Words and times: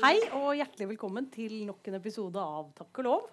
Hei 0.00 0.16
og 0.32 0.54
hjertelig 0.56 0.86
velkommen 0.94 1.26
til 1.28 1.66
nok 1.66 1.84
en 1.90 1.96
episode 1.98 2.40
av 2.40 2.70
Takk 2.78 3.00
og 3.02 3.04
lov. 3.04 3.24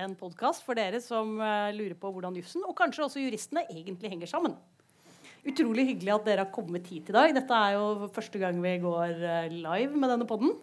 En 0.00 0.14
podkast 0.16 0.62
for 0.64 0.78
dere 0.78 0.96
som 1.04 1.34
eh, 1.44 1.74
lurer 1.76 1.92
på 2.00 2.08
hvordan 2.08 2.38
jussen, 2.38 2.64
og 2.64 2.72
kanskje 2.78 3.04
også 3.04 3.20
juristene, 3.20 3.66
egentlig 3.68 4.14
henger 4.14 4.30
sammen. 4.30 4.54
Utrolig 5.44 5.84
hyggelig 5.90 6.14
at 6.14 6.24
dere 6.30 6.46
har 6.46 6.54
kommet 6.54 6.88
hit 6.88 7.12
i 7.12 7.16
dag. 7.18 7.36
Dette 7.36 7.60
er 7.60 7.76
jo 7.76 8.08
første 8.16 8.40
gang 8.40 8.56
vi 8.64 8.74
går 8.80 9.12
eh, 9.12 9.52
live 9.52 9.92
med 9.92 10.14
denne 10.14 10.30
podden. 10.30 10.56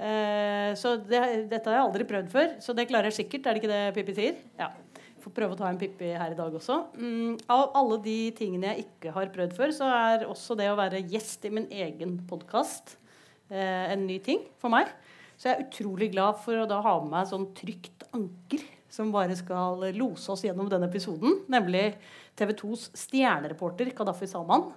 Eh, 0.00 0.72
så 0.80 0.96
det, 0.96 1.22
dette 1.52 1.68
har 1.68 1.82
jeg 1.82 1.88
aldri 1.90 2.10
prøvd 2.16 2.32
før, 2.32 2.50
så 2.64 2.72
det 2.72 2.88
klarer 2.88 3.12
jeg 3.12 3.20
sikkert. 3.20 3.44
Er 3.44 3.52
det 3.52 3.66
ikke 3.66 3.74
det 3.76 3.94
Pippi 4.00 4.16
sier? 4.16 4.42
Ja. 4.56 4.72
Får 5.20 5.40
prøve 5.42 5.58
å 5.58 5.60
ta 5.60 5.68
en 5.68 5.82
Pippi 5.82 6.14
her 6.16 6.32
i 6.32 6.40
dag 6.40 6.56
også. 6.56 6.86
Mm, 6.96 7.34
av 7.52 7.68
alle 7.76 8.00
de 8.08 8.20
tingene 8.38 8.72
jeg 8.72 8.88
ikke 8.88 9.12
har 9.12 9.34
prøvd 9.36 9.58
før, 9.60 9.76
så 9.76 9.92
er 9.92 10.30
også 10.30 10.56
det 10.56 10.72
å 10.72 10.80
være 10.80 11.04
gjest 11.04 11.44
i 11.44 11.58
min 11.60 11.68
egen 11.84 12.22
podkast 12.32 13.02
eh, 13.50 13.92
en 13.92 14.06
ny 14.06 14.18
ting 14.24 14.46
for 14.60 14.72
meg. 14.72 14.90
Så 15.36 15.50
jeg 15.50 15.56
er 15.56 15.66
utrolig 15.66 16.10
glad 16.14 16.40
for 16.44 16.62
å 16.62 16.68
da 16.68 16.80
ha 16.84 16.96
med 17.02 17.12
meg 17.12 17.28
sånn 17.28 17.50
trygt 17.56 18.06
anker 18.16 18.64
som 18.96 19.12
bare 19.12 19.36
skal 19.36 19.84
lose 19.96 20.30
oss 20.32 20.44
gjennom 20.46 20.70
denne 20.72 20.88
episoden, 20.88 21.42
nemlig 21.52 21.90
TV 22.38 22.54
2s 22.56 22.88
stjernereporter 22.96 23.90
Kadafi 23.96 24.28
Salman. 24.30 24.70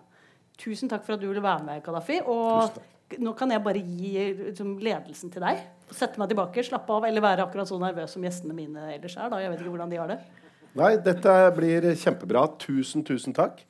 Tusen 0.60 0.92
takk 0.92 1.06
for 1.06 1.16
at 1.16 1.22
du 1.22 1.30
ville 1.30 1.44
være 1.44 1.64
med, 1.64 1.84
Kadafi. 1.86 2.20
Og 2.28 2.76
nå 3.24 3.34
kan 3.40 3.52
jeg 3.54 3.64
bare 3.64 3.80
gi 3.80 4.12
liksom, 4.42 4.76
ledelsen 4.84 5.32
til 5.34 5.46
deg. 5.46 5.64
Sette 5.90 6.20
meg 6.22 6.30
tilbake, 6.32 6.66
slappe 6.66 6.98
av, 6.98 7.08
eller 7.08 7.24
være 7.24 7.46
akkurat 7.48 7.70
så 7.70 7.80
nervøs 7.82 8.14
som 8.16 8.26
gjestene 8.26 8.58
mine 8.58 8.92
ellers 8.94 9.16
er. 9.16 9.32
Da. 9.32 9.40
Jeg 9.42 9.54
vet 9.54 9.64
ikke 9.64 9.74
hvordan 9.78 9.94
de 9.94 10.02
har 10.02 10.12
det. 10.12 10.20
Nei, 10.80 10.92
dette 11.02 11.38
blir 11.56 11.88
kjempebra. 11.98 12.44
Tusen, 12.62 13.06
tusen 13.08 13.34
takk. 13.36 13.64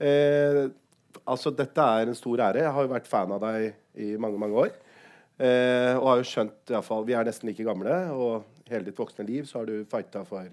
Eh, 0.00 0.64
altså, 1.22 1.52
dette 1.54 1.92
er 2.00 2.10
en 2.10 2.18
stor 2.18 2.42
ære. 2.48 2.64
Jeg 2.64 2.74
har 2.74 2.88
jo 2.88 2.94
vært 2.94 3.10
fan 3.10 3.36
av 3.36 3.44
deg 3.44 3.76
i 3.94 4.14
mange, 4.20 4.38
mange 4.40 4.56
år. 4.66 4.72
Eh, 5.40 5.94
og 5.96 6.06
har 6.08 6.20
jo 6.20 6.28
skjønt 6.28 6.72
i 6.72 6.82
fall, 6.84 7.06
Vi 7.06 7.16
er 7.16 7.24
nesten 7.24 7.48
like 7.48 7.64
gamle, 7.64 7.96
og 8.12 8.44
hele 8.70 8.84
ditt 8.86 8.98
voksne 8.98 9.26
liv 9.26 9.48
så 9.48 9.60
har 9.60 9.70
du 9.70 9.86
fighta 9.88 10.24
for 10.28 10.48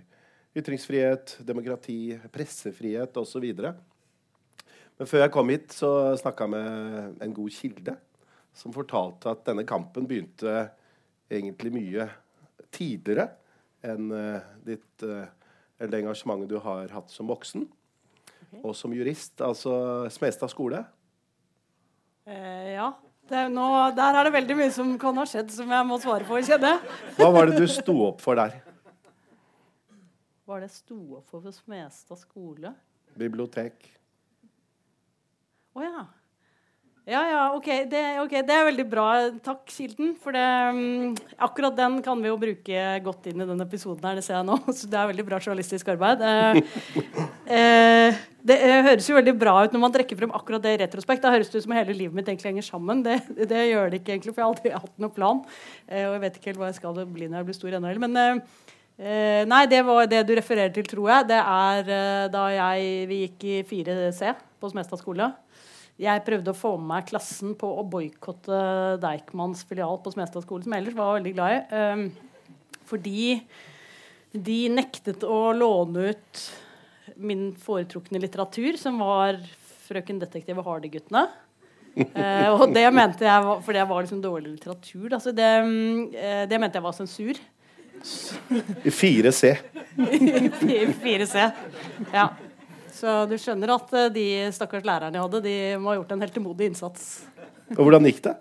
ytringsfrihet, 0.58 1.38
demokrati, 1.46 2.18
pressefrihet 2.34 3.18
osv. 3.20 3.46
Men 4.98 5.10
før 5.10 5.26
jeg 5.26 5.34
kom 5.36 5.50
hit, 5.54 5.74
så 5.76 6.16
snakka 6.18 6.48
jeg 6.48 6.56
med 6.56 7.22
en 7.22 7.36
god 7.36 7.54
kilde 7.54 7.98
som 8.58 8.74
fortalte 8.74 9.30
at 9.30 9.44
denne 9.46 9.68
kampen 9.70 10.08
begynte 10.10 10.72
egentlig 11.30 11.76
mye 11.76 12.08
tidligere 12.74 13.28
enn 13.86 14.10
uh, 14.10 14.42
ditt 14.66 15.04
eller 15.78 15.92
det 15.94 16.00
engasjementet 16.02 16.50
du 16.50 16.58
har 16.64 16.90
hatt 16.94 17.12
som 17.14 17.30
voksen. 17.30 17.68
Okay. 18.48 18.62
Og 18.64 18.74
som 18.78 18.94
jurist. 18.96 19.38
Altså 19.44 19.74
Smestad 20.14 20.52
skole. 20.52 20.82
Eh, 22.28 22.74
ja. 22.76 22.92
Nå, 23.32 23.68
der 23.98 24.20
er 24.20 24.28
det 24.28 24.34
veldig 24.38 24.58
mye 24.60 24.72
som 24.74 24.94
kan 25.02 25.18
ha 25.20 25.26
skjedd 25.28 25.52
som 25.54 25.72
jeg 25.76 25.88
må 25.90 26.00
svare 26.04 26.28
på. 26.28 26.40
kjenner 26.48 26.80
Hva 27.18 27.30
var 27.36 27.52
det 27.52 27.62
du 27.62 27.68
sto 27.72 27.96
opp 28.08 28.24
for 28.24 28.40
der? 28.40 28.60
Hva 30.46 30.56
var 30.56 30.64
det 30.64 30.70
jeg 30.70 30.78
sto 30.80 31.00
opp 31.20 31.26
for 31.28 31.44
for 31.44 31.56
Smestad 31.56 32.22
skole? 32.22 32.72
Bibliotek. 33.18 33.90
Å 35.76 35.82
oh, 35.82 35.84
ja. 35.84 36.06
Ja, 37.08 37.22
ja, 37.24 37.44
ok 37.56 37.68
det, 37.88 38.00
ok. 38.20 38.34
det, 38.44 38.52
er 38.52 38.66
veldig 38.68 38.86
bra. 38.92 39.06
Takk, 39.40 39.62
Kilden. 39.72 40.10
For 40.20 40.36
det, 40.36 40.44
um, 40.76 41.14
akkurat 41.40 41.76
den 41.78 42.02
kan 42.04 42.20
vi 42.20 42.28
jo 42.28 42.40
bruke 42.42 42.82
godt 43.06 43.30
inn 43.32 43.40
i 43.40 43.48
denne 43.48 43.64
episoden 43.64 44.04
her, 44.10 44.18
det 44.20 44.26
ser 44.26 44.36
jeg 44.42 44.48
nå. 44.50 44.58
Så 44.76 44.90
det 44.92 45.00
er 45.00 45.12
veldig 45.14 45.26
bra 45.30 45.40
journalistisk 45.40 45.88
arbeid. 45.94 46.24
Uh, 46.24 46.60
eh, 47.60 48.20
det 48.46 48.58
eh, 48.62 48.84
høres 48.86 49.08
jo 49.10 49.18
veldig 49.18 49.34
bra 49.40 49.56
ut 49.66 49.74
når 49.74 49.82
man 49.82 49.94
trekker 49.94 50.20
frem 50.20 50.34
akkurat 50.36 50.64
det 50.64 50.76
i 50.76 50.80
retrospekt. 50.84 51.24
Da 51.24 51.34
høres 51.34 51.50
det 51.50 51.60
ut 51.60 51.66
som 51.66 51.74
hele 51.76 51.96
livet 51.96 52.16
mitt 52.16 52.30
egentlig 52.30 52.52
henger 52.52 52.68
sammen. 52.68 53.02
Det, 53.06 53.18
det, 53.50 53.64
gjør 53.72 53.92
det 53.92 54.02
ikke 54.02 54.14
egentlig, 54.14 54.36
for 54.36 54.44
jeg 54.44 54.46
har 54.46 54.54
aldri 54.54 54.74
hatt 54.76 55.02
noen 55.02 55.16
plan. 55.16 55.42
Eh, 55.88 56.06
og 56.06 56.16
jeg 56.16 56.24
vet 56.24 56.38
ikke 56.38 56.52
helt 56.52 56.62
hva 56.62 56.72
jeg 56.72 56.80
skal 56.80 57.02
bli 57.06 57.30
når 57.30 57.42
jeg 57.42 57.50
blir 57.50 57.58
stor 57.58 57.78
ennå. 57.80 57.94
Men 58.06 58.20
eh, 58.22 59.42
nei, 59.50 59.64
det 59.72 59.82
var 59.88 60.12
det 60.12 60.22
du 60.28 60.36
refererer 60.38 60.76
til, 60.76 60.86
tror 60.90 61.12
jeg. 61.14 61.30
Det 61.34 61.42
er 61.42 61.92
da 62.34 62.46
jeg, 62.54 62.94
vi 63.10 63.24
gikk 63.26 63.48
i 63.48 63.58
4C 63.72 64.36
på 64.62 64.72
Smestad 64.74 65.02
skole. 65.02 65.32
Jeg 65.98 66.22
prøvde 66.28 66.54
å 66.54 66.58
få 66.58 66.76
med 66.78 66.92
meg 66.92 67.08
klassen 67.10 67.56
på 67.58 67.72
å 67.80 67.86
boikotte 67.90 68.60
Deichmans 69.02 69.64
filial 69.66 69.98
på 70.04 70.14
Smestad 70.14 70.46
skole, 70.46 70.62
som 70.62 70.76
jeg 70.76 70.84
ellers 70.84 70.98
var 71.00 71.16
veldig 71.18 71.34
glad 71.34 71.56
i. 71.58 72.12
Fordi 72.88 73.32
de 74.38 74.60
nektet 74.70 75.26
å 75.26 75.40
låne 75.58 76.12
ut 76.12 76.44
min 77.16 77.50
foretrukne 77.56 78.22
litteratur, 78.22 78.78
som 78.78 79.00
var 79.00 79.40
'Frøken 79.88 80.20
detektiv 80.20 80.58
og 80.60 80.66
Hardy-guttene'. 80.66 81.28
Eh, 81.98 82.50
og 82.54 82.74
det 82.74 82.86
mente 82.94 83.26
jeg 83.26 83.44
var, 83.44 83.62
fordi 83.62 83.80
jeg 83.80 83.90
var 83.90 84.02
liksom 84.04 84.22
dårlig 84.22 84.52
litteratur. 84.52 85.14
Altså 85.14 85.32
det, 85.34 85.52
uh, 85.64 86.44
det 86.46 86.60
mente 86.60 86.78
jeg 86.78 86.84
var 86.84 86.94
sensur. 86.94 87.40
I 88.86 88.92
4C. 88.94 89.56
I 90.78 90.86
4C. 90.94 91.48
Ja. 92.14 92.28
Så 92.98 93.14
du 93.30 93.36
skjønner 93.38 93.76
at 93.76 93.94
eh, 93.94 94.10
de 94.14 94.28
stakkars 94.56 94.86
lærerne 94.88 95.18
jeg 95.18 95.26
hadde, 95.26 95.42
de 95.46 95.56
må 95.82 95.92
ha 95.92 95.98
gjort 96.00 96.14
en 96.16 96.24
heltemodig 96.26 96.72
innsats. 96.72 97.08
Og 97.76 97.84
hvordan 97.84 98.08
gikk 98.10 98.24
det? 98.26 98.34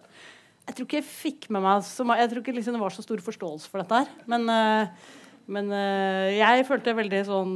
Jeg 0.66 0.76
tror 0.76 0.88
ikke 0.88 0.98
jeg 0.98 1.06
fikk 1.06 1.48
med 1.54 1.62
meg 1.62 1.84
så, 1.86 2.06
Jeg 2.18 2.30
tror 2.30 2.42
ikke 2.42 2.54
liksom 2.56 2.74
det 2.74 2.82
var 2.82 2.94
så 2.94 3.04
stor 3.04 3.20
forståelse 3.22 3.70
for 3.70 3.82
dette 3.82 4.00
her. 4.00 4.12
Men, 4.30 4.46
eh, 4.50 5.12
men 5.52 5.72
eh, 5.76 6.38
jeg 6.38 6.68
følte 6.68 6.96
veldig 6.96 7.22
sånn 7.28 7.52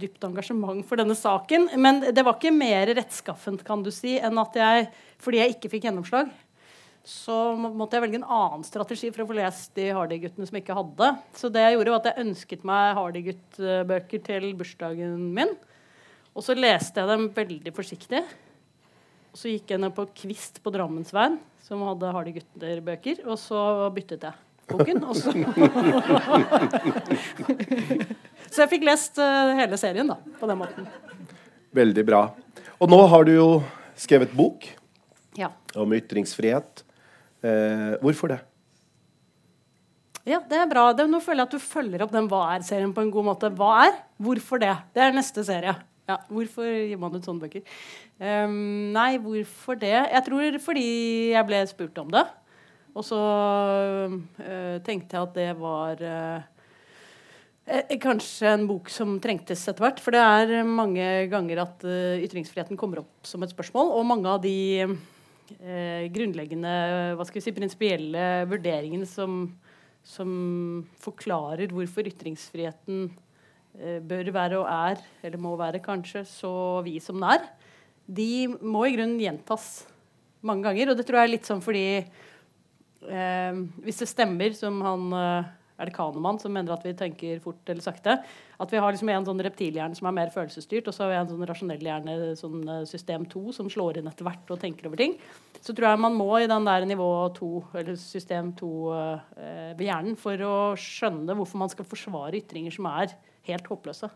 dypt 0.00 0.24
engasjement 0.26 0.82
for 0.86 1.00
denne 1.00 1.16
saken. 1.18 1.68
Men 1.80 2.02
det 2.14 2.24
var 2.24 2.38
ikke 2.38 2.54
mer 2.54 2.90
rettskaffent 2.96 3.64
kan 3.66 3.84
du 3.84 3.92
si, 3.94 4.16
enn 4.18 4.40
at 4.42 4.58
jeg, 4.58 4.88
fordi 5.22 5.42
jeg 5.42 5.56
ikke 5.56 5.72
fikk 5.72 5.88
gjennomslag, 5.88 6.30
så 7.06 7.54
måtte 7.54 7.94
jeg 7.94 8.02
velge 8.02 8.18
en 8.18 8.30
annen 8.36 8.64
strategi 8.66 9.12
for 9.14 9.22
å 9.22 9.28
få 9.28 9.36
lest 9.38 9.70
de 9.78 9.92
Hardy-guttene 9.94 10.48
som 10.48 10.58
ikke 10.58 10.74
hadde. 10.74 11.12
Så 11.38 11.50
det 11.54 11.62
jeg 11.62 11.76
gjorde, 11.76 11.92
var 11.94 12.02
at 12.02 12.08
jeg 12.10 12.26
ønsket 12.26 12.66
meg 12.66 12.96
Hardy-gutt-bøker 12.98 14.24
til 14.26 14.48
bursdagen 14.58 15.28
min. 15.36 15.54
Og 16.34 16.44
så 16.44 16.56
leste 16.58 17.00
jeg 17.00 17.12
dem 17.12 17.30
veldig 17.36 17.72
forsiktig. 17.76 18.24
Og 19.30 19.38
så 19.38 19.52
gikk 19.52 19.70
jeg 19.72 19.80
ned 19.84 19.94
på 19.94 20.08
Kvist 20.16 20.58
på 20.64 20.72
Drammensveien, 20.74 21.38
som 21.62 21.82
hadde 21.84 22.10
Hardy 22.14 22.32
gutter-bøker, 22.38 23.22
og 23.28 23.36
så 23.36 23.60
byttet 23.92 24.24
jeg 24.24 24.45
boken. 24.70 25.04
også. 25.04 25.32
så 28.52 28.58
jeg 28.64 28.70
fikk 28.72 28.84
lest 28.88 29.20
uh, 29.22 29.54
hele 29.58 29.76
serien 29.80 30.08
da, 30.10 30.16
på 30.40 30.44
den 30.50 30.58
måten. 30.62 30.82
Veldig 31.76 32.04
bra. 32.08 32.22
Og 32.80 32.86
nå 32.90 33.00
har 33.10 33.22
du 33.28 33.32
jo 33.34 33.48
skrevet 33.96 34.32
bok 34.36 34.66
ja. 35.38 35.48
om 35.76 35.92
ytringsfrihet. 35.96 36.84
Eh, 37.46 37.92
hvorfor 38.02 38.32
det? 38.32 38.38
Ja, 40.26 40.40
det 40.42 40.58
er 40.58 40.70
bra. 40.70 40.88
Det, 40.96 41.04
nå 41.06 41.20
føler 41.22 41.44
jeg 41.44 41.50
at 41.50 41.54
du 41.54 41.62
følger 41.62 42.02
opp 42.02 42.14
den 42.14 42.26
Hva 42.30 42.40
er-serien 42.56 42.94
på 42.94 43.04
en 43.04 43.12
god 43.14 43.28
måte. 43.28 43.50
Hva 43.54 43.70
er? 43.84 44.00
Hvorfor 44.18 44.58
det? 44.62 44.72
Det 44.96 45.04
er 45.04 45.14
neste 45.14 45.44
serie. 45.46 45.76
Ja, 46.06 46.18
Hvorfor 46.30 46.66
gir 46.66 46.98
man 47.02 47.14
ut 47.14 47.26
sånne 47.26 47.46
bøker? 47.46 47.62
Um, 48.18 48.90
nei, 48.94 49.16
hvorfor 49.22 49.78
det? 49.78 49.94
Jeg 49.94 50.22
tror 50.26 50.58
fordi 50.64 50.88
jeg 51.32 51.48
ble 51.48 51.62
spurt 51.70 52.02
om 52.02 52.10
det. 52.14 52.24
Og 52.96 53.04
så 53.04 53.16
uh, 53.20 54.76
tenkte 54.86 55.18
jeg 55.18 55.26
at 55.26 55.34
det 55.36 55.50
var 55.58 56.00
uh, 56.00 56.46
kanskje 58.00 58.54
en 58.54 58.64
bok 58.68 58.88
som 58.92 59.18
trengtes 59.22 59.66
etter 59.68 59.84
hvert. 59.84 60.00
For 60.00 60.16
det 60.16 60.22
er 60.22 60.64
mange 60.68 61.04
ganger 61.32 61.60
at 61.66 61.84
uh, 61.84 62.16
ytringsfriheten 62.24 62.80
kommer 62.80 63.04
opp 63.04 63.28
som 63.28 63.44
et 63.44 63.52
spørsmål. 63.52 63.92
Og 63.98 64.08
mange 64.08 64.32
av 64.32 64.40
de 64.44 64.56
grunnleggende 66.10 66.70
hva 67.14 67.22
skal 67.22 67.38
vi 67.38 67.42
si, 67.44 67.52
prinsipielle 67.54 68.22
vurderingene 68.50 69.06
som, 69.06 69.44
som 70.02 70.30
forklarer 70.98 71.70
hvorfor 71.70 72.08
ytringsfriheten 72.10 73.04
bør 74.10 74.32
være 74.34 74.58
og 74.58 74.66
er, 74.66 75.04
eller 75.22 75.38
må 75.38 75.52
være 75.60 75.78
kanskje, 75.84 76.24
så 76.26 76.50
vid 76.82 76.98
som 77.04 77.20
den 77.20 77.28
er, 77.36 77.46
de 78.18 78.56
må 78.58 78.88
i 78.88 78.96
grunnen 78.96 79.22
gjentas 79.22 79.84
mange 80.42 80.66
ganger. 80.66 80.90
Og 80.90 80.98
det 80.98 81.06
tror 81.06 81.20
jeg 81.20 81.28
er 81.28 81.34
litt 81.36 81.46
sånn 81.46 81.62
fordi 81.62 81.86
eh, 83.04 83.62
Hvis 83.84 84.02
det 84.02 84.10
stemmer, 84.10 84.56
som 84.56 84.80
han 84.84 85.12
eh, 85.12 85.54
er 85.76 85.90
det 85.90 85.94
Kanemann 85.96 86.38
som 86.40 86.54
mener 86.56 86.72
at 86.72 86.84
vi 86.86 86.94
tenker 86.96 87.40
fort 87.44 87.68
eller 87.68 87.84
sakte, 87.84 88.16
at 88.56 88.72
vi 88.72 88.80
har 88.80 88.92
liksom 88.94 89.10
en 89.12 89.26
sånn 89.28 89.42
reptilhjerne 89.44 89.96
som 89.98 90.08
er 90.08 90.16
mer 90.16 90.32
følelsesstyrt, 90.32 90.88
og 90.88 90.96
så 90.96 91.04
har 91.04 91.12
vi 91.12 91.18
en 91.18 91.30
sånn 91.32 91.48
rasjonell 91.50 91.84
hjerne, 91.84 92.16
sånn 92.40 92.62
eh, 92.64 92.84
system 92.88 93.26
2, 93.32 93.44
som 93.58 93.68
slår 93.72 94.00
inn 94.00 94.08
etter 94.10 94.26
hvert 94.26 94.52
og 94.52 94.60
tenker 94.62 94.88
over 94.88 95.02
ting, 95.02 95.16
så 95.60 95.74
tror 95.74 95.90
jeg 95.90 96.02
man 96.06 96.16
må 96.16 96.30
i 96.40 96.48
den 96.50 96.68
der 96.68 96.88
nivå 96.88 97.10
2, 97.36 97.50
eller 97.82 98.00
system 98.00 98.54
2 98.56 98.70
eh, 98.96 99.72
ved 99.76 99.86
hjernen 99.88 100.16
for 100.20 100.46
å 100.48 100.56
skjønne 100.80 101.36
hvorfor 101.36 101.60
man 101.60 101.72
skal 101.72 101.88
forsvare 101.88 102.40
ytringer 102.40 102.74
som 102.74 102.88
er 102.94 103.12
helt 103.50 103.68
håpløse. 103.70 104.10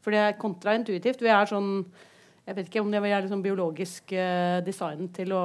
For 0.00 0.14
det 0.14 0.20
er 0.24 0.38
kontraintuitivt. 0.40 1.20
Vi 1.20 1.32
er 1.32 1.48
sånn 1.48 1.84
Jeg 2.48 2.56
vet 2.56 2.68
ikke 2.70 2.80
om 2.80 2.88
det 2.90 3.02
er 3.04 3.20
liksom 3.22 3.42
biologisk 3.44 4.12
eh, 4.16 4.60
design 4.64 5.10
til 5.14 5.34
å 5.36 5.44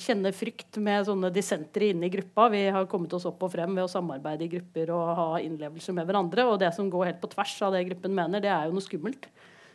kjenne 0.00 0.32
frykt 0.34 0.78
med 0.82 1.06
sånne 1.06 1.30
dissentere 1.34 1.90
inne 1.92 2.08
i 2.08 2.12
gruppa. 2.12 2.48
Vi 2.52 2.64
har 2.74 2.88
kommet 2.90 3.12
oss 3.16 3.26
opp 3.28 3.42
og 3.44 3.52
frem 3.52 3.74
ved 3.76 3.84
å 3.84 3.90
samarbeide 3.90 4.46
i 4.46 4.52
grupper 4.52 4.92
og 4.94 5.14
ha 5.18 5.26
innlevelse 5.42 5.94
med 5.96 6.08
hverandre. 6.08 6.46
Og 6.50 6.60
det 6.62 6.72
som 6.76 6.90
går 6.92 7.10
helt 7.10 7.20
på 7.22 7.30
tvers 7.34 7.56
av 7.66 7.76
det 7.76 7.84
gruppen 7.90 8.14
mener, 8.16 8.42
det 8.44 8.52
er 8.52 8.68
jo 8.68 8.76
noe 8.76 8.84
skummelt. 8.84 9.28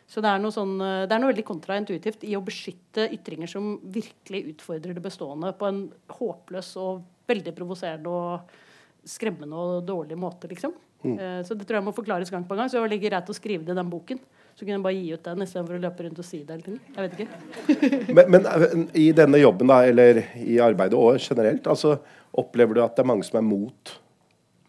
Så 0.07 0.23
det 0.23 0.31
er, 0.31 0.39
noe 0.39 0.55
sånn, 0.55 0.77
eh, 0.79 1.03
det 1.03 1.15
er 1.15 1.19
noe 1.19 1.33
veldig 1.33 1.45
kontraintuitivt 1.47 2.23
i 2.23 2.37
å 2.37 2.43
beskytte 2.43 3.09
ytringer 3.11 3.51
som 3.51 3.73
virkelig 3.91 4.53
utfordrer 4.53 4.95
det 4.95 5.03
bestående 5.03 5.51
på 5.59 5.67
en 5.67 5.81
håpløs 6.15 6.71
og 6.79 7.03
veldig 7.27 7.53
provoserende 7.57 8.13
og 8.13 9.07
skremmende 9.07 9.59
og 9.59 9.81
dårlig 9.87 10.15
måte, 10.19 10.47
liksom. 10.51 10.73
Mm. 11.03 11.17
Uh, 11.19 11.41
så 11.45 11.55
det 11.55 11.67
tror 11.67 11.79
jeg 11.79 11.85
må 11.85 11.93
forklares 11.95 12.31
gang 12.33 12.47
på 12.47 12.55
gang. 12.57 12.71
Så 12.71 12.79
det 12.81 12.95
ligger 12.95 13.11
greit 13.11 13.29
å 13.31 13.35
skrive 13.35 13.67
det 13.67 13.75
i 13.75 13.77
den 13.77 13.91
boken. 13.91 14.23
Så 14.57 14.65
kunne 14.65 14.73
jeg 14.73 14.85
bare 14.87 14.97
gi 14.97 15.11
ut 15.13 15.27
den 15.27 15.43
istedenfor 15.45 15.77
å 15.77 15.81
løpe 15.83 16.03
rundt 16.05 16.19
og 16.23 16.25
si 16.25 16.39
det 16.41 16.55
hele 16.55 16.65
tiden. 16.65 16.79
Jeg 16.95 17.03
vet 17.03 17.19
ikke. 17.21 18.13
men, 18.17 18.31
men, 18.33 18.47
eh, 18.49 18.71
i 18.97 19.11
denne 19.13 19.37
jobben, 19.37 19.69
da, 19.69 19.83
eller 19.85 20.23
i 20.41 20.57
arbeidet 20.65 20.97
og 20.97 21.19
generelt, 21.21 21.69
altså, 21.69 21.99
opplever 22.41 22.77
du 22.77 22.81
at 22.81 22.97
det 22.97 23.03
er 23.05 23.09
mange 23.11 23.27
som 23.27 23.37
er 23.37 23.45
mot 23.45 23.93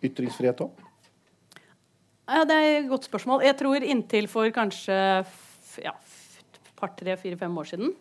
ytringsfrihet 0.04 0.60
òg? 0.66 0.84
Ja, 2.28 2.42
det 2.44 2.58
er 2.58 2.74
et 2.82 2.90
godt 2.90 3.08
spørsmål. 3.08 3.46
Jeg 3.48 3.56
tror 3.56 3.86
inntil 3.86 4.28
for 4.28 4.52
kanskje 4.52 4.98
ja, 5.80 5.94
par, 6.76 6.92
tre, 6.98 7.16
fire, 7.16 7.40
fem 7.40 7.56
år 7.56 7.72
siden 7.72 7.96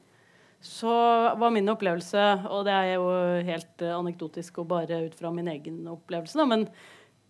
så 0.67 0.91
var 1.37 1.53
min 1.53 1.69
opplevelse, 1.69 2.23
og 2.49 2.65
det 2.65 2.73
er 2.73 2.93
jo 2.97 3.07
helt 3.47 3.83
anekdotisk 3.93 4.57
og 4.63 4.71
bare 4.71 5.03
ut 5.05 5.15
fra 5.15 5.29
min 5.31 5.47
egen 5.53 5.83
opplevelse, 5.87 6.37
da, 6.39 6.47
men 6.49 6.65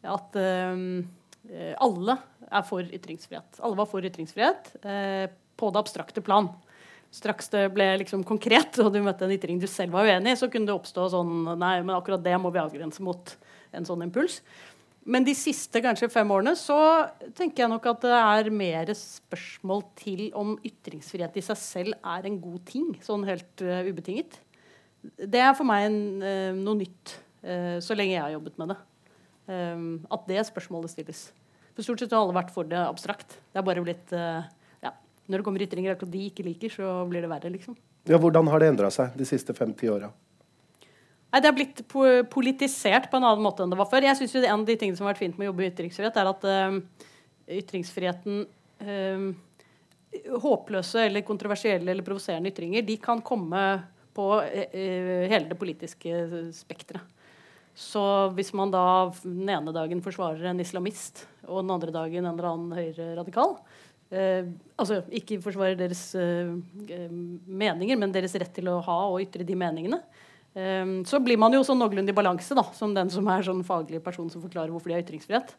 at 0.07 0.37
um, 0.39 1.03
alle 1.79 2.17
er 2.51 2.63
for 2.67 2.83
ytringsfrihet. 2.83 3.59
Alle 3.63 3.77
var 3.79 3.89
for 3.89 4.05
ytringsfrihet 4.05 4.71
eh, 4.83 5.25
på 5.57 5.69
det 5.73 5.81
abstrakte 5.81 6.23
plan. 6.23 6.49
Straks 7.13 7.51
det 7.53 7.67
ble 7.75 7.89
liksom 8.01 8.23
konkret, 8.27 8.79
og 8.83 8.91
du 8.93 9.01
møtte 9.03 9.27
en 9.27 9.35
ytring 9.35 9.59
du 9.61 9.67
selv 9.71 9.95
var 9.95 10.07
uenig 10.09 10.33
i, 10.33 10.39
så 10.39 10.49
kunne 10.51 10.69
det 10.69 10.75
oppstå 10.75 11.07
sånn 11.13 11.53
Nei, 11.55 11.77
men 11.83 11.95
akkurat 11.95 12.23
det 12.23 12.35
må 12.41 12.51
vi 12.53 12.61
avgrense 12.61 13.03
mot 13.05 13.31
en 13.75 13.87
sånn 13.87 14.03
impuls. 14.05 14.41
Men 15.07 15.23
de 15.23 15.31
siste 15.39 15.79
kanskje 15.83 16.09
fem 16.11 16.31
årene 16.35 16.51
så 16.59 16.77
tenker 17.37 17.63
jeg 17.63 17.71
nok 17.71 17.85
at 17.93 18.01
det 18.03 18.17
er 18.17 18.49
mer 18.51 18.91
spørsmål 18.91 19.85
til 19.95 20.25
om 20.35 20.57
ytringsfrihet 20.67 21.39
i 21.39 21.45
seg 21.45 21.61
selv 21.61 21.95
er 21.95 22.27
en 22.27 22.35
god 22.43 22.65
ting, 22.67 22.89
sånn 23.03 23.23
helt 23.27 23.63
uh, 23.63 23.87
ubetinget. 23.87 24.35
Det 25.15 25.39
er 25.39 25.55
for 25.55 25.67
meg 25.69 25.85
en, 25.87 26.01
uh, 26.19 26.59
noe 26.59 26.81
nytt, 26.81 27.15
uh, 27.47 27.79
så 27.79 27.95
lenge 27.95 28.17
jeg 28.17 28.25
har 28.25 28.35
jobbet 28.35 28.59
med 28.59 28.73
det. 28.73 28.77
Um, 29.47 30.05
at 30.11 30.25
det 30.27 30.43
spørsmålet 30.49 30.91
stilles. 30.91 31.27
For 31.77 31.85
stort 31.85 32.01
sett 32.03 32.13
har 32.15 32.25
alle 32.25 32.35
vært 32.35 32.53
for 32.55 32.67
det 32.67 32.79
abstrakt. 32.81 33.37
Det 33.53 33.61
er 33.61 33.65
bare 33.67 33.83
blitt 33.85 34.11
ja, 34.11 34.91
Når 35.29 35.39
det 35.39 35.45
kommer 35.45 35.63
ytringer 35.63 35.99
de 36.01 36.23
ikke 36.25 36.43
liker, 36.43 36.73
så 36.73 37.05
blir 37.07 37.23
det 37.23 37.29
verre, 37.31 37.51
liksom. 37.53 37.77
Ja, 38.09 38.17
Hvordan 38.17 38.47
har 38.49 38.59
det 38.63 38.71
endra 38.71 38.89
seg 38.93 39.15
de 39.19 39.27
siste 39.27 39.53
fem-ti 39.55 39.89
åra? 39.91 40.09
Nei, 41.27 41.41
Det 41.41 41.49
har 41.49 41.57
blitt 41.57 41.81
politisert 42.31 43.09
på 43.11 43.19
en 43.19 43.27
annen 43.27 43.43
måte 43.43 43.63
enn 43.63 43.73
det 43.73 43.79
var 43.79 43.89
før. 43.91 44.07
Jeg 44.07 44.19
synes 44.19 44.35
jo 44.35 44.43
En 44.43 44.61
av 44.61 44.69
de 44.69 44.77
tingene 44.79 44.97
som 44.97 45.07
har 45.07 45.13
vært 45.13 45.25
fint 45.25 45.37
med 45.37 45.47
å 45.47 45.51
jobbe 45.51 45.65
i 45.65 45.71
ytringsfrihet, 45.71 46.17
er 46.17 46.31
at 46.31 46.47
uh, 46.47 47.03
ytringsfriheten 47.59 48.47
uh, 48.87 49.27
Håpløse 50.41 51.03
eller 51.03 51.21
kontroversielle 51.27 51.91
eller 51.91 52.05
provoserende 52.05 52.49
ytringer 52.49 52.85
de 52.87 52.95
kan 52.97 53.19
komme 53.21 53.63
på 54.17 54.27
uh, 54.39 55.27
hele 55.29 55.45
det 55.51 55.59
politiske 55.59 56.23
spekteret. 56.55 57.03
Så 57.77 58.03
hvis 58.33 58.49
man 58.57 58.71
da 58.73 58.85
den 59.21 59.49
ene 59.53 59.73
dagen 59.75 60.01
forsvarer 60.01 60.49
en 60.49 60.63
islamist, 60.63 61.27
og 61.45 61.61
den 61.61 61.75
andre 61.75 61.93
dagen 61.93 62.25
en 62.25 62.31
eller 62.33 62.47
annen 62.49 62.73
høyreradikal 62.73 63.53
eh, 64.09 64.49
Altså 64.81 65.03
ikke 65.13 65.37
forsvarer 65.43 65.77
deres 65.77 66.01
eh, 66.17 66.49
meninger, 67.45 67.99
men 68.01 68.15
deres 68.15 68.33
rett 68.41 68.55
til 68.57 68.71
å 68.71 68.79
ha 68.83 68.97
og 69.11 69.21
ytre 69.21 69.45
de 69.47 69.55
meningene, 69.59 70.01
Eh, 70.57 70.85
så 71.05 71.19
blir 71.21 71.37
man 71.39 71.53
jo 71.53 71.63
sånn 71.65 71.79
noenlunde 71.81 72.13
i 72.13 72.17
balanse, 72.17 72.57
da, 72.57 72.65
som 72.77 72.95
den 72.95 73.11
som 73.13 73.27
er 73.29 73.45
sånn 73.45 73.65
faglig 73.67 74.01
person 74.05 74.29
som 74.33 74.43
forklarer 74.43 74.73
hvorfor 74.73 74.91
de 74.91 74.97
har 74.97 75.05
ytringsfrihet. 75.05 75.53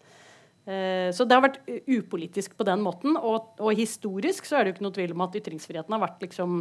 Uh, 0.69 1.09
så 1.17 1.25
det 1.25 1.33
har 1.33 1.41
vært 1.41 1.63
upolitisk 1.89 2.53
på 2.59 2.65
den 2.69 2.83
måten. 2.85 3.15
Og, 3.17 3.55
og, 3.57 3.71
historisk 3.73 4.45
så 4.45 4.59
er 4.59 4.67
det 4.67 4.69
jo 4.69 4.75
ikke 4.75 4.85
noe 4.85 4.97
tvil 4.99 5.15
om 5.15 5.23
at 5.25 5.39
ytringsfriheten 5.41 5.95
har 5.95 6.03
vært 6.03 6.27
liksom 6.27 6.59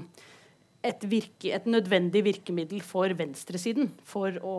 et, 0.87 1.03
virke, 1.11 1.49
et 1.51 1.67
nødvendig 1.67 2.21
virkemiddel 2.23 2.79
for 2.87 3.11
venstresiden 3.19 3.89
for 4.07 4.37
å 4.39 4.55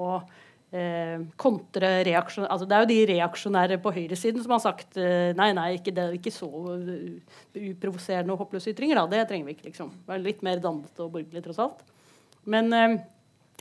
eh. 0.72 1.22
Altså, 1.38 2.66
det 2.68 2.76
er 2.76 2.82
jo 2.82 2.90
de 2.90 2.98
reaksjonære 3.12 3.78
på 3.84 3.92
høyresiden 3.94 4.42
som 4.44 4.56
har 4.56 4.64
sagt 4.64 4.98
eh, 5.00 5.30
nei, 5.38 5.50
nei, 5.56 5.70
ikke, 5.78 5.94
det, 5.96 6.08
ikke 6.18 6.34
så 6.34 6.48
uprovoserende 6.48 8.34
og 8.34 8.42
håpløse 8.44 8.74
ytringer. 8.74 9.00
Da. 9.00 9.06
Det 9.12 9.28
trenger 9.30 9.48
vi 9.48 9.56
ikke, 9.56 9.68
liksom. 9.70 9.92
Være 10.08 10.26
litt 10.26 10.44
mer 10.46 10.60
dannete 10.64 11.06
og 11.06 11.14
borgerlig, 11.16 11.44
tross 11.46 11.62
alt. 11.64 11.84
Men 12.48 12.72
eh, 12.76 12.98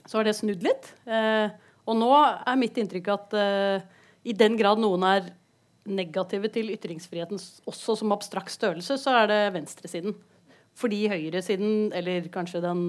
så 0.05 0.19
har 0.19 0.27
det 0.27 0.37
snudd 0.37 0.63
litt. 0.65 0.91
Eh, 1.07 1.47
og 1.87 1.99
nå 1.99 2.11
er 2.19 2.59
mitt 2.59 2.77
inntrykk 2.79 3.11
at 3.13 3.35
eh, 3.39 3.85
i 4.27 4.35
den 4.35 4.57
grad 4.59 4.81
noen 4.81 5.05
er 5.07 5.29
negative 5.87 6.49
til 6.51 6.73
ytringsfriheten 6.73 7.39
også 7.69 7.95
som 8.01 8.11
abstrakt 8.11 8.51
størrelse, 8.51 8.97
så 8.99 9.13
er 9.21 9.29
det 9.31 9.39
venstresiden. 9.55 10.17
Fordi 10.77 11.05
høyresiden, 11.09 11.93
eller 11.95 12.27
kanskje 12.33 12.61
den 12.65 12.81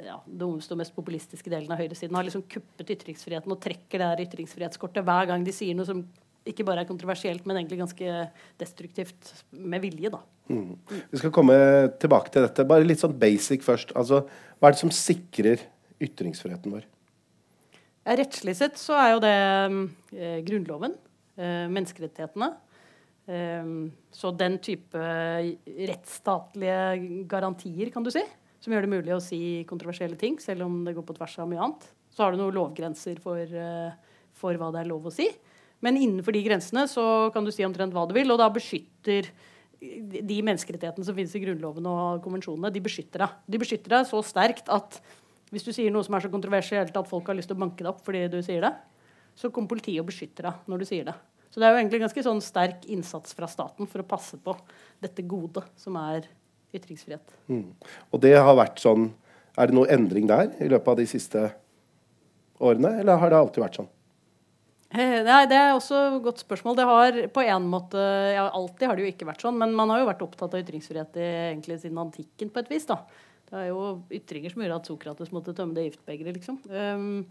ja, 0.00 0.18
og 0.18 0.78
mest 0.80 0.94
populistiske 0.96 1.50
delen 1.52 1.70
av 1.72 1.80
høyresiden, 1.80 2.16
har 2.16 2.26
liksom 2.26 2.44
kuppet 2.50 2.92
ytringsfriheten 2.96 3.52
og 3.52 3.60
trekker 3.62 4.00
det 4.00 4.10
her 4.10 4.22
ytringsfrihetskortet 4.26 5.04
hver 5.06 5.28
gang 5.30 5.44
de 5.46 5.54
sier 5.54 5.76
noe 5.76 5.88
som 5.88 6.04
ikke 6.48 6.64
bare 6.66 6.82
er 6.82 6.88
kontroversielt, 6.88 7.44
men 7.46 7.60
egentlig 7.60 7.78
ganske 7.82 8.14
destruktivt 8.58 9.30
med 9.50 9.82
vilje. 9.84 10.10
da. 10.10 10.22
Mm. 10.50 10.74
Vi 11.12 11.20
skal 11.20 11.34
komme 11.34 11.54
tilbake 12.02 12.32
til 12.34 12.42
dette. 12.46 12.66
Bare 12.66 12.86
litt 12.86 13.02
sånn 13.02 13.14
basic 13.18 13.62
først. 13.62 13.94
Altså, 13.98 14.24
hva 14.58 14.68
er 14.68 14.74
det 14.74 14.82
som 14.82 14.94
sikrer 14.94 15.62
ytringsfriheten 16.02 16.74
vår? 16.74 16.88
Ja, 18.02 18.16
rettslig 18.18 18.56
sett 18.58 18.80
så 18.82 18.96
er 18.98 19.12
jo 19.12 19.22
det 19.22 19.36
eh, 20.18 20.38
Grunnloven, 20.48 20.96
eh, 21.38 21.68
menneskerettighetene. 21.70 22.50
Eh, 23.30 23.72
så 24.10 24.32
den 24.34 24.58
type 24.64 25.06
rettsstatlige 25.92 26.80
garantier, 27.30 27.92
kan 27.94 28.02
du 28.02 28.10
si, 28.10 28.24
som 28.62 28.72
gjør 28.72 28.86
det 28.86 28.92
mulig 28.92 29.14
å 29.14 29.22
si 29.22 29.40
kontroversielle 29.68 30.18
ting, 30.18 30.38
selv 30.42 30.66
om 30.68 30.82
det 30.86 30.94
går 30.94 31.06
på 31.08 31.16
tvers 31.18 31.38
av 31.42 31.50
mye 31.50 31.62
annet. 31.62 31.88
Så 32.14 32.22
har 32.22 32.32
du 32.32 32.38
noen 32.38 32.54
lovgrenser 32.54 33.18
for, 33.22 33.40
eh, 33.40 33.94
for 34.38 34.54
hva 34.54 34.70
det 34.72 34.82
er 34.82 34.90
lov 34.90 35.08
å 35.08 35.12
si. 35.12 35.28
Men 35.82 35.98
innenfor 35.98 36.32
de 36.32 36.44
grensene 36.46 36.86
så 36.86 37.32
kan 37.34 37.44
du 37.44 37.50
si 37.50 37.64
omtrent 37.66 37.92
hva 37.92 38.06
du 38.06 38.14
vil, 38.14 38.30
og 38.30 38.38
da 38.38 38.48
beskytter 38.48 39.26
de 39.82 40.38
menneskerettighetene 40.46 41.04
som 41.04 41.16
finnes 41.16 41.34
i 41.34 41.42
Grunnloven 41.42 41.88
og 41.90 42.22
konvensjonene, 42.22 42.70
de 42.70 42.82
beskytter 42.84 43.24
deg. 43.24 43.34
De 43.50 43.58
beskytter 43.58 43.96
deg 43.96 44.06
så 44.06 44.22
sterkt 44.22 44.70
at 44.70 45.00
hvis 45.50 45.66
du 45.66 45.72
sier 45.74 45.90
noe 45.90 46.06
som 46.06 46.14
er 46.14 46.22
så 46.22 46.30
kontroversielt 46.30 46.94
at 46.96 47.10
folk 47.10 47.26
har 47.26 47.36
lyst 47.36 47.50
til 47.50 47.58
å 47.58 47.64
banke 47.64 47.82
deg 47.82 47.90
opp 47.90 48.04
fordi 48.06 48.28
du 48.30 48.38
sier 48.46 48.62
det, 48.62 48.72
så 49.34 49.50
kommer 49.50 49.74
politiet 49.74 50.00
og 50.04 50.06
beskytter 50.12 50.48
deg 50.48 50.70
når 50.70 50.84
du 50.84 50.86
sier 50.86 51.08
det. 51.08 51.16
Så 51.52 51.60
det 51.60 51.66
er 51.66 51.74
jo 51.74 51.80
egentlig 51.82 52.00
ganske 52.04 52.24
sånn 52.24 52.40
sterk 52.40 52.86
innsats 52.94 53.34
fra 53.36 53.48
staten 53.50 53.90
for 53.90 54.00
å 54.00 54.08
passe 54.08 54.38
på 54.40 54.54
dette 55.02 55.24
gode 55.28 55.64
som 55.76 55.98
er 56.00 56.30
ytringsfrihet. 56.76 57.34
Mm. 57.48 57.66
Og 58.10 58.22
det 58.22 58.36
har 58.36 58.54
vært 58.58 58.80
sånn 58.82 59.10
Er 59.52 59.68
det 59.68 59.76
noe 59.76 59.90
endring 59.92 60.24
der 60.30 60.54
i 60.64 60.68
løpet 60.72 60.88
av 60.88 60.96
de 60.96 61.04
siste 61.04 61.40
årene, 62.56 62.94
eller 63.02 63.18
har 63.20 63.32
det 63.32 63.40
alltid 63.42 63.60
vært 63.60 63.74
sånn? 63.82 63.90
Eh, 64.92 65.18
nei, 65.24 65.42
Det 65.48 65.56
er 65.56 65.72
også 65.72 65.98
et 66.06 66.22
godt 66.24 66.40
spørsmål. 66.44 66.76
Det 66.76 66.86
har 66.88 67.18
på 67.32 67.44
en 67.44 67.68
måte, 67.68 68.00
ja, 68.32 68.46
Alltid 68.48 68.88
har 68.88 68.96
det 68.96 69.04
jo 69.04 69.12
ikke 69.12 69.28
vært 69.28 69.44
sånn, 69.44 69.58
men 69.60 69.72
man 69.76 69.92
har 69.92 70.02
jo 70.02 70.08
vært 70.08 70.24
opptatt 70.24 70.52
av 70.52 70.60
ytringsfrihet 70.60 71.16
i, 71.16 71.28
egentlig 71.52 71.78
siden 71.80 72.00
antikken 72.00 72.52
på 72.52 72.60
et 72.60 72.72
vis. 72.72 72.88
da. 72.88 73.00
Det 73.48 73.60
er 73.60 73.68
jo 73.68 74.02
ytringer 74.12 74.52
som 74.52 74.64
gjør 74.64 74.76
at 74.78 74.88
Sokrates 74.88 75.32
måtte 75.32 75.52
tømme 75.56 75.76
det 75.76 75.90
giftbegeret, 75.90 76.36
liksom. 76.38 76.60
Um, 76.68 77.26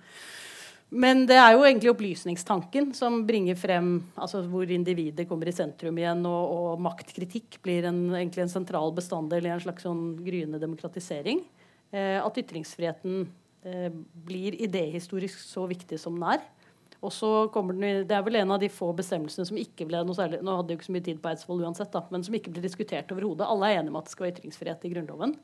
men 0.92 1.24
det 1.24 1.38
er 1.40 1.54
jo 1.56 1.64
egentlig 1.64 1.94
opplysningstanken 1.94 2.90
som 2.98 3.22
bringer 3.24 3.56
frem 3.56 3.94
altså 4.20 4.42
hvor 4.52 4.68
individet 4.68 5.24
kommer 5.30 5.48
i 5.48 5.54
sentrum 5.56 5.96
igjen, 6.02 6.26
og, 6.28 6.52
og 6.52 6.82
maktkritikk 6.84 7.62
blir 7.64 7.88
en, 7.88 8.10
egentlig 8.12 8.44
en 8.44 8.52
sentral 8.52 8.92
bestanddel 8.98 9.48
i 9.48 9.54
en 9.54 9.64
slags 9.64 9.88
sånn 9.88 10.18
gryende 10.26 10.60
demokratisering. 10.60 11.46
Eh, 11.96 12.18
at 12.20 12.42
ytringsfriheten 12.44 13.24
eh, 13.64 13.88
blir 14.28 14.60
idehistorisk 14.68 15.40
så 15.40 15.64
viktig 15.72 16.00
som 16.00 16.20
den 16.20 16.28
er. 16.36 16.44
Og 17.02 17.16
så 17.16 17.32
kommer 17.56 17.74
den, 17.74 18.04
Det 18.08 18.16
er 18.16 18.28
vel 18.28 18.42
en 18.42 18.52
av 18.52 18.60
de 18.62 18.70
få 18.70 18.92
bestemmelsene 18.94 19.48
som 19.48 19.58
ikke 19.58 19.88
ble 19.90 20.04
noe 20.06 20.18
særlig, 20.18 20.44
nå 20.44 20.60
hadde 20.60 20.76
jeg 20.76 20.82
ikke 20.82 20.90
så 20.92 20.98
mye 20.98 21.08
tid 21.08 21.24
på 21.24 21.32
Eidsvoll 21.32 21.64
uansett, 21.66 21.96
da, 21.96 22.04
men 22.12 22.24
som 22.28 22.36
ikke 22.36 22.52
ble 22.54 22.68
diskutert 22.68 23.16
overhodet. 23.16 23.48
Alle 23.48 23.72
er 23.72 23.80
enige 23.80 23.96
om 23.96 24.00
at 24.04 24.12
det 24.12 24.14
skal 24.14 24.28
være 24.28 24.36
ytringsfrihet 24.38 24.86
i 24.86 24.92
Grunnloven. 24.94 25.40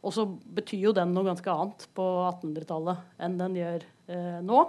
Og 0.00 0.14
så 0.16 0.24
betyr 0.24 0.86
jo 0.88 0.94
den 0.96 1.12
noe 1.12 1.26
ganske 1.28 1.52
annet 1.52 1.86
på 1.96 2.04
1800-tallet 2.30 3.20
enn 3.20 3.36
den 3.40 3.58
gjør 3.60 3.84
eh, 4.12 4.38
nå. 4.44 4.60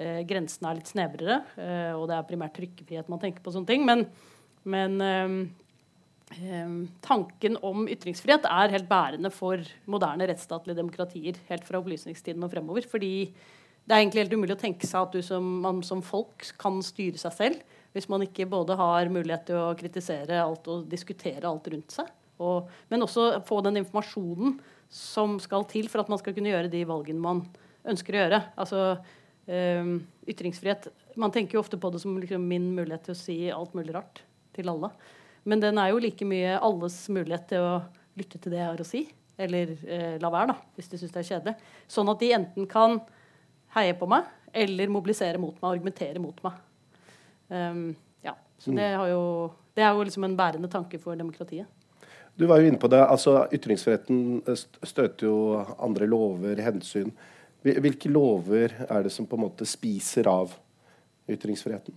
Eh, 0.00 0.22
grensene 0.28 0.70
er 0.70 0.78
litt 0.78 0.92
snevrere, 0.92 1.40
eh, 1.60 1.90
og 1.92 2.06
det 2.08 2.16
er 2.16 2.28
primært 2.28 2.56
trykkefrihet 2.56 3.10
man 3.12 3.20
tenker 3.20 3.44
på. 3.44 3.52
sånne 3.52 3.68
ting, 3.68 3.84
Men, 3.84 4.06
men 4.64 4.96
eh, 5.04 5.34
eh, 6.38 6.76
tanken 7.04 7.60
om 7.60 7.84
ytringsfrihet 7.92 8.48
er 8.48 8.72
helt 8.72 8.88
bærende 8.88 9.32
for 9.34 9.60
moderne 9.84 10.30
rettsstatlige 10.30 10.80
demokratier 10.80 11.42
helt 11.50 11.68
fra 11.68 11.82
opplysningstiden 11.82 12.42
og 12.42 12.54
fremover. 12.54 12.88
fordi 12.88 13.32
det 13.82 13.96
er 13.96 14.00
egentlig 14.00 14.22
helt 14.22 14.34
umulig 14.38 14.54
å 14.54 14.62
tenke 14.62 14.86
seg 14.86 15.08
at 15.08 15.24
som, 15.26 15.46
man 15.64 15.80
som 15.82 16.02
folk 16.06 16.44
kan 16.60 16.78
styre 16.86 17.18
seg 17.18 17.34
selv 17.34 17.78
hvis 17.92 18.08
man 18.08 18.22
ikke 18.24 18.48
både 18.48 18.76
har 18.78 19.10
mulighet 19.12 19.48
til 19.50 19.58
å 19.58 19.72
kritisere 19.76 20.38
alt 20.40 20.68
og 20.70 20.86
diskutere 20.88 21.48
alt 21.48 21.66
rundt 21.68 21.92
seg. 21.92 22.06
Og, 22.42 22.70
men 22.90 23.04
også 23.04 23.42
få 23.48 23.60
den 23.64 23.80
informasjonen 23.82 24.58
som 24.92 25.38
skal 25.40 25.64
til 25.70 25.88
for 25.92 26.02
at 26.02 26.10
man 26.12 26.20
skal 26.20 26.34
kunne 26.36 26.52
gjøre 26.52 26.72
de 26.72 26.82
valgene 26.88 27.22
man 27.22 27.44
ønsker 27.88 28.16
å 28.16 28.22
gjøre. 28.24 28.42
Altså 28.60 28.82
um, 29.46 29.96
ytringsfrihet 30.28 30.90
Man 31.20 31.32
tenker 31.32 31.58
jo 31.58 31.62
ofte 31.62 31.76
på 31.80 31.90
det 31.92 32.00
som 32.00 32.14
liksom 32.16 32.44
min 32.48 32.70
mulighet 32.76 33.08
til 33.08 33.16
å 33.16 33.20
si 33.20 33.38
alt 33.52 33.74
mulig 33.76 33.92
rart 33.96 34.22
til 34.56 34.70
alle. 34.72 34.92
Men 35.44 35.60
den 35.60 35.80
er 35.80 35.90
jo 35.90 36.00
like 36.00 36.24
mye 36.28 36.54
alles 36.62 36.96
mulighet 37.12 37.50
til 37.50 37.64
å 37.66 37.72
lytte 38.16 38.38
til 38.40 38.54
det 38.54 38.60
jeg 38.62 38.68
har 38.70 38.80
å 38.80 38.86
si. 38.88 39.02
Eller 39.42 39.74
eh, 39.84 40.14
la 40.22 40.30
være, 40.32 40.52
da, 40.52 40.70
hvis 40.76 40.88
de 40.92 41.00
syns 41.00 41.12
det 41.12 41.20
er 41.22 41.28
kjedelig. 41.28 41.72
Sånn 41.90 42.08
at 42.12 42.20
de 42.22 42.30
enten 42.36 42.68
kan 42.70 43.00
heie 43.76 43.96
på 43.98 44.08
meg 44.08 44.28
eller 44.52 44.92
mobilisere 44.92 45.40
mot 45.40 45.56
meg, 45.56 45.68
argumentere 45.68 46.20
mot 46.20 46.40
meg. 46.44 46.56
Um, 47.52 47.84
ja, 48.24 48.34
så 48.60 48.72
det, 48.76 48.88
jo, 49.12 49.22
det, 49.76 49.84
er 49.84 49.96
jo 49.96 50.04
liksom 50.04 50.26
en 50.28 50.36
bærende 50.36 50.70
tanke 50.72 51.00
for 51.00 51.16
demokratiet. 51.18 51.68
Du 52.38 52.46
var 52.48 52.60
jo 52.60 52.70
inne 52.70 52.80
på 52.80 52.88
det. 52.88 53.00
altså 53.04 53.46
Ytringsfriheten 53.52 54.40
støter 54.82 55.26
jo 55.28 55.36
andre 55.78 56.08
lover, 56.08 56.60
hensyn. 56.64 57.12
Hvilke 57.62 58.10
lover 58.10 58.72
er 58.88 59.04
det 59.04 59.12
som 59.14 59.28
på 59.28 59.36
en 59.38 59.44
måte 59.44 59.68
spiser 59.68 60.26
av 60.30 60.54
ytringsfriheten? 61.30 61.94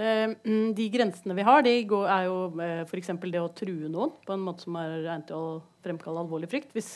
Det, 0.00 0.10
mm, 0.46 0.70
de 0.78 0.86
grensene 0.90 1.34
vi 1.34 1.44
har, 1.44 1.62
de 1.66 1.74
går, 1.90 2.06
er 2.08 2.26
jo 2.28 2.36
eh, 2.62 2.82
f.eks. 2.86 3.10
det 3.20 3.42
å 3.42 3.50
true 3.54 3.90
noen 3.90 4.12
på 4.24 4.34
en 4.34 4.44
måte 4.46 4.64
som 4.64 4.78
er 4.78 4.94
regnet 5.00 5.26
til 5.28 5.36
å 5.36 5.60
fremkalle 5.84 6.22
alvorlig 6.22 6.48
frykt. 6.50 6.70
Hvis, 6.76 6.94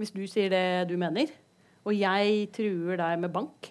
hvis, 0.00 0.12
du 0.16 0.24
sier 0.28 0.50
det 0.52 0.88
du 0.90 0.96
mener, 1.00 1.30
og 1.84 1.96
jeg 1.96 2.48
truer 2.56 2.98
deg 3.00 3.20
med 3.20 3.32
bank, 3.34 3.70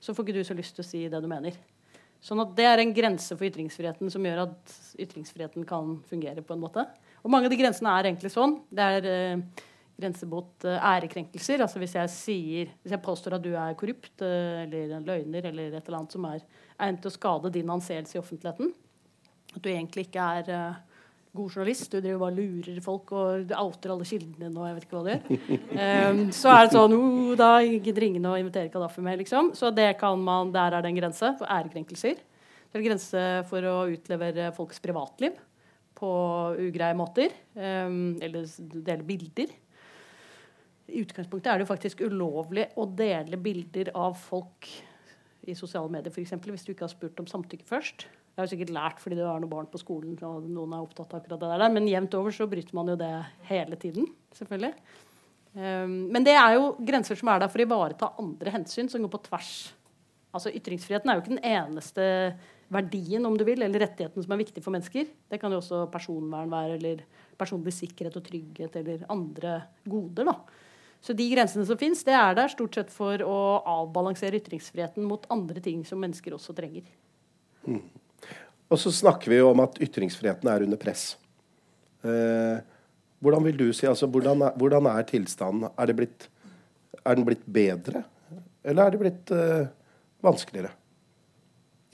så 0.00 0.14
får 0.14 0.28
ikke 0.28 0.36
du 0.36 0.46
så 0.46 0.56
lyst 0.56 0.76
til 0.76 0.84
å 0.84 0.88
si 0.88 1.02
det 1.10 1.20
du 1.24 1.28
mener. 1.30 1.56
Sånn 2.24 2.40
at 2.40 2.54
Det 2.56 2.64
er 2.64 2.80
en 2.80 2.94
grense 2.96 3.36
for 3.36 3.44
ytringsfriheten 3.44 4.08
som 4.12 4.24
gjør 4.24 4.46
at 4.46 4.74
ytringsfriheten 4.96 5.66
kan 5.68 5.98
fungere. 6.08 6.42
på 6.42 6.54
en 6.54 6.62
måte. 6.62 6.86
Og 7.22 7.30
Mange 7.30 7.46
av 7.46 7.52
de 7.52 7.60
grensene 7.60 7.92
er 7.92 8.08
egentlig 8.08 8.32
sånn. 8.32 8.62
Det 8.72 8.86
er 8.96 9.08
eh, 9.10 9.64
grense 10.00 10.26
mot 10.26 10.64
uh, 10.66 10.78
ærekrenkelser. 10.80 11.62
Altså 11.62 11.78
hvis 11.82 11.94
jeg, 11.94 12.10
sier, 12.10 12.72
hvis 12.82 12.94
jeg 12.96 13.04
påstår 13.04 13.36
at 13.36 13.44
du 13.44 13.52
er 13.54 13.76
korrupt 13.78 14.24
uh, 14.24 14.64
eller 14.64 14.96
en 14.96 15.06
løgner 15.06 15.50
eller 15.50 15.76
et 15.76 15.86
eller 15.86 16.00
annet 16.00 16.16
som 16.16 16.26
er 16.28 16.40
egnet 16.80 17.04
til 17.04 17.12
å 17.12 17.14
skade 17.14 17.52
din 17.54 17.70
anseelse 17.70 18.16
i 18.16 18.20
offentligheten, 18.22 18.72
at 19.54 19.62
du 19.62 19.70
egentlig 19.70 20.08
ikke 20.08 20.26
er 20.40 20.50
uh, 20.50 20.93
god 21.34 21.50
journalist, 21.50 21.88
du 21.90 21.98
driver 21.98 22.20
bare 22.22 22.36
lurer 22.36 22.76
folk 22.84 23.10
og 23.16 23.54
outer 23.58 23.94
alle 23.94 24.06
kildene 24.06 24.46
dine 24.46 24.60
og 24.60 24.68
jeg 24.68 24.76
vet 24.76 24.84
ikke 24.86 24.98
hva 24.98 25.02
du 25.02 25.10
gjør, 25.10 25.56
um, 26.12 26.20
så 26.34 26.52
er 26.52 26.60
det 26.68 26.76
sånn 26.76 26.94
oh, 26.98 27.32
Da 27.38 27.48
gidder 27.64 28.06
ingen 28.06 28.28
å 28.30 28.36
invitere 28.38 28.70
Kadafi 28.72 29.02
med, 29.02 29.18
liksom. 29.24 29.50
Så 29.58 29.72
det 29.74 29.88
kan 30.00 30.22
man, 30.22 30.52
der 30.54 30.76
er 30.76 30.84
det 30.84 30.92
en 30.92 31.00
grense 31.00 31.32
for 31.40 31.50
ærekrenkelser. 31.50 32.22
Det 32.22 32.78
er 32.78 32.82
en 32.82 32.86
grense 32.86 33.26
for 33.50 33.66
å 33.70 33.74
utlevere 33.90 34.48
folks 34.54 34.80
privatliv 34.82 35.36
på 35.98 36.14
ugreie 36.68 36.94
måter. 36.98 37.34
Um, 37.58 38.16
eller 38.22 38.46
dele 38.74 39.06
bilder. 39.06 39.54
I 40.90 41.02
utgangspunktet 41.02 41.50
er 41.50 41.58
det 41.58 41.66
jo 41.66 41.72
faktisk 41.72 42.02
ulovlig 42.06 42.68
å 42.78 42.86
dele 42.86 43.38
bilder 43.40 43.90
av 43.96 44.18
folk 44.20 44.68
i 45.44 45.54
sosiale 45.56 45.90
medier, 45.92 46.12
f.eks. 46.12 46.36
hvis 46.44 46.66
du 46.66 46.72
ikke 46.72 46.86
har 46.86 46.92
spurt 46.92 47.20
om 47.20 47.28
samtykke 47.28 47.66
først. 47.68 48.06
Jeg 48.34 48.42
har 48.42 48.50
sikkert 48.50 48.74
lært 48.74 48.98
fordi 48.98 49.18
det 49.20 49.26
har 49.28 49.38
noen 49.38 49.52
barn 49.52 49.70
på 49.70 49.78
skolen 49.78 50.16
og 50.26 50.46
noen 50.50 50.74
er 50.74 50.82
opptatt 50.82 51.12
av 51.12 51.20
akkurat 51.20 51.42
det 51.44 51.50
der, 51.54 51.74
men 51.76 51.86
jevnt 51.86 52.16
over 52.18 52.34
så 52.34 52.48
bryter 52.50 52.74
man 52.74 52.90
jo 52.90 52.96
det 52.98 53.12
hele 53.46 53.78
tiden. 53.78 54.08
selvfølgelig. 54.34 54.74
Um, 55.54 56.10
men 56.10 56.26
det 56.26 56.34
er 56.34 56.56
jo 56.56 56.72
grenser 56.82 57.14
som 57.14 57.30
er 57.30 57.44
der 57.44 57.52
for 57.52 57.62
å 57.62 57.66
ivareta 57.68 58.10
andre 58.18 58.56
hensyn 58.56 58.90
som 58.90 59.04
går 59.04 59.12
på 59.12 59.22
tvers. 59.28 59.52
Altså 60.34 60.50
Ytringsfriheten 60.50 61.10
er 61.10 61.14
jo 61.14 61.22
ikke 61.22 61.36
den 61.36 61.46
eneste 61.46 62.06
verdien 62.74 63.22
om 63.28 63.36
du 63.38 63.44
vil, 63.46 63.62
eller 63.62 63.84
rettigheten 63.84 64.24
som 64.24 64.34
er 64.34 64.40
viktig 64.42 64.64
for 64.64 64.74
mennesker. 64.74 65.06
Det 65.30 65.38
kan 65.38 65.52
jo 65.54 65.60
også 65.60 65.84
personvern 65.92 66.50
være, 66.50 66.80
eller 66.80 67.04
personlig 67.38 67.76
sikkerhet 67.76 68.18
og 68.18 68.26
trygghet 68.26 68.78
eller 68.80 69.04
andre 69.14 69.60
goder. 69.86 70.26
da. 70.32 70.34
Så 71.04 71.14
de 71.14 71.26
grensene 71.30 71.66
som 71.68 71.78
fins, 71.78 72.02
det 72.02 72.16
er 72.16 72.34
der 72.34 72.50
stort 72.50 72.74
sett 72.74 72.90
for 72.90 73.22
å 73.22 73.38
avbalansere 73.76 74.40
ytringsfriheten 74.40 75.06
mot 75.06 75.26
andre 75.30 75.62
ting 75.62 75.84
som 75.86 76.00
mennesker 76.02 76.34
også 76.34 76.56
trenger. 76.56 76.88
Mm. 77.68 77.84
Og 78.72 78.80
så 78.80 78.92
snakker 78.94 79.32
vi 79.32 79.40
jo 79.40 79.50
om 79.50 79.62
at 79.64 79.76
ytringsfriheten 79.82 80.48
er 80.50 80.64
under 80.66 80.80
press. 80.80 81.14
Eh, 82.04 82.62
hvordan 83.24 83.44
vil 83.46 83.58
du 83.60 83.66
si, 83.72 83.86
altså, 83.88 84.08
hvordan, 84.10 84.42
er, 84.48 84.56
hvordan 84.60 84.88
er 84.90 85.06
tilstanden? 85.08 85.68
Er, 85.78 85.92
blitt, 85.96 86.28
er, 87.04 87.14
den 87.14 87.26
blitt 87.28 87.44
bedre, 87.46 88.04
eller 88.64 88.84
er 88.84 88.94
det 88.94 89.00
blitt 89.00 89.34
eh, 89.34 89.66
vanskeligere? 90.24 90.72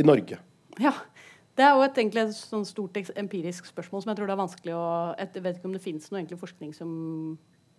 I 0.00 0.06
Norge. 0.06 0.38
Ja, 0.80 0.94
det 1.58 1.66
er 1.66 1.74
jo 1.76 1.84
et, 1.84 1.98
egentlig 1.98 2.22
et 2.22 2.36
sånn 2.38 2.64
stort 2.64 2.96
empirisk 3.20 3.66
spørsmål 3.68 4.00
som 4.00 4.12
jeg 4.12 4.20
tror 4.20 4.30
det 4.30 4.32
er 4.32 4.40
vanskelig 4.40 4.76
å 4.78 4.84
Jeg 5.18 5.42
vet 5.44 5.58
ikke 5.58 5.68
om 5.68 5.74
det 5.76 5.82
finnes 5.84 6.06
noe 6.14 6.38
forskning 6.40 6.70
som 6.72 6.92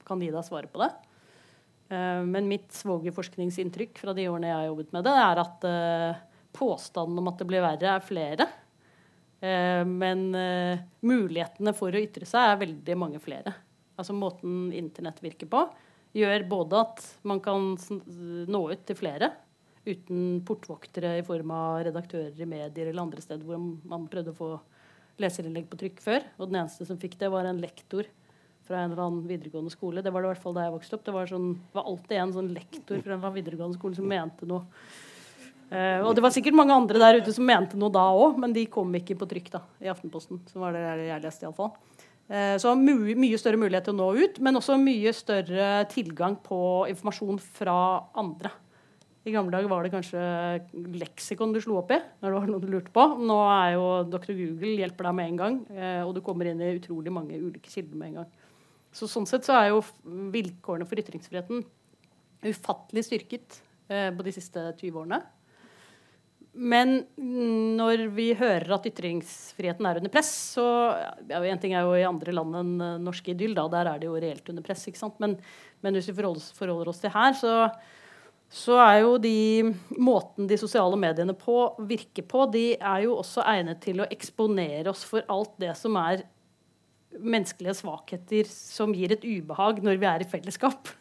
kan 0.06 0.22
gi 0.22 0.30
deg 0.34 0.46
svaret 0.46 0.70
på 0.70 0.84
det. 0.84 0.92
Eh, 1.92 2.22
men 2.28 2.50
mitt 2.50 2.70
svogerforskningsinntrykk 2.78 4.04
fra 4.04 4.16
de 4.18 4.28
årene 4.32 4.52
jeg 4.52 4.60
har 4.60 4.70
jobbet 4.70 4.94
med 4.96 5.08
det, 5.08 5.16
er 5.26 5.42
at 5.44 5.68
uh, 5.68 6.22
påstanden 6.56 7.20
om 7.20 7.32
at 7.32 7.42
det 7.42 7.48
blir 7.50 7.64
verre, 7.64 7.96
er 7.98 8.06
flere. 8.06 8.48
Uh, 9.42 9.84
men 9.88 10.28
uh, 10.38 10.82
mulighetene 11.02 11.74
for 11.78 11.94
å 11.94 12.02
ytre 12.02 12.28
seg 12.30 12.52
er 12.54 12.62
veldig 12.62 12.98
mange 13.00 13.22
flere. 13.24 13.56
Altså 13.98 14.14
Måten 14.18 14.70
Internett 14.74 15.22
virker 15.24 15.50
på, 15.50 15.66
gjør 16.18 16.46
både 16.50 16.82
at 16.84 17.06
man 17.28 17.40
kan 17.44 17.74
nå 18.52 18.62
ut 18.72 18.86
til 18.88 18.98
flere 19.00 19.32
uten 19.86 20.42
portvoktere 20.46 21.16
i 21.20 21.26
form 21.26 21.54
av 21.56 21.80
redaktører 21.88 22.38
i 22.38 22.48
medier 22.50 22.92
eller 22.92 23.02
andre 23.02 23.24
steder 23.24 23.48
hvor 23.48 23.58
man 23.58 24.10
prøvde 24.12 24.34
å 24.34 24.38
få 24.38 24.50
leserinnlegg 25.22 25.70
på 25.70 25.80
trykk 25.82 26.02
før. 26.04 26.26
Og 26.38 26.50
den 26.50 26.62
eneste 26.62 26.88
som 26.88 27.00
fikk 27.02 27.18
det, 27.22 27.32
var 27.34 27.48
en 27.48 27.62
lektor 27.62 28.08
fra 28.68 28.82
en 28.82 28.94
eller 28.94 29.04
annen 29.04 29.30
videregående 29.30 29.74
skole. 29.74 30.04
Det 30.06 30.14
var 30.14 30.24
det 30.24 30.30
i 30.30 30.34
hvert 30.34 30.44
fall 30.44 30.58
da 30.58 30.68
jeg 30.68 30.76
vokste 30.76 30.98
opp. 30.98 31.06
Det 31.08 31.16
var, 31.16 31.30
sånn, 31.30 31.54
var 31.74 31.88
alltid 31.90 32.18
en 32.18 32.36
sånn 32.38 32.52
lektor 32.56 33.02
fra 33.02 33.16
en 33.16 33.18
eller 33.18 33.24
annen 33.24 33.40
videregående 33.40 33.80
skole 33.80 33.98
som 33.98 34.10
mente 34.12 34.50
noe. 34.50 34.84
Uh, 35.72 36.04
og 36.04 36.18
det 36.18 36.24
var 36.26 36.34
sikkert 36.36 36.58
mange 36.58 36.76
andre 36.76 37.00
der 37.00 37.22
ute 37.24 37.32
som 37.32 37.46
mente 37.48 37.78
noe 37.80 37.94
da 37.96 38.04
òg, 38.12 38.36
men 38.44 38.52
de 38.52 38.66
kom 38.68 38.90
ikke 38.98 39.16
på 39.22 39.28
trykk 39.30 39.54
da, 39.54 39.62
i 39.80 39.88
Aftenposten. 39.88 40.42
som 40.52 40.66
var 40.66 40.76
det 40.76 40.82
jeg 40.84 41.24
leste 41.24 41.46
i 41.46 41.48
alle 41.48 41.56
fall. 41.56 41.72
Uh, 42.28 42.58
så 42.60 42.74
my 42.76 43.16
mye 43.16 43.40
større 43.40 43.60
mulighet 43.60 43.88
til 43.88 43.96
å 43.96 44.02
nå 44.02 44.10
ut, 44.20 44.42
men 44.44 44.60
også 44.60 44.76
mye 44.82 45.16
større 45.16 45.70
tilgang 45.94 46.36
på 46.44 46.60
informasjon 46.92 47.40
fra 47.56 47.78
andre. 48.20 48.52
I 49.24 49.32
gamle 49.32 49.54
dager 49.54 49.72
var 49.72 49.86
det 49.86 49.94
kanskje 49.94 50.22
leksikon 50.98 51.54
du 51.56 51.62
slo 51.62 51.78
opp 51.80 51.92
i 51.94 52.00
når 52.02 52.26
det 52.26 52.36
var 52.36 52.48
noe 52.50 52.64
du 52.64 52.72
lurte 52.74 52.92
på. 52.92 53.08
Nå 53.22 53.42
er 53.54 53.76
jo 53.78 53.90
Dr. 54.12 54.34
Google 54.36 54.76
hjelper 54.82 55.08
deg 55.08 55.20
med 55.22 55.32
en 55.32 55.42
gang, 55.46 55.60
uh, 55.72 56.04
og 56.04 56.16
du 56.18 56.24
kommer 56.26 56.52
inn 56.52 56.60
i 56.60 56.76
utrolig 56.82 57.16
mange 57.16 57.40
ulike 57.40 57.72
kilder 57.72 57.96
med 57.96 58.12
en 58.12 58.24
gang. 58.24 58.32
Så 58.92 59.08
sånn 59.08 59.30
sett 59.30 59.48
så 59.48 59.56
er 59.56 59.72
jo 59.72 59.86
vilkårene 60.36 60.84
for 60.84 61.00
ytringsfriheten 61.00 61.64
ufattelig 62.44 63.06
styrket 63.08 63.62
på 63.88 64.24
de 64.26 64.32
siste 64.34 64.64
20 64.80 64.98
årene. 64.98 65.20
Men 66.52 67.06
når 67.16 68.10
vi 68.12 68.32
hører 68.36 68.74
at 68.76 68.88
ytringsfriheten 68.90 69.88
er 69.88 70.02
under 70.02 70.12
press, 70.12 70.32
så 70.58 70.66
ja, 71.30 71.40
En 71.40 71.62
ting 71.62 71.72
er 71.72 71.86
jo 71.88 71.96
i 71.96 72.08
andre 72.08 72.36
land 72.36 72.58
enn 72.60 72.74
norsk 73.06 73.32
idyll, 73.32 73.56
da, 73.56 73.70
der 73.72 73.88
er 73.94 74.02
det 74.02 74.10
jo 74.10 74.20
reelt 74.20 74.52
under 74.52 74.66
press. 74.66 74.84
ikke 74.88 75.00
sant? 75.00 75.16
Men, 75.24 75.38
men 75.80 75.96
hvis 75.96 76.10
vi 76.12 76.18
forholder, 76.18 76.52
forholder, 76.58 76.92
oss 76.92 77.00
til 77.00 77.14
her, 77.16 77.38
så, 77.40 77.54
så 78.52 78.82
er 78.84 78.98
jo 79.06 79.16
de 79.24 79.72
måten 79.96 80.50
de 80.50 80.60
sosiale 80.60 81.00
mediene 81.00 81.38
på, 81.40 81.56
virker 81.88 82.28
på, 82.28 82.44
de 82.52 82.66
er 82.76 83.08
jo 83.08 83.16
også 83.22 83.48
egnet 83.48 83.80
til 83.86 84.04
å 84.04 84.10
eksponere 84.12 84.92
oss 84.92 85.06
for 85.08 85.24
alt 85.32 85.56
det 85.62 85.72
som 85.80 85.96
er 86.04 86.26
menneskelige 87.12 87.78
svakheter 87.80 88.48
som 88.48 88.92
gir 88.96 89.16
et 89.16 89.24
ubehag 89.24 89.80
når 89.84 90.00
vi 90.00 90.08
er 90.08 90.24
i 90.24 90.30
fellesskap. 90.32 90.92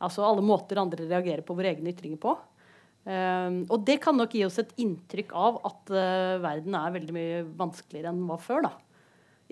Altså 0.00 0.24
alle 0.24 0.44
måter 0.44 0.80
andre 0.80 1.06
reagerer 1.08 1.44
på 1.44 1.56
våre 1.56 1.72
egne 1.72 1.92
ytringer 1.92 2.20
på. 2.20 2.34
Um, 3.04 3.56
og 3.68 3.82
det 3.84 3.98
kan 4.00 4.16
nok 4.16 4.32
gi 4.32 4.46
oss 4.46 4.56
et 4.62 4.70
inntrykk 4.80 5.34
av 5.36 5.58
at 5.68 5.90
uh, 5.92 6.40
verden 6.40 6.76
er 6.78 6.94
veldig 6.94 7.14
mye 7.16 7.42
vanskeligere 7.58 8.08
enn 8.08 8.22
den 8.22 8.30
var 8.30 8.40
før. 8.40 8.64
da. 8.64 8.72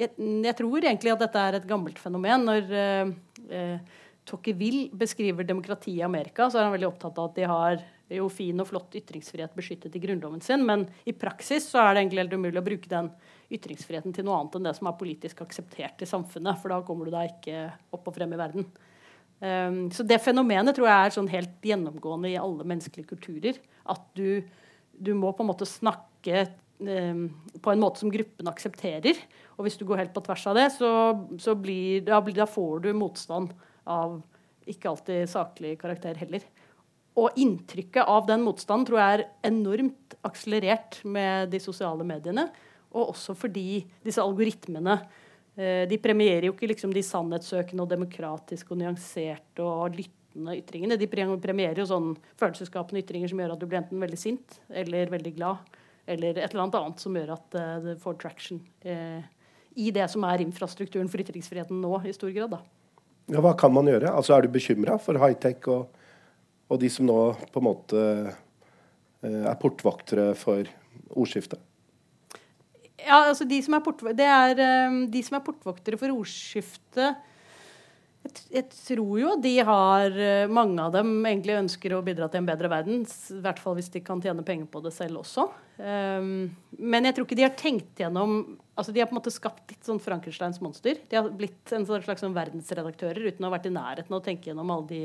Jeg, 0.00 0.14
jeg, 0.16 0.56
tror 0.56 0.78
egentlig 0.80 1.12
at 1.12 1.24
dette 1.26 1.42
er 1.42 1.58
et 1.58 1.66
gammelt 1.68 2.00
fenomen. 2.00 2.46
Når 2.48 2.72
uh, 2.72 3.10
uh, 3.52 3.98
Tocqueville 4.28 4.86
beskriver 4.96 5.44
demokrati 5.44 5.98
i 5.98 6.06
Amerika, 6.06 6.48
så 6.48 6.60
er 6.60 6.68
han 6.68 6.76
veldig 6.76 6.88
opptatt 6.88 7.18
av 7.20 7.28
at 7.28 7.40
de 7.40 7.50
har 7.50 7.82
jo 8.12 8.28
fin 8.32 8.60
og 8.60 8.68
flott 8.68 8.96
ytringsfrihet 8.98 9.54
beskyttet 9.56 9.94
i 9.96 10.00
grunnloven 10.02 10.42
sin, 10.44 10.64
men 10.68 10.84
i 11.08 11.14
praksis 11.16 11.70
så 11.72 11.80
er 11.80 11.94
det 11.94 12.02
egentlig 12.02 12.24
helt 12.26 12.34
umulig 12.36 12.60
å 12.60 12.66
bruke 12.66 12.90
den 12.90 13.08
ytringsfriheten 13.52 14.12
til 14.16 14.26
noe 14.26 14.38
annet 14.38 14.58
enn 14.58 14.68
det 14.68 14.74
som 14.76 14.88
er 14.88 14.98
politisk 15.00 15.40
akseptert 15.44 16.04
i 16.04 16.08
samfunnet. 16.08 16.60
For 16.60 16.72
da 16.72 16.80
kommer 16.86 17.08
du 17.08 17.14
deg 17.14 17.32
ikke 17.32 17.66
opp 17.96 18.08
og 18.08 18.16
frem 18.16 18.32
i 18.32 18.40
verden. 18.40 18.68
Um, 19.42 19.88
så 19.90 20.04
det 20.06 20.20
fenomenet 20.22 20.76
tror 20.76 20.86
jeg 20.86 21.06
er 21.06 21.14
sånn 21.16 21.30
helt 21.32 21.66
gjennomgående 21.66 22.30
i 22.30 22.38
alle 22.38 22.66
menneskelige 22.68 23.10
kulturer. 23.10 23.56
At 23.90 24.04
du, 24.14 24.42
du 24.94 25.12
må 25.18 25.32
på 25.34 25.42
en 25.42 25.50
måte 25.50 25.66
snakke 25.66 26.44
um, 26.78 27.24
på 27.58 27.72
en 27.72 27.82
måte 27.82 28.04
som 28.04 28.12
gruppen 28.12 28.50
aksepterer. 28.50 29.18
Og 29.56 29.66
hvis 29.66 29.78
du 29.80 29.86
går 29.88 30.04
helt 30.04 30.14
på 30.14 30.22
tvers 30.24 30.46
av 30.50 30.58
det, 30.60 30.68
så, 30.76 30.92
så 31.42 31.56
blir, 31.58 32.04
da, 32.06 32.20
da 32.22 32.46
får 32.46 32.84
du 32.86 32.92
motstand 32.94 33.50
av 33.90 34.20
ikke 34.70 34.92
alltid 34.92 35.30
saklig 35.30 35.74
karakter 35.80 36.18
heller. 36.22 36.44
Og 37.18 37.34
inntrykket 37.36 38.08
av 38.08 38.28
den 38.28 38.44
motstanden 38.46 38.86
tror 38.88 39.02
jeg 39.02 39.16
er 39.18 39.26
enormt 39.50 40.14
akselerert 40.24 41.00
med 41.04 41.50
de 41.52 41.60
sosiale 41.60 42.06
mediene. 42.06 42.46
Og 42.94 43.12
også 43.12 43.34
fordi 43.36 43.82
disse 44.04 44.22
algoritmene 44.22 45.00
de 45.54 45.98
premierer 46.00 46.46
jo 46.48 46.54
ikke 46.54 46.70
liksom 46.70 46.94
de 46.94 47.02
sannhetssøkende 47.04 47.84
og 47.84 47.90
demokratiske 47.90 48.72
og 48.72 48.78
nyanserte 48.80 49.60
og 49.60 49.98
lyttende 49.98 50.54
ytringene. 50.56 50.96
De 50.96 51.08
premierer 51.10 51.76
jo 51.82 51.84
sånn 51.90 52.14
følelsesskapende 52.40 53.02
ytringer 53.02 53.28
som 53.28 53.42
gjør 53.42 53.52
at 53.52 53.60
du 53.60 53.66
blir 53.68 53.82
enten 53.82 54.00
veldig 54.00 54.20
sint 54.20 54.56
eller 54.70 55.12
veldig 55.12 55.34
glad. 55.36 55.56
eller 56.06 56.38
et 56.38 56.50
eller 56.50 56.62
annet 56.64 56.74
annet 56.80 57.00
som 57.00 57.16
gjør 57.16 57.34
at 57.36 57.54
uh, 57.54 57.76
det 57.84 57.96
får 58.02 58.14
traction 58.18 58.60
eh, 58.80 59.22
i 59.76 59.90
det 59.94 60.08
som 60.10 60.24
er 60.26 60.42
infrastrukturen 60.42 61.08
for 61.08 61.22
ytringsfriheten 61.22 61.80
nå, 61.80 62.00
i 62.04 62.12
stor 62.12 62.30
grad. 62.34 62.56
da. 62.56 62.62
Ja, 63.30 63.40
hva 63.40 63.54
kan 63.58 63.72
man 63.72 63.88
gjøre? 63.88 64.10
Altså, 64.10 64.34
Er 64.34 64.42
du 64.42 64.52
bekymra 64.52 64.98
for 65.00 65.18
high-tech 65.20 65.68
og, 65.70 65.92
og, 66.68 66.80
de 66.80 66.90
som 66.90 67.06
nå 67.06 67.18
på 67.52 67.62
en 67.62 67.68
måte 67.68 68.02
eh, 69.22 69.44
er 69.44 69.60
portvaktere 69.60 70.32
for 70.38 70.66
ordskiftet? 71.14 71.60
Ja, 73.02 73.18
altså 73.28 73.46
de 73.48 73.58
som 73.64 73.74
er, 73.76 74.14
det 74.16 74.26
er 74.30 74.62
de 75.10 75.22
som 75.26 75.38
er 75.38 75.44
portvoktere 75.46 75.98
for 76.00 76.14
ordskiftet 76.14 77.28
jeg, 78.22 78.42
jeg, 78.54 78.66
tror 78.86 79.16
jo 79.18 79.32
de 79.42 79.52
har 79.66 80.14
eh, 80.14 80.50
Mange 80.50 80.78
av 80.84 80.94
dem 80.94 81.10
egentlig 81.26 81.58
ønsker 81.58 81.96
å 81.96 82.02
bidra 82.06 82.28
til 82.30 82.42
en 82.42 82.48
bedre 82.48 82.70
verden. 82.70 83.02
I 83.02 83.40
hvert 83.42 83.60
fall 83.62 83.76
hvis 83.78 83.90
de 83.94 84.02
kan 84.04 84.22
tjene 84.22 84.44
penger 84.46 84.68
på 84.70 84.82
det 84.84 84.94
selv 84.94 85.22
også. 85.24 85.48
Um, 85.82 86.52
men 86.78 87.08
jeg 87.08 87.16
tror 87.16 87.26
ikke 87.26 87.38
de 87.40 87.46
har 87.46 87.56
tenkt 87.58 87.98
gjennom 87.98 88.36
altså 88.78 88.92
De 88.94 89.00
har 89.02 89.08
på 89.08 89.16
en 89.16 89.18
måte 89.18 89.32
skapt 89.34 89.72
litt 89.72 89.88
sånn 89.88 90.00
Frankensteins 90.02 90.62
monster. 90.64 91.00
De 91.10 91.18
har 91.18 91.28
blitt 91.36 91.74
en 91.74 91.84
slags 91.88 92.22
sånn 92.22 92.36
verdensredaktører 92.36 93.32
uten 93.32 93.44
å 93.44 93.50
ha 93.50 93.56
vært 93.56 93.68
i 93.68 93.74
nærheten 93.74 94.14
av 94.14 94.22
å 94.22 94.24
tenke 94.24 94.48
gjennom 94.50 94.70
alle 94.72 94.88
de 94.88 95.02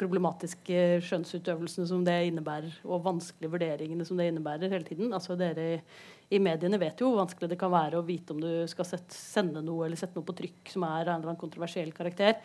problematiske 0.00 1.00
skjønnsutøvelsene 1.06 1.86
som 1.88 2.02
det 2.06 2.16
innebærer, 2.28 2.72
og 2.84 3.04
vanskelige 3.04 3.52
vurderingene 3.52 4.06
som 4.06 4.18
det 4.18 4.30
innebærer 4.30 4.72
hele 4.72 4.86
tiden. 4.86 5.12
Altså 5.14 5.36
dere 5.38 5.82
i 6.30 6.40
mediene 6.42 6.78
vet 6.80 7.00
jo 7.00 7.10
hvor 7.10 7.22
vanskelig 7.24 7.52
det 7.52 7.58
kan 7.60 7.72
være 7.72 8.00
å 8.00 8.06
vite 8.06 8.34
om 8.34 8.42
du 8.42 8.50
skal 8.70 8.88
sette, 8.88 9.14
sende 9.14 9.62
noe 9.66 9.86
eller 9.86 9.98
sette 9.98 10.18
noe 10.18 10.26
på 10.26 10.36
trykk 10.42 10.74
som 10.74 10.86
er 10.86 11.04
av 11.04 11.14
en 11.14 11.20
eller 11.20 11.32
annen 11.32 11.40
kontroversiell 11.40 11.94
karakter. 11.94 12.36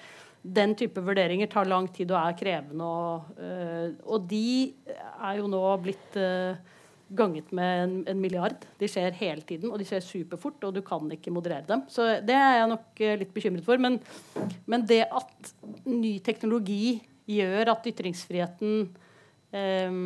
Den 0.46 0.76
type 0.78 1.02
vurderinger 1.02 1.50
tar 1.50 1.70
lang 1.70 1.90
tid 1.94 2.14
og 2.14 2.22
er 2.22 2.38
krevende. 2.38 2.86
Og, 2.86 3.36
øh, 3.42 3.92
og 4.06 4.30
de 4.30 4.74
er 5.16 5.40
jo 5.40 5.50
nå 5.50 5.62
blitt 5.82 6.18
øh, 6.22 6.58
ganget 7.18 7.52
med 7.54 7.84
en, 7.84 7.96
en, 8.10 8.22
milliard. 8.22 8.66
De 8.80 8.90
skjer 8.90 9.14
hele 9.18 9.42
tiden, 9.42 9.72
og 9.72 9.82
de 9.82 9.88
skjer 9.88 10.06
superfort, 10.06 10.62
og 10.66 10.76
du 10.76 10.82
kan 10.86 11.10
ikke 11.14 11.34
moderere 11.34 11.66
dem. 11.70 11.86
Så 11.90 12.08
det 12.26 12.38
er 12.38 12.60
jeg 12.60 12.72
nok 12.74 13.02
øh, 13.02 13.18
litt 13.22 13.34
bekymret 13.34 13.66
for. 13.66 13.82
Men, 13.82 14.00
men, 14.66 14.86
det 14.86 15.04
at 15.06 15.54
ny 15.86 16.18
teknologi 16.26 17.02
gjør 17.30 17.74
at 17.74 17.88
ytringsfriheten 17.92 18.90
øh, 19.56 20.00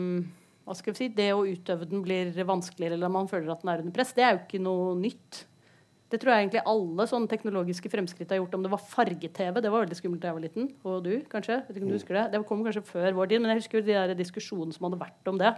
hva 0.69 0.75
skal 0.77 0.93
vi 0.93 0.99
si, 1.01 1.05
det 1.17 1.31
å 1.33 1.45
utøve 1.49 1.87
den 1.89 2.03
blir 2.05 2.29
vanskeligere, 2.45 2.93
eller 2.93 3.09
man 3.09 3.29
føler 3.29 3.49
at 3.49 3.63
den 3.63 3.71
er 3.73 3.81
under 3.81 3.95
press, 3.95 4.11
det 4.13 4.21
er 4.21 4.35
jo 4.35 4.43
ikke 4.43 4.59
noe 4.61 4.91
nytt. 4.99 5.39
Det 6.09 6.19
tror 6.21 6.33
jeg 6.33 6.43
egentlig 6.43 6.61
alle 6.69 7.05
sånne 7.09 7.29
teknologiske 7.29 7.89
fremskritt 7.89 8.29
har 8.33 8.39
gjort. 8.39 8.53
Om 8.57 8.65
det 8.65 8.71
var 8.73 8.81
farge-TV, 8.91 9.59
det 9.61 9.71
var 9.73 9.83
veldig 9.83 9.97
skummelt 9.97 10.21
da 10.21 10.29
jeg 10.29 10.37
var 10.37 10.45
liten. 10.45 10.69
Og 10.85 11.03
du, 11.05 11.11
kanskje? 11.29 11.57
vet 11.65 11.77
ikke 11.77 11.85
om 11.85 11.91
du 11.91 11.97
husker 11.97 12.17
Det 12.17 12.25
Det 12.33 12.41
kom 12.49 12.61
kanskje 12.65 12.85
før 12.85 13.17
vår 13.17 13.31
tid, 13.31 13.41
men 13.41 13.53
jeg 13.53 13.61
husker 13.63 13.85
de 13.85 13.97
der 13.97 14.13
diskusjonene 14.17 14.73
som 14.73 14.87
hadde 14.87 15.01
vært 15.01 15.29
om 15.33 15.41
det. 15.41 15.51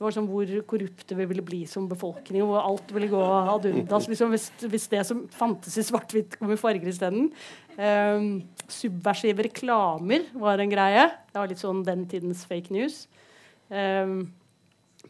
Det 0.00 0.06
var 0.06 0.14
sånn 0.16 0.30
Hvor 0.32 0.50
korrupte 0.64 1.12
vi 1.12 1.24
ville 1.28 1.42
bli 1.44 1.58
som 1.68 1.84
befolkning, 1.84 2.40
hvor 2.48 2.62
alt 2.62 2.88
ville 2.96 3.10
gå 3.12 3.20
ad 3.20 3.66
undas 3.68 4.06
liksom, 4.08 4.30
hvis, 4.32 4.46
hvis, 4.64 4.86
det 4.88 5.02
som 5.04 5.26
fantes 5.28 5.74
i 5.76 5.84
svart-hvitt, 5.84 6.38
kom 6.40 6.54
i 6.54 6.56
farger 6.56 6.88
isteden. 6.88 7.26
Um, 7.76 8.30
subversive 8.64 9.44
reklamer 9.44 10.24
var 10.40 10.62
en 10.64 10.72
greie. 10.72 11.02
Det 11.28 11.36
var 11.36 11.50
litt 11.52 11.60
sånn 11.60 11.82
den 11.84 12.06
tidens 12.08 12.46
fake 12.48 12.72
news. 12.72 13.02
Um, 13.68 14.30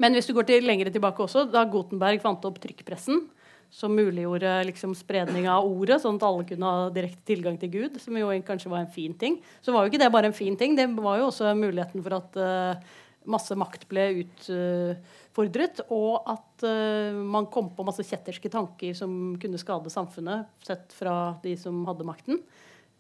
men 0.02 0.16
hvis 0.18 0.26
du 0.26 0.32
går 0.34 0.48
til 0.48 0.66
lengre 0.66 0.90
tilbake 0.90 1.22
også, 1.22 1.44
da 1.52 1.62
Gutenberg 1.70 2.18
fant 2.24 2.48
opp 2.50 2.58
trykkpressen, 2.58 3.28
som 3.70 3.94
muliggjorde 3.94 4.56
liksom 4.72 4.96
spredning 4.98 5.46
av 5.46 5.68
ordet, 5.70 6.00
sånn 6.02 6.18
at 6.18 6.26
alle 6.26 6.48
kunne 6.48 6.66
ha 6.66 6.88
direkte 6.90 7.28
tilgang 7.30 7.60
til 7.62 7.70
Gud, 7.76 8.00
som 8.02 8.18
jo 8.18 8.32
kanskje 8.42 8.74
var 8.74 8.82
en 8.82 8.90
fin 8.90 9.14
ting, 9.14 9.38
så 9.62 9.70
var 9.70 9.86
jo 9.86 9.92
ikke 9.92 10.02
det 10.02 10.10
bare 10.10 10.32
en 10.32 10.34
fin 10.34 10.58
ting. 10.58 10.74
Det 10.74 10.88
var 10.98 11.20
jo 11.20 11.28
også 11.30 11.54
muligheten 11.54 12.02
for 12.02 12.18
at 12.18 12.40
uh, 12.42 12.98
masse 13.30 13.56
makt 13.58 13.86
ble 13.90 14.06
utfordret, 14.22 15.82
og 15.88 16.30
at 16.30 16.66
uh, 16.66 17.16
man 17.16 17.48
kom 17.52 17.70
på 17.76 17.86
masse 17.86 18.04
kjetterske 18.06 18.52
tanker 18.52 18.96
som 18.98 19.36
kunne 19.40 19.60
skade 19.60 19.92
samfunnet, 19.92 20.50
sett 20.66 20.92
fra 20.96 21.36
de 21.44 21.54
som 21.60 21.84
hadde 21.88 22.08
makten. 22.08 22.42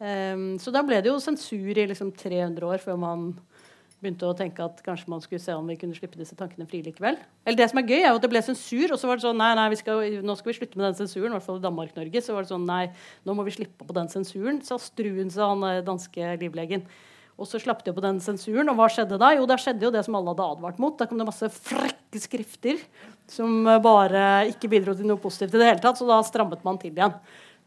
Um, 0.00 0.54
så 0.62 0.72
da 0.72 0.84
ble 0.86 1.02
det 1.02 1.10
jo 1.12 1.20
sensur 1.20 1.76
i 1.76 1.88
liksom 1.90 2.14
300 2.16 2.64
år 2.64 2.80
før 2.80 2.96
man 3.00 3.32
begynte 4.00 4.28
å 4.28 4.36
tenke 4.36 4.64
at 4.64 4.80
kanskje 4.84 5.10
man 5.12 5.20
skulle 5.20 5.42
se 5.42 5.52
om 5.52 5.66
vi 5.68 5.76
kunne 5.80 5.96
slippe 5.96 6.18
disse 6.18 6.36
tankene 6.38 6.66
fri 6.68 6.80
likevel. 6.84 7.18
Eller 7.44 7.58
det 7.60 7.68
som 7.70 7.80
er 7.82 7.88
gøy, 7.88 7.98
er 7.98 8.08
jo 8.08 8.16
at 8.16 8.24
det 8.24 8.30
ble 8.32 8.42
sensur, 8.44 8.94
og 8.94 9.00
så 9.00 9.10
var 9.10 9.20
det 9.20 9.26
sånn 9.26 9.40
Nei, 9.40 9.50
nei, 9.58 9.68
skal, 9.78 10.00
nå 10.24 10.36
skal 10.38 10.52
vi 10.52 10.56
slutte 10.56 10.80
med 10.80 10.86
den 10.88 10.98
sensuren. 11.02 11.28
I 11.28 11.36
hvert 11.36 11.46
fall 11.46 11.60
i 11.60 11.64
Danmark-Norge. 11.66 12.24
Så 12.24 12.36
var 12.36 12.46
det 12.46 12.52
sånn 12.52 12.66
Nei, 12.68 12.82
nå 13.28 13.36
må 13.36 13.44
vi 13.46 13.54
slippe 13.58 13.86
på 13.86 13.96
den 13.96 14.08
sensuren, 14.12 14.62
sa 14.64 14.80
Struen, 14.80 15.32
sa 15.32 15.52
han 15.52 15.66
eh, 15.68 15.82
danske 15.84 16.34
livlegen. 16.40 16.86
Og 17.40 17.48
så 17.48 17.60
slapp 17.62 17.80
de 17.86 17.94
på 17.96 18.02
den 18.04 18.18
sensuren. 18.20 18.68
Og 18.68 18.76
hva 18.76 18.86
skjedde 18.92 19.18
da? 19.20 19.32
Jo, 19.36 19.46
da 19.48 19.56
skjedde 19.60 19.86
jo 19.86 19.92
det 19.94 20.04
som 20.04 20.18
alle 20.18 20.34
hadde 20.34 20.48
advart 20.54 20.80
mot. 20.82 20.96
Da 20.98 21.08
kom 21.08 21.20
det 21.20 21.28
masse 21.28 21.48
frekke 21.56 22.20
skrifter 22.20 22.82
som 23.30 23.64
bare 23.80 24.50
ikke 24.50 24.68
bidro 24.68 24.92
til 24.96 25.08
noe 25.08 25.20
positivt 25.22 25.56
i 25.56 25.62
det 25.62 25.70
hele 25.70 25.82
tatt. 25.82 25.96
Så 26.00 26.08
da 26.08 26.20
strammet 26.26 26.66
man 26.66 26.80
til 26.82 26.92
igjen. 26.92 27.16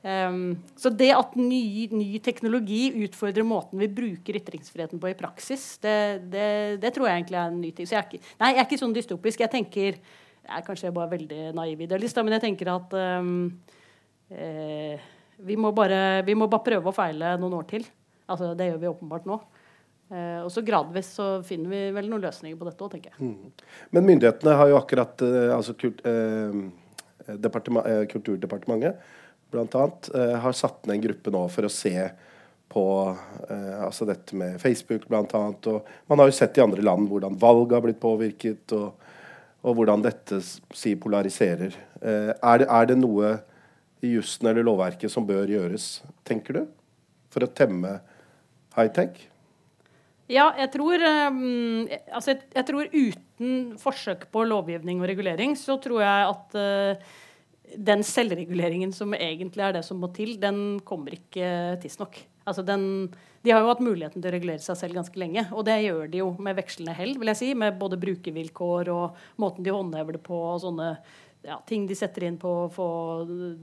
Um, 0.04 0.58
så 0.76 0.92
det 0.92 1.14
at 1.16 1.38
ny, 1.40 1.88
ny, 1.96 2.18
teknologi 2.20 2.90
utfordrer 3.06 3.46
måten 3.48 3.80
vi 3.80 3.88
bruker 3.88 4.36
ytringsfriheten 4.36 5.00
på 5.00 5.08
i 5.08 5.16
praksis, 5.16 5.78
det, 5.80 6.26
det, 6.34 6.48
det 6.84 6.92
tror 6.92 7.08
jeg 7.08 7.22
egentlig 7.22 7.40
er 7.40 7.54
en 7.54 7.62
ny 7.62 7.72
ting. 7.72 7.88
Så 7.88 7.96
jeg 7.96 8.02
er 8.02 8.10
ikke, 8.10 8.34
nei, 8.42 8.50
jeg 8.52 8.60
er 8.60 8.68
ikke 8.68 8.82
sånn 8.82 8.98
dystopisk. 8.98 9.46
Jeg 9.46 9.54
tenker 9.54 10.02
Jeg 10.44 10.60
er 10.60 10.66
kanskje 10.68 10.92
bare 10.92 11.14
veldig 11.14 11.54
naiv 11.56 11.86
idealist, 11.86 12.18
men 12.20 12.36
jeg 12.36 12.44
tenker 12.44 12.74
at 12.74 12.96
um, 13.00 13.46
eh, 14.28 15.00
vi, 15.40 15.56
må 15.56 15.72
bare, 15.72 16.20
vi 16.28 16.36
må 16.36 16.50
bare 16.52 16.68
prøve 16.68 16.92
å 16.92 16.96
feile 16.96 17.38
noen 17.40 17.56
år 17.62 17.70
til. 17.70 17.88
Altså, 18.28 18.52
det 18.60 18.68
gjør 18.68 18.82
vi 18.82 18.90
åpenbart 18.92 19.30
nå. 19.30 19.40
Uh, 20.14 20.44
og 20.46 20.52
så 20.54 20.62
gradvis 20.66 21.10
så 21.18 21.28
finner 21.48 21.72
vi 21.74 21.82
vel 21.96 22.06
noen 22.12 22.22
løsninger 22.28 22.60
på 22.60 22.68
dette 22.70 22.86
òg, 22.86 22.94
tenker 22.94 23.16
jeg. 23.16 23.34
Mm. 23.34 23.68
Men 23.98 24.08
myndighetene 24.12 24.56
har 24.60 24.70
jo 24.70 24.78
akkurat 24.78 25.26
uh, 25.26 25.56
altså 25.56 25.74
kult, 25.80 26.04
eh, 26.06 28.04
Kulturdepartementet 28.12 29.00
bl.a., 29.54 29.92
eh, 30.16 30.36
har 30.40 30.52
satt 30.52 30.86
ned 30.86 30.96
en 30.96 31.02
gruppe 31.02 31.34
nå 31.34 31.44
for 31.54 31.68
å 31.68 31.72
se 31.72 31.96
på 32.74 32.86
eh, 33.50 33.82
altså 33.86 34.08
dette 34.10 34.38
med 34.38 34.60
Facebook 34.62 35.06
bl.a. 35.10 35.44
Og 35.70 35.90
man 36.10 36.22
har 36.22 36.30
jo 36.30 36.38
sett 36.38 36.58
i 36.58 36.64
andre 36.64 36.86
land 36.86 37.10
hvordan 37.12 37.38
valg 37.40 37.76
har 37.76 37.84
blitt 37.86 38.02
påvirket, 38.02 38.74
og, 38.74 39.12
og 39.64 39.78
hvordan 39.78 40.06
dette 40.06 40.42
si 40.44 40.96
polariserer. 41.00 41.76
Eh, 42.02 42.32
er, 42.34 42.64
det, 42.64 42.70
er, 42.70 42.90
det, 42.90 42.98
noe 43.02 43.36
i 44.04 44.16
jussen 44.16 44.50
eller 44.50 44.66
lovverket 44.66 45.14
som 45.14 45.28
bør 45.28 45.52
gjøres, 45.52 46.02
tenker 46.28 46.58
du, 46.58 46.64
for 47.34 47.46
å 47.46 47.54
temme 47.54 48.00
high-tech? 48.76 49.22
Ja, 50.32 50.48
jeg 50.56 50.72
tror, 50.72 51.04
um, 51.04 51.84
altså 52.16 52.32
jeg, 52.32 52.46
jeg 52.56 52.68
tror 52.70 52.94
uten 52.94 53.54
forsøk 53.82 54.30
på 54.32 54.46
lovgivning 54.48 55.02
og 55.02 55.10
regulering, 55.12 55.58
så 55.60 55.76
tror 55.84 56.00
jeg 56.06 56.30
at 56.30 56.56
uh, 56.56 57.18
den 57.76 58.04
selvreguleringen 58.08 58.94
som 58.96 59.16
egentlig 59.18 59.66
er 59.66 59.76
det 59.78 59.84
som 59.88 60.00
må 60.00 60.10
til, 60.16 60.38
den 60.40 60.80
kommer 60.88 61.16
ikke 61.18 61.76
tidsnok. 61.84 62.22
Altså 62.48 62.64
den, 62.66 63.10
de 63.44 63.52
har 63.52 63.64
jo 63.64 63.72
hatt 63.72 63.84
muligheten 63.84 64.22
til 64.22 64.30
å 64.30 64.34
regulere 64.36 64.64
seg 64.64 64.78
selv 64.80 64.98
ganske 65.00 65.20
lenge. 65.20 65.46
Og 65.56 65.66
det 65.68 65.80
gjør 65.86 66.10
de 66.12 66.22
jo 66.22 66.30
med 66.44 66.58
vekslende 66.60 66.96
hell, 66.98 67.16
vil 67.20 67.32
jeg 67.32 67.40
si. 67.40 67.52
Med 67.58 67.80
både 67.80 68.00
brukervilkår 68.02 68.92
og 68.94 69.20
måten 69.42 69.66
de 69.66 69.76
håndhever 69.76 70.18
det 70.18 70.24
på, 70.26 70.40
og 70.54 70.62
sånne 70.64 70.90
ja, 71.44 71.58
ting 71.68 71.88
de 71.88 71.96
setter 72.00 72.28
inn 72.28 72.40
på 72.40 72.52
å 72.66 72.70
få 72.72 72.88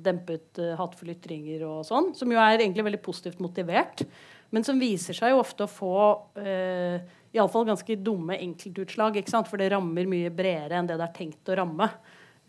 dempet 0.04 0.60
uh, 0.60 0.74
hatefulle 0.80 1.16
ytringer 1.16 1.64
og 1.68 1.80
sånn. 1.88 2.12
Som 2.16 2.32
jo 2.32 2.40
er 2.40 2.58
egentlig 2.58 2.88
veldig 2.88 3.02
positivt 3.04 3.40
motivert. 3.44 4.04
Men 4.50 4.66
som 4.66 4.80
viser 4.82 5.16
seg 5.16 5.32
jo 5.32 5.40
ofte 5.42 5.66
å 5.66 5.70
få 5.70 5.96
eh, 6.42 6.98
iallfall 7.36 7.68
ganske 7.68 7.96
dumme 8.02 8.38
enkeltutslag. 8.40 9.20
ikke 9.20 9.32
sant? 9.32 9.48
For 9.50 9.60
det 9.60 9.70
rammer 9.74 10.08
mye 10.10 10.32
bredere 10.34 10.80
enn 10.80 10.90
det 10.90 10.98
det 10.98 11.06
er 11.06 11.16
tenkt 11.16 11.50
å 11.52 11.58
ramme. 11.60 11.90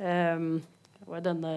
Um, 0.02 0.56
og 1.06 1.20
denne, 1.22 1.54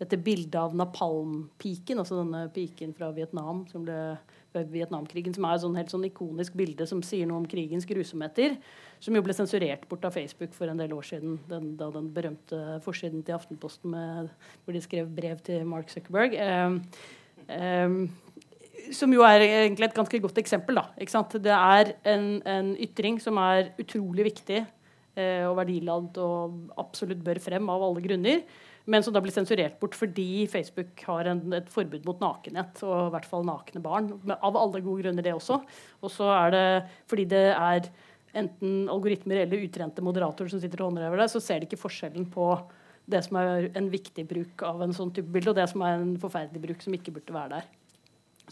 dette 0.00 0.18
bildet 0.18 0.58
av 0.58 0.74
napalmpiken, 0.74 2.00
altså 2.02 2.22
denne 2.22 2.46
piken 2.54 2.94
fra 2.96 3.12
Vietnam 3.14 3.62
som 3.70 3.84
ble 3.86 4.16
Vietnamkrigen, 4.52 5.32
som 5.32 5.46
er 5.48 5.56
et 5.56 5.62
sånn 5.62 5.76
helt 5.78 5.92
sånn 5.92 6.04
ikonisk 6.04 6.56
bilde 6.58 6.84
som 6.88 7.00
sier 7.06 7.28
noe 7.28 7.40
om 7.40 7.46
krigens 7.48 7.86
grusomheter, 7.88 8.58
som 9.02 9.16
jo 9.16 9.22
ble 9.24 9.34
sensurert 9.36 9.86
bort 9.88 10.04
av 10.04 10.12
Facebook 10.16 10.52
for 10.56 10.68
en 10.68 10.82
del 10.82 10.92
år 10.92 11.06
siden, 11.08 11.38
den, 11.48 11.70
da 11.80 11.88
den 11.94 12.10
berømte 12.12 12.58
forsiden 12.84 13.24
til 13.24 13.38
Aftenposten 13.38 13.94
med, 13.94 14.28
hvor 14.64 14.76
de 14.76 14.82
skrev 14.84 15.08
brev 15.16 15.40
til 15.46 15.64
Mark 15.68 15.88
Zuckerberg. 15.92 16.36
Eh, 16.36 16.76
eh, 17.48 17.96
som 18.96 19.12
jo 19.14 19.24
er 19.26 19.44
egentlig 19.46 19.88
et 19.88 19.96
ganske 19.96 20.20
godt 20.24 20.38
eksempel. 20.42 20.80
Da, 20.80 21.22
det 21.38 21.54
er 21.56 21.94
en, 22.14 22.26
en, 22.48 22.74
ytring 22.82 23.20
som 23.22 23.38
er 23.42 23.72
utrolig 23.80 24.26
viktig 24.32 24.60
eh, 24.60 25.44
og 25.46 25.56
verdiladd 25.60 26.20
og 26.22 26.76
absolutt 26.80 27.22
bør 27.24 27.40
frem 27.42 27.70
av 27.72 27.86
alle 27.88 28.04
grunner. 28.04 28.44
Men 28.90 29.04
som 29.06 29.14
da 29.14 29.22
blir 29.22 29.34
sensurert 29.34 29.76
bort 29.78 29.94
fordi 29.94 30.46
Facebook 30.50 31.04
har 31.06 31.28
en, 31.30 31.42
et 31.54 31.68
forbud 31.70 32.06
mot 32.08 32.22
nakenhet. 32.22 32.82
Og 32.82 32.96
i 33.06 33.12
hvert 33.14 33.28
fall 33.30 33.46
nakne 33.46 33.82
barn. 33.84 34.10
Av 34.34 34.58
alle 34.58 34.82
gode 34.82 35.04
grunner, 35.04 35.22
det 35.22 35.36
også. 35.36 35.60
Og 36.02 36.12
så 36.12 36.30
er 36.34 36.54
det 36.56 36.66
fordi 37.10 37.28
det 37.30 37.46
er 37.52 37.92
enten 38.38 38.88
algoritmer 38.90 39.42
eller 39.42 39.66
utrente 39.66 40.04
moderatorer 40.04 40.50
som 40.50 40.62
sitter 40.62 40.80
og 40.80 40.90
håndhever 40.90 41.20
det, 41.20 41.28
så 41.28 41.42
ser 41.42 41.60
de 41.60 41.68
ikke 41.68 41.82
forskjellen 41.82 42.24
på 42.32 42.46
det 43.12 43.20
som 43.26 43.36
er 43.40 43.68
en 43.76 43.90
viktig 43.92 44.24
bruk 44.30 44.62
av 44.64 44.80
en 44.84 44.94
sånn 44.96 45.12
type 45.14 45.28
bilde, 45.34 45.52
og 45.52 45.58
det 45.58 45.68
som 45.68 45.82
er 45.84 45.98
en 45.98 46.14
forferdelig 46.22 46.62
bruk 46.62 46.84
som 46.84 46.96
ikke 46.96 47.12
burde 47.12 47.34
være 47.34 47.58
der. 47.58 47.70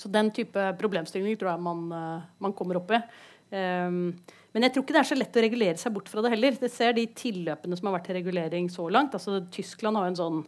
Så 0.00 0.10
den 0.12 0.30
type 0.34 0.70
problemstillinger 0.80 1.38
tror 1.40 1.52
jeg 1.52 1.64
man, 1.66 1.84
eh, 1.92 2.28
man 2.40 2.56
kommer 2.56 2.80
opp 2.80 2.94
i. 2.96 3.02
Um, 3.50 4.14
Men 4.54 4.64
jeg 4.66 4.72
tror 4.74 4.84
ikke 4.84 4.94
det 4.94 5.00
er 5.00 5.08
så 5.08 5.16
lett 5.18 5.36
å 5.38 5.42
regulere 5.42 5.78
seg 5.78 5.92
bort 5.94 6.08
fra 6.10 6.22
det 6.22 6.30
heller. 6.32 6.56
Det 6.58 6.70
ser 6.70 6.94
de 6.94 7.04
tilløpene 7.14 7.76
som 7.78 7.86
har 7.86 7.96
vært 7.98 8.08
til 8.08 8.16
regulering 8.18 8.68
så 8.70 8.88
langt. 8.90 9.14
Altså, 9.14 9.40
Tyskland 9.54 9.98
har 9.98 10.08
en 10.10 10.18
sånn 10.18 10.40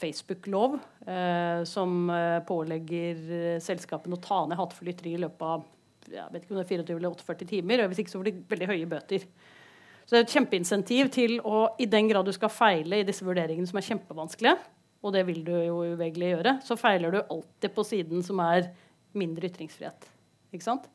Facebook-lov 0.00 0.78
eh, 1.06 1.62
som 1.64 2.10
eh, 2.10 2.40
pålegger 2.46 3.20
eh, 3.38 3.58
selskapene 3.62 4.18
å 4.18 4.22
ta 4.22 4.42
ned 4.46 4.58
hatefulle 4.58 4.92
ytringer 4.92 5.20
i 5.20 5.24
løpet 5.24 5.46
av 5.46 5.64
jeg 6.06 6.30
vet 6.30 6.44
ikke 6.44 6.54
om 6.54 6.58
det 6.60 6.64
er 6.66 6.70
24 6.70 6.96
eller 7.00 7.14
48 7.16 7.46
timer. 7.50 7.82
og 7.82 7.90
Hvis 7.90 8.00
ikke 8.04 8.12
så 8.12 8.20
blir 8.22 8.34
det 8.36 8.46
veldig 8.52 8.68
høye 8.70 8.90
bøter. 8.90 9.24
Så 10.06 10.14
det 10.14 10.18
er 10.20 10.26
et 10.26 10.34
kjempeinsentiv 10.36 11.08
til 11.16 11.40
å, 11.42 11.64
i 11.82 11.88
den 11.90 12.06
grad 12.06 12.28
du 12.28 12.34
skal 12.34 12.52
feile 12.52 13.00
i 13.00 13.06
disse 13.06 13.26
vurderingene 13.26 13.66
som 13.66 13.80
er 13.80 13.86
kjempevanskelige, 13.88 14.68
og 15.02 15.14
det 15.16 15.24
vil 15.26 15.40
du 15.46 15.50
jo 15.50 15.80
uvegerlig 15.96 16.28
gjøre, 16.30 16.52
så 16.62 16.76
feiler 16.78 17.14
du 17.14 17.18
alltid 17.24 17.74
på 17.74 17.84
siden 17.88 18.22
som 18.26 18.38
er 18.44 18.70
mindre 19.18 19.50
ytringsfrihet. 19.50 20.08
Ikke 20.54 20.66
sant? 20.66 20.86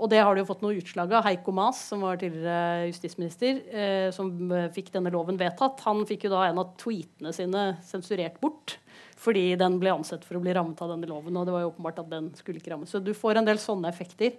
Og 0.00 0.08
det 0.08 0.22
har 0.24 0.32
det 0.32 0.42
jo 0.42 0.48
fått 0.48 0.62
noe 0.64 0.78
utslag 0.80 1.10
av. 1.12 1.26
Heiko 1.26 1.52
Maas, 1.52 1.82
som 1.90 2.04
var 2.06 2.16
tidligere 2.20 2.86
justisminister, 2.88 3.58
eh, 3.68 4.06
som 4.16 4.30
fikk 4.72 4.88
denne 4.94 5.12
loven 5.12 5.36
vedtatt, 5.40 5.82
han 5.84 6.06
fikk 6.08 6.24
jo 6.26 6.32
da 6.32 6.46
en 6.46 6.62
av 6.62 6.72
tweetene 6.80 7.34
sine 7.36 7.66
sensurert 7.84 8.40
bort. 8.40 8.78
Fordi 9.20 9.50
den 9.60 9.76
ble 9.82 9.92
ansett 9.92 10.24
for 10.24 10.38
å 10.38 10.42
bli 10.42 10.54
rammet 10.56 10.80
av 10.80 10.94
denne 10.94 11.10
loven. 11.10 11.36
Og 11.36 11.44
det 11.44 11.52
var 11.52 11.66
jo 11.66 11.72
åpenbart 11.74 12.00
at 12.00 12.08
den 12.08 12.30
skulle 12.38 12.62
ikke 12.62 12.72
rammes. 12.72 12.88
Så 12.88 13.02
du 13.04 13.12
får 13.12 13.42
en 13.42 13.50
del 13.50 13.60
sånne 13.60 13.92
effekter. 13.92 14.38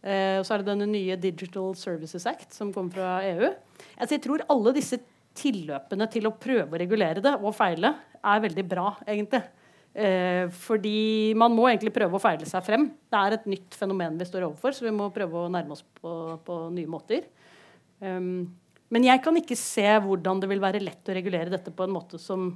Eh, 0.00 0.38
og 0.40 0.46
så 0.46 0.54
er 0.54 0.62
det 0.62 0.72
denne 0.72 0.88
nye 0.88 1.18
Digital 1.20 1.76
Services 1.78 2.24
Act 2.26 2.56
som 2.56 2.72
kommer 2.72 2.96
fra 2.96 3.10
EU. 3.28 3.50
Altså, 3.98 4.16
jeg 4.16 4.24
tror 4.24 4.46
alle 4.50 4.72
disse 4.78 4.98
tilløpene 5.36 6.08
til 6.12 6.28
å 6.28 6.36
prøve 6.36 6.72
å 6.72 6.80
regulere 6.80 7.22
det 7.24 7.34
og 7.38 7.54
feile 7.56 7.94
er 8.22 8.42
veldig 8.44 8.64
bra, 8.68 8.88
egentlig. 9.06 9.42
Eh, 9.92 10.46
fordi 10.64 11.34
man 11.36 11.52
må 11.52 11.66
egentlig 11.68 11.92
prøve 11.92 12.16
å 12.16 12.22
feile 12.22 12.48
seg 12.48 12.64
frem. 12.64 12.88
Det 13.12 13.18
er 13.18 13.36
et 13.36 13.48
nytt 13.50 13.76
fenomen 13.76 14.16
vi 14.20 14.28
står 14.28 14.46
overfor, 14.48 14.72
så 14.76 14.86
vi 14.86 14.94
må 14.96 15.10
prøve 15.12 15.44
å 15.44 15.52
nærme 15.52 15.76
oss 15.76 15.84
på, 15.84 16.38
på 16.46 16.58
nye 16.72 16.90
måter. 16.90 17.26
Um, 18.00 18.48
men 18.92 19.06
jeg 19.06 19.20
kan 19.24 19.36
ikke 19.38 19.56
se 19.56 19.84
hvordan 20.04 20.40
det 20.42 20.48
vil 20.50 20.62
være 20.62 20.80
lett 20.82 21.08
å 21.08 21.16
regulere 21.16 21.52
dette 21.52 21.72
på 21.72 21.84
en 21.86 21.92
måte 21.94 22.18
som, 22.20 22.48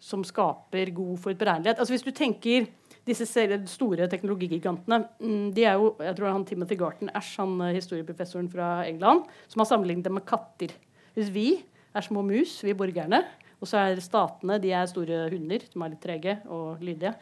som 0.00 0.22
skaper 0.24 0.92
god 0.96 1.16
forutberegnelighet. 1.24 1.80
Altså 1.80 1.96
hvis 1.96 2.06
du 2.06 2.12
tenker 2.16 2.68
disse 3.08 3.24
store 3.72 4.08
teknologigigantene 4.12 5.00
mm, 5.16 5.48
de 5.56 5.64
er 5.64 5.80
jo, 5.80 5.94
jeg 6.04 6.16
tror 6.18 6.32
han 6.34 6.46
Timothy 6.48 6.76
Garton 6.80 7.12
Ash, 7.16 7.34
han 7.40 7.56
eh, 7.64 7.74
historieprofessoren 7.78 8.48
fra 8.52 8.70
England, 8.84 9.24
som 9.48 9.64
har 9.64 9.70
sammenlignet 9.72 10.08
dem 10.08 10.18
med 10.20 10.28
katter. 10.28 10.76
Hvis 11.16 11.32
vi 11.32 11.48
er 11.96 12.04
små 12.04 12.22
mus, 12.24 12.58
vi 12.64 12.76
borgerne, 12.76 13.24
og 13.58 13.66
så 13.66 13.80
er 13.82 14.02
statene 14.02 14.58
de 14.62 14.70
er 14.74 14.86
store 14.90 15.24
hunder 15.32 15.64
som 15.66 15.82
er 15.82 15.92
litt 15.94 16.02
trege 16.02 16.36
og 16.46 16.82
lydige. 16.84 17.14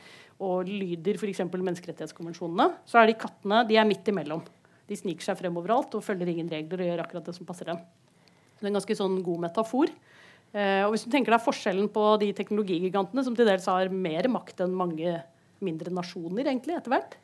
Og 0.44 0.68
lyder 0.68 1.16
f.eks. 1.16 1.40
menneskerettighetskonvensjonene. 1.48 2.68
Så 2.84 3.00
er 3.00 3.08
de 3.08 3.16
kattene 3.16 3.62
de 3.68 3.78
er 3.80 3.88
midt 3.88 4.08
imellom. 4.12 4.42
De 4.86 4.98
sniker 4.98 5.24
seg 5.24 5.38
frem 5.40 5.56
overalt 5.56 5.96
og 5.96 6.04
følger 6.04 6.28
ingen 6.30 6.50
regler 6.52 6.82
og 6.82 6.90
gjør 6.90 7.02
akkurat 7.06 7.30
det 7.30 7.34
som 7.38 7.48
passer 7.48 7.70
dem. 7.72 7.80
Det 8.56 8.64
er 8.64 8.70
en 8.70 8.76
ganske 8.76 8.98
sånn 8.98 9.16
god 9.24 9.46
metafor. 9.46 9.92
Eh, 10.52 10.82
og 10.84 10.92
hvis 10.92 11.06
du 11.06 11.12
tenker 11.12 11.34
deg 11.34 11.44
forskjellen 11.44 11.88
på 11.92 12.04
de 12.20 12.30
teknologigigantene, 12.36 13.24
som 13.24 13.36
til 13.36 13.48
dels 13.48 13.66
har 13.70 13.92
mer 13.92 14.28
makt 14.32 14.60
enn 14.64 14.76
mange 14.76 15.16
mindre 15.64 15.92
nasjoner 15.92 16.44
egentlig 16.44 16.76
etter 16.76 16.92
hvert, 16.92 17.16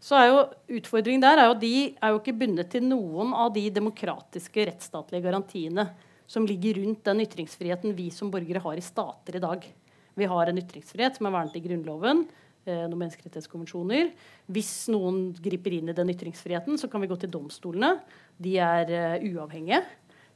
så 0.00 0.16
er 0.16 0.30
jo 0.30 0.44
utfordringen 0.78 1.22
der 1.22 1.42
er 1.42 1.50
jo 1.50 1.58
de 1.60 1.74
er 1.92 2.14
jo 2.14 2.20
ikke 2.22 2.38
bundet 2.40 2.70
til 2.72 2.86
noen 2.86 3.34
av 3.36 3.50
de 3.52 3.66
demokratiske 3.74 4.64
rettsstatlige 4.70 5.26
garantiene 5.26 5.90
som 6.30 6.46
ligger 6.46 6.78
rundt 6.78 7.02
den 7.08 7.24
ytringsfriheten 7.24 7.96
vi 7.96 8.10
som 8.14 8.30
borgere 8.30 8.62
har 8.62 8.78
i 8.78 8.84
stater 8.84 9.36
i 9.36 9.42
dag. 9.42 9.64
Vi 10.14 10.28
har 10.30 10.46
en 10.46 10.60
ytringsfrihet 10.60 11.18
som 11.18 11.26
er 11.26 11.34
vernet 11.34 11.56
i 11.58 11.62
Grunnloven, 11.64 12.22
eh, 12.66 12.84
noen 12.84 13.00
menneskerettighetskonvensjoner. 13.02 14.12
Hvis 14.46 14.72
noen 14.94 15.32
griper 15.34 15.74
inn 15.74 15.90
i 15.90 15.96
den 15.96 16.12
ytringsfriheten, 16.14 16.78
så 16.78 16.90
kan 16.90 17.02
vi 17.02 17.10
gå 17.10 17.18
til 17.18 17.32
domstolene. 17.34 17.96
De 18.38 18.56
er 18.62 18.92
uh, 18.94 19.24
uavhengige. 19.26 19.80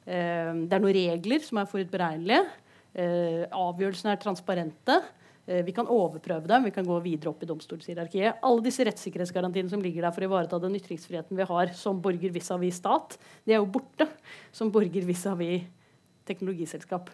Uh, 0.04 0.66
det 0.66 0.74
er 0.74 0.82
noen 0.82 0.96
regler 0.96 1.44
som 1.46 1.62
er 1.62 1.70
forutberegnelige. 1.70 2.42
Uh, 2.94 3.44
avgjørelsene 3.50 4.16
er 4.16 4.24
transparente. 4.24 4.98
Vi 5.44 5.74
kan 5.76 5.84
overprøve 5.92 6.48
dem. 6.48 6.64
Vi 6.64 6.70
kan 6.72 6.86
gå 6.88 6.94
videre 7.04 7.28
opp 7.28 7.42
i 7.44 7.46
domstolshierarkiet. 7.50 8.38
Alle 8.48 8.64
disse 8.64 8.86
rettssikkerhetsgarantiene 8.88 9.68
som 9.68 9.82
ligger 9.84 10.06
der 10.06 10.14
for 10.16 10.24
å 10.24 10.28
ivareta 10.30 10.56
den 10.62 10.78
ytringsfriheten 10.78 11.36
vi 11.36 11.46
har 11.50 11.74
som 11.76 12.00
borger 12.00 12.32
vis-à-vis 12.32 12.78
stat, 12.80 13.18
de 13.44 13.52
er 13.52 13.60
jo 13.60 13.68
borte 13.68 14.06
som 14.56 14.72
borger 14.72 15.04
vis-à-vis 15.04 15.68
teknologiselskap. 16.28 17.12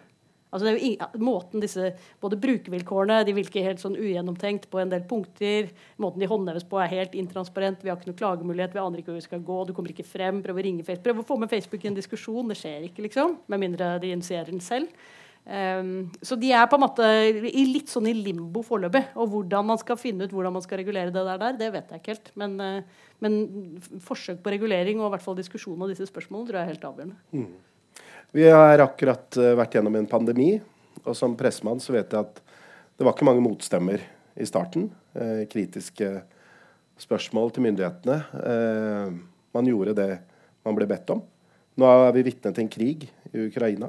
Altså 0.51 0.67
det 0.67 0.73
er 0.73 0.81
jo 0.83 1.23
måten 1.23 1.63
disse, 1.63 1.93
både 2.23 2.39
Brukervilkårene 2.43 3.21
de 3.27 3.35
virker 3.37 3.69
helt 3.69 3.83
sånn 3.83 3.95
ugjennomtenkt 3.99 4.67
på 4.73 4.81
en 4.83 4.91
del 4.91 5.05
punkter. 5.07 5.71
Måten 6.03 6.23
de 6.23 6.31
håndheves 6.31 6.67
på, 6.67 6.81
er 6.83 6.91
helt 6.91 7.15
intransparent. 7.19 7.85
Vi 7.85 7.93
har 7.93 8.01
ikke 8.01 8.11
noen 8.11 8.19
klagemulighet. 8.19 8.75
Vi 8.75 8.83
aner 8.83 9.03
ikke 9.03 9.13
hvor 9.13 9.21
vi 9.21 9.29
skal 9.29 9.47
gå. 9.47 9.61
Du 9.69 9.73
kommer 9.77 9.95
ikke 9.95 10.09
frem. 10.09 10.43
Prøv 10.43 10.59
å 10.59 10.67
ringe 10.67 10.87
Facebook. 10.87 11.07
Prøv 11.07 11.23
å 11.23 11.29
få 11.29 11.39
med 11.39 11.53
Facebook 11.53 11.87
i 11.87 11.93
en 11.93 11.99
diskusjon. 11.99 12.51
Det 12.51 12.59
skjer 12.59 12.91
ikke, 12.91 13.07
liksom. 13.07 13.39
Med 13.51 13.63
mindre 13.63 13.95
de 14.03 14.11
initierer 14.17 14.51
den 14.51 14.65
selv. 14.65 14.91
Um, 15.41 16.11
så 16.21 16.37
de 16.37 16.51
er 16.53 16.67
på 16.69 16.77
en 16.77 16.83
måte 16.83 17.07
litt 17.41 17.89
sånn 17.89 18.11
i 18.11 18.17
limbo 18.19 18.65
foreløpig. 18.67 19.07
Og 19.23 19.31
hvordan 19.31 19.71
man 19.71 19.81
skal 19.81 19.99
finne 20.03 20.27
ut 20.27 20.35
hvordan 20.35 20.59
man 20.59 20.67
skal 20.67 20.83
regulere 20.83 21.15
det 21.15 21.25
der, 21.31 21.57
det 21.63 21.71
vet 21.79 21.95
jeg 21.95 22.03
ikke 22.03 22.17
helt. 22.17 22.35
Men, 22.43 22.59
uh, 22.59 23.09
men 23.23 23.41
forsøk 24.03 24.43
på 24.43 24.59
regulering 24.59 24.99
og 24.99 25.13
i 25.13 25.15
hvert 25.15 25.29
fall 25.31 25.39
diskusjon 25.39 25.79
av 25.79 25.95
disse 25.95 26.11
spørsmålene 26.11 26.51
tror 26.51 26.61
jeg 26.61 26.67
er 26.67 26.75
helt 26.75 26.89
avgjørende. 26.91 27.21
Mm. 27.39 27.51
Vi 28.33 28.47
har 28.47 28.79
akkurat 28.85 29.37
uh, 29.41 29.53
vært 29.59 29.75
gjennom 29.75 29.97
en 29.99 30.09
pandemi, 30.11 30.53
og 31.03 31.17
som 31.19 31.35
pressemann 31.39 31.83
så 31.83 31.95
vet 31.97 32.13
jeg 32.15 32.21
at 32.21 32.41
det 33.01 33.07
var 33.07 33.17
ikke 33.17 33.27
mange 33.27 33.43
motstemmer 33.43 34.03
i 34.37 34.47
starten. 34.47 34.91
Eh, 35.17 35.47
kritiske 35.49 36.09
spørsmål 37.01 37.49
til 37.55 37.65
myndighetene. 37.65 38.17
Eh, 38.45 39.15
man 39.57 39.71
gjorde 39.71 39.95
det 39.97 40.11
man 40.69 40.77
ble 40.77 40.85
bedt 40.91 41.09
om. 41.15 41.23
Nå 41.81 41.89
er 41.89 42.13
vi 42.13 42.27
vitne 42.27 42.53
til 42.53 42.67
en 42.67 42.73
krig 42.73 43.07
i 43.33 43.47
Ukraina. 43.47 43.89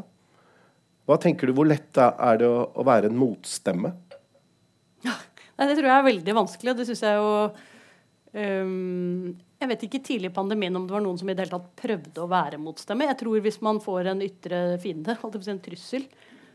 Hva 1.03 1.17
tenker 1.19 1.49
du, 1.49 1.53
Hvor 1.57 1.67
lett 1.67 1.99
er 1.99 2.39
det 2.39 2.47
å, 2.47 2.69
å 2.71 2.87
være 2.87 3.11
en 3.11 3.19
motstemme? 3.19 3.91
Ja, 5.03 5.17
det 5.59 5.75
tror 5.75 5.89
jeg 5.89 5.97
er 5.97 6.07
veldig 6.07 6.37
vanskelig. 6.37 6.71
og 6.71 6.79
det 6.79 6.87
synes 6.87 7.03
jeg 7.03 7.19
jo 7.19 7.33
um, 8.33 9.31
jeg 9.61 9.69
vet 9.69 9.85
ikke 9.87 10.01
tidlig 10.05 10.31
i 10.31 10.35
pandemien 10.35 10.75
om 10.77 10.87
det 10.87 10.95
var 10.95 11.03
noen 11.05 11.19
som 11.19 11.29
i 11.29 11.35
det 11.35 11.45
hele 11.45 11.57
tatt 11.57 11.71
prøvde 11.79 12.23
å 12.23 12.29
være 12.31 12.59
motstemme. 12.61 13.07
Jeg 13.09 13.19
tror 13.21 13.43
hvis 13.45 13.61
man 13.65 13.81
får 13.83 14.11
en 14.11 14.23
ytre 14.25 14.61
fiende, 14.81 15.17
en 15.21 15.63
trussel, 15.63 16.07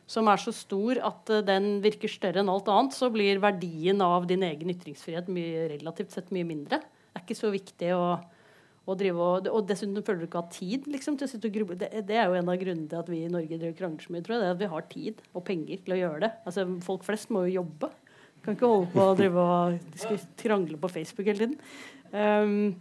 som 0.07 0.29
er 0.31 0.39
så 0.39 0.55
stor 0.55 1.01
at 1.03 1.33
uh, 1.35 1.43
den 1.47 1.81
virker 1.85 2.11
større 2.11 2.43
enn 2.43 2.53
alt 2.53 2.71
annet, 2.71 2.95
så 2.95 3.11
blir 3.11 3.43
verdien 3.43 4.03
av 4.05 4.29
din 4.31 4.45
egen 4.47 4.71
ytringsfrihet 4.75 5.29
mye, 5.33 5.67
relativt 5.75 6.15
sett 6.15 6.33
mye 6.35 6.47
mindre. 6.47 6.81
Det 6.81 7.21
er 7.21 7.25
ikke 7.25 7.39
så 7.39 7.51
viktig 7.51 7.93
å, 7.97 8.05
å 8.87 8.97
drive 8.99 9.29
og, 9.29 9.49
og 9.51 9.67
dessuten 9.67 10.05
føler 10.07 10.23
du 10.23 10.29
ikke 10.29 10.43
ha 10.45 10.53
tid 10.53 10.87
liksom, 10.91 11.17
til 11.19 11.27
å 11.27 11.31
sitte 11.33 11.51
og. 11.51 11.79
Det, 11.81 11.91
det, 12.07 12.19
er 12.21 12.31
jo 12.31 12.39
en 12.39 12.53
av 12.53 12.59
grunnene 12.61 12.91
til 12.91 13.01
at 13.03 13.11
vi 13.11 13.23
i 13.25 13.31
Norge 13.33 13.59
driver 13.59 13.79
krangler 13.79 14.07
så 14.07 14.15
mye, 14.15 14.27
tror 14.27 14.37
jeg. 14.37 14.45
Det 14.45 14.49
er 14.49 14.57
at 14.57 14.63
vi 14.63 14.73
har 14.75 14.91
tid 14.93 15.23
og 15.33 15.47
penger 15.49 15.83
til 15.83 15.97
å 15.97 16.01
gjøre 16.03 16.23
det. 16.27 16.33
Altså, 16.47 16.67
folk 16.87 17.07
flest 17.09 17.33
må 17.35 17.47
jo 17.49 17.61
jobbe. 17.61 17.91
Kan 18.47 18.55
ikke 18.55 18.69
holde 18.71 18.91
på 18.93 19.03
å 19.03 19.15
drive 19.19 19.43
og 19.43 20.19
krangle 20.39 20.79
på 20.79 20.91
Facebook 20.93 21.27
hele 21.27 21.41
tiden. 21.41 21.57
Um, 22.15 22.77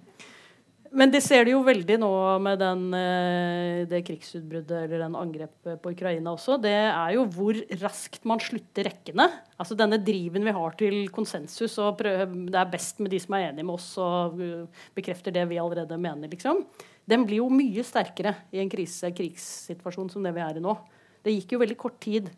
men 0.96 1.12
det 1.12 1.24
ser 1.26 1.44
du 1.44 1.50
jo 1.52 1.64
veldig 1.66 1.98
nå 2.00 2.10
med 2.40 2.60
den, 2.62 2.84
eh, 2.96 3.82
det 3.90 4.04
krigsutbruddet 4.08 4.86
eller 4.86 5.02
den 5.02 5.18
angrepet 5.20 5.82
på 5.82 5.92
Ukraina 5.92 6.32
også. 6.32 6.56
Det 6.62 6.72
er 6.72 7.16
jo 7.18 7.26
hvor 7.34 7.58
raskt 7.82 8.24
man 8.30 8.40
slutter 8.40 8.88
rekkene. 8.88 9.26
Altså 9.60 9.76
Denne 9.76 10.00
driven 10.00 10.46
vi 10.46 10.54
har 10.56 10.78
til 10.80 11.10
konsensus 11.12 11.76
og 11.84 11.98
prøve, 12.00 12.30
det 12.48 12.62
er 12.62 12.72
best 12.72 13.02
med 13.04 13.12
de 13.12 13.20
som 13.20 13.36
er 13.36 13.50
enige 13.50 13.68
med 13.68 13.76
oss 13.76 13.90
og 14.00 14.40
uh, 14.40 14.86
bekrefter 14.96 15.36
det 15.36 15.44
vi 15.50 15.60
allerede 15.60 16.00
mener, 16.00 16.32
liksom. 16.32 16.64
Den 17.06 17.26
blir 17.26 17.42
jo 17.42 17.52
mye 17.52 17.84
sterkere 17.84 18.38
i 18.56 18.62
en 18.62 18.72
krise, 18.72 19.12
krigssituasjon 19.12 20.14
som 20.14 20.24
det 20.24 20.32
vi 20.38 20.46
er 20.46 20.62
i 20.62 20.64
nå. 20.64 20.78
Det 21.26 21.34
gikk 21.34 21.58
jo 21.58 21.64
veldig 21.66 21.82
kort 21.82 22.00
tid 22.00 22.30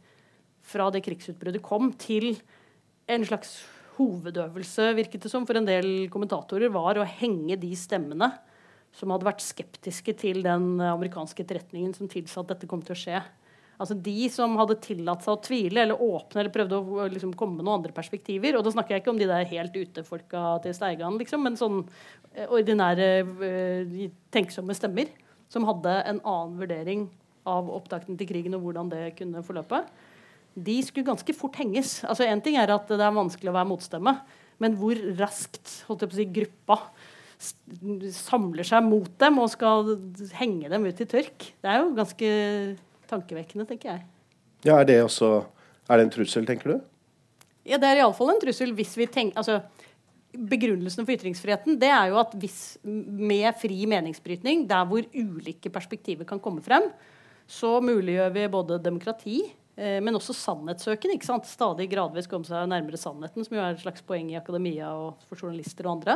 fra 0.66 0.90
det 0.90 1.04
krigsutbruddet 1.06 1.62
kom, 1.64 1.92
til 1.94 2.34
en 3.08 3.26
slags 3.28 3.60
hovedøvelse, 3.98 4.92
virket 4.98 5.26
det 5.26 5.32
som, 5.32 5.46
for 5.48 5.58
en 5.58 5.68
del 5.68 6.08
kommentatorer, 6.14 6.70
var 6.74 7.00
å 7.00 7.08
henge 7.08 7.58
de 7.60 7.72
stemmene 7.78 8.30
som 8.96 9.12
hadde 9.14 9.28
vært 9.28 9.44
skeptiske 9.46 10.14
til 10.18 10.42
den 10.46 10.78
amerikanske 10.82 11.44
etterretningen 11.44 11.94
som 11.96 12.10
tilsa 12.10 12.42
at 12.42 12.54
dette 12.54 12.70
kom 12.70 12.84
til 12.86 12.96
å 12.96 13.00
skje. 13.00 13.22
Altså 13.78 13.94
De 14.02 14.26
som 14.34 14.56
hadde 14.58 14.80
tillatt 14.82 15.22
seg 15.26 15.36
å 15.36 15.42
tvile 15.46 15.84
eller 15.84 16.02
åpne 16.02 16.42
eller 16.42 16.54
prøvde 16.54 16.80
å 16.80 17.06
liksom, 17.14 17.36
komme 17.38 17.60
med 17.60 17.68
noen 17.68 17.80
andre 17.80 17.94
perspektiver. 17.94 18.58
Og 18.58 18.66
da 18.66 18.74
snakker 18.74 18.96
jeg 18.96 19.04
ikke 19.04 19.14
om 19.14 19.22
de 19.22 19.30
der 19.30 19.46
helt 19.52 19.78
ute-folka 19.78 20.44
til 20.64 20.74
Steigan, 20.74 21.20
liksom, 21.22 21.46
men 21.46 21.60
sånn 21.60 21.84
eh, 22.34 22.48
ordinære 22.48 23.10
uh, 23.28 24.02
tenksomme 24.34 24.74
stemmer 24.78 25.14
som 25.54 25.68
hadde 25.70 25.94
en 26.10 26.22
annen 26.24 26.58
vurdering 26.60 27.06
av 27.48 27.70
opptakten 27.72 28.18
til 28.20 28.30
krigen 28.30 28.58
og 28.58 28.66
hvordan 28.66 28.90
det 28.92 29.04
kunne 29.20 29.46
forløpe. 29.46 29.86
De 30.58 30.78
skulle 30.82 31.06
ganske 31.06 31.36
fort 31.38 31.60
henges. 31.62 32.00
Altså 32.08 32.26
Én 32.26 32.42
ting 32.44 32.58
er 32.58 32.72
at 32.74 32.90
det 32.90 32.98
er 32.98 33.14
vanskelig 33.14 33.52
å 33.52 33.58
være 33.60 33.70
motstemme, 33.70 34.16
men 34.64 34.78
hvor 34.80 34.98
raskt 35.20 35.84
holdt 35.86 36.04
jeg 36.04 36.10
på 36.10 36.18
å 36.18 36.20
si, 36.20 36.28
gruppa 36.40 36.80
samler 38.18 38.66
seg 38.66 38.86
mot 38.88 39.12
dem 39.22 39.38
og 39.44 39.52
skal 39.54 39.92
henge 40.40 40.72
dem 40.72 40.88
ut 40.90 41.02
i 41.04 41.10
tørk. 41.10 41.52
Det 41.62 41.70
er 41.70 41.84
jo 41.84 41.92
ganske 41.98 42.30
tankevekkende, 43.12 43.68
tenker 43.70 43.92
jeg. 43.92 44.06
Ja, 44.66 44.80
Er 44.80 44.88
det 44.90 45.04
også 45.04 45.46
er 45.88 46.00
det 46.00 46.08
en 46.08 46.16
trussel, 46.18 46.48
tenker 46.48 46.74
du? 46.74 46.80
Ja, 47.68 47.78
Det 47.78 47.88
er 47.88 48.02
iallfall 48.02 48.34
en 48.34 48.42
trussel 48.42 48.74
hvis 48.76 48.96
vi 48.98 49.08
tenker 49.12 49.38
altså, 49.40 49.62
begrunnelsen 50.34 51.06
for 51.06 51.16
ytringsfriheten 51.16 51.78
det 51.80 51.90
er 51.92 52.12
jo 52.12 52.20
at 52.22 52.34
hvis 52.38 52.78
med 52.84 53.48
fri 53.60 53.86
meningsbrytning, 53.90 54.66
der 54.68 54.88
hvor 54.90 55.06
ulike 55.14 55.72
perspektiver 55.74 56.28
kan 56.28 56.42
komme 56.44 56.64
frem, 56.66 56.90
så 57.48 57.78
muliggjør 57.84 58.34
vi 58.36 58.48
både 58.52 58.82
demokrati, 58.84 59.38
men 59.78 60.18
også 60.18 60.34
sannhetssøken. 60.34 61.12
ikke 61.14 61.28
sant? 61.28 61.46
Stadig 61.46 61.86
gradvis 61.92 62.26
komme 62.30 62.48
seg 62.48 62.66
nærmere 62.72 62.98
sannheten, 62.98 63.46
som 63.46 63.54
jo 63.54 63.62
er 63.62 63.76
et 63.76 63.84
slags 63.84 64.02
poeng 64.02 64.32
i 64.32 64.40
akademia 64.40 64.90
og 64.90 65.22
for 65.30 65.38
journalister 65.38 65.86
og 65.86 66.00
andre. 66.00 66.16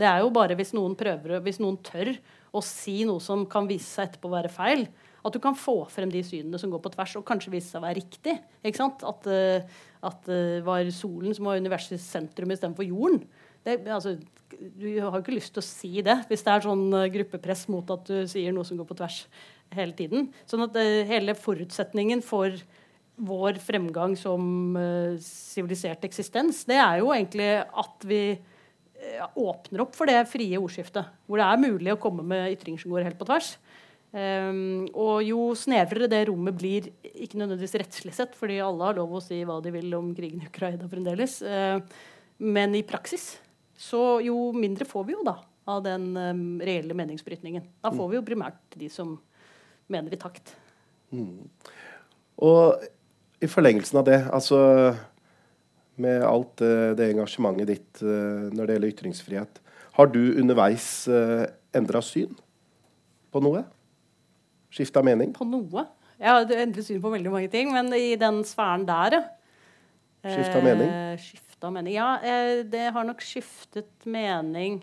Det 0.00 0.08
er 0.08 0.22
jo 0.22 0.30
bare 0.32 0.56
hvis 0.56 0.72
noen 0.72 0.96
prøver, 0.96 1.36
hvis 1.44 1.60
noen 1.60 1.76
tør 1.84 2.14
å 2.56 2.62
si 2.64 3.02
noe 3.08 3.20
som 3.20 3.44
kan 3.48 3.68
vise 3.68 3.88
seg 3.88 4.08
etterpå 4.08 4.30
å 4.30 4.36
være 4.38 4.52
feil, 4.52 4.86
at 5.22 5.34
du 5.34 5.38
kan 5.42 5.56
få 5.58 5.76
frem 5.92 6.10
de 6.10 6.22
synene 6.26 6.58
som 6.58 6.72
går 6.72 6.82
på 6.82 6.92
tvers, 6.96 7.14
og 7.20 7.26
kanskje 7.28 7.52
vise 7.54 7.70
seg 7.70 7.80
å 7.82 7.86
være 7.86 8.00
riktig. 8.00 8.36
ikke 8.64 8.80
sant? 8.80 9.04
At, 9.06 9.28
uh, 9.30 9.86
at 10.08 10.28
det 10.28 10.42
uh, 10.58 10.66
var 10.66 10.90
solen 10.94 11.36
som 11.36 11.48
var 11.48 11.62
universets 11.62 12.08
sentrum 12.14 12.52
istedenfor 12.54 12.88
jorden. 12.88 13.22
Det, 13.62 13.78
altså, 13.86 14.16
du 14.58 14.88
har 14.98 15.14
jo 15.14 15.22
ikke 15.22 15.36
lyst 15.36 15.54
til 15.54 15.62
å 15.62 15.66
si 15.66 16.02
det 16.02 16.16
hvis 16.26 16.42
det 16.42 16.50
er 16.50 16.64
sånn 16.64 16.88
gruppepress 17.14 17.68
mot 17.70 17.86
at 17.94 18.08
du 18.08 18.24
sier 18.30 18.54
noe 18.54 18.66
som 18.66 18.80
går 18.80 18.88
på 18.88 18.96
tvers 18.98 19.20
hele 19.72 19.94
tiden. 19.96 20.26
Sånn 20.50 20.66
at 20.66 20.74
hele 21.08 21.36
forutsetningen 21.38 22.24
for 22.26 22.58
vår 23.22 23.60
fremgang 23.62 24.16
som 24.18 24.74
sivilisert 25.22 26.02
eksistens, 26.08 26.64
det 26.66 26.78
er 26.82 26.98
jo 26.98 27.12
egentlig 27.14 27.50
at 27.62 28.06
vi 28.08 28.22
åpner 29.38 29.82
opp 29.84 29.94
for 29.98 30.10
det 30.10 30.24
frie 30.30 30.58
ordskiftet. 30.58 31.06
Hvor 31.26 31.38
det 31.38 31.46
er 31.46 31.62
mulig 31.62 31.94
å 31.94 32.00
komme 32.02 32.24
med 32.26 32.52
ytringer 32.56 32.82
som 32.82 32.94
går 32.94 33.06
helt 33.06 33.18
på 33.20 33.26
tvers. 33.28 33.52
Um, 34.12 34.90
og 34.92 35.22
jo 35.24 35.38
snevrere 35.56 36.04
det 36.10 36.26
rommet 36.28 36.56
blir, 36.58 36.90
ikke 37.00 37.38
nødvendigvis 37.40 37.78
rettslig 37.80 38.12
sett, 38.12 38.34
fordi 38.36 38.58
alle 38.60 38.90
har 38.90 38.98
lov 38.98 39.14
å 39.16 39.22
si 39.24 39.38
hva 39.48 39.56
de 39.64 39.72
vil 39.72 39.94
om 39.96 40.10
krigen 40.16 40.42
i 40.44 40.50
Ukraina 40.50 40.88
fremdeles, 40.90 41.38
uh, 41.40 41.80
men 42.44 42.76
i 42.76 42.84
praksis, 42.84 43.38
så 43.72 44.20
jo 44.20 44.50
mindre 44.52 44.84
får 44.88 45.06
vi 45.08 45.16
jo 45.16 45.24
da 45.24 45.38
av 45.72 45.80
den 45.86 46.10
um, 46.12 46.44
reelle 46.60 46.96
meningsbrytningen. 46.98 47.64
Da 47.80 47.92
får 47.94 48.10
vi 48.10 48.18
jo 48.18 48.26
primært 48.26 48.76
de 48.76 48.90
som 48.92 49.14
mener 49.92 50.12
i 50.12 50.20
takt. 50.20 50.52
Mm. 51.14 51.48
Og 52.44 52.84
i 53.42 53.48
forlengelsen 53.50 54.00
av 54.00 54.06
det, 54.08 54.20
altså 54.32 54.60
med 56.02 56.24
alt 56.24 56.62
uh, 56.64 56.92
det 56.96 57.10
engasjementet 57.12 57.68
ditt 57.68 58.02
uh, 58.04 58.48
når 58.54 58.64
det 58.64 58.76
gjelder 58.76 58.94
ytringsfrihet, 58.94 59.60
har 59.98 60.08
du 60.08 60.22
underveis 60.40 60.86
uh, 61.10 61.44
endra 61.76 62.00
syn 62.04 62.32
på 63.32 63.42
noe? 63.44 63.64
Skifta 64.72 65.02
mening? 65.04 65.34
På 65.36 65.44
noe. 65.44 65.84
Jeg 66.22 66.30
har 66.30 66.56
endret 66.62 66.86
syn 66.86 67.02
på 67.02 67.12
veldig 67.12 67.32
mange 67.34 67.50
ting, 67.52 67.72
men 67.74 67.92
i 67.96 68.14
den 68.20 68.40
sfæren 68.46 68.86
der, 68.88 69.18
ja. 69.18 69.22
Skifta 70.22 70.60
mening? 70.62 70.88
Eh, 70.88 71.18
skifta 71.18 71.70
mening. 71.70 71.94
Ja, 71.96 72.14
eh, 72.22 72.62
det 72.64 72.92
har 72.94 73.04
nok 73.04 73.22
skiftet 73.22 74.06
mening 74.06 74.82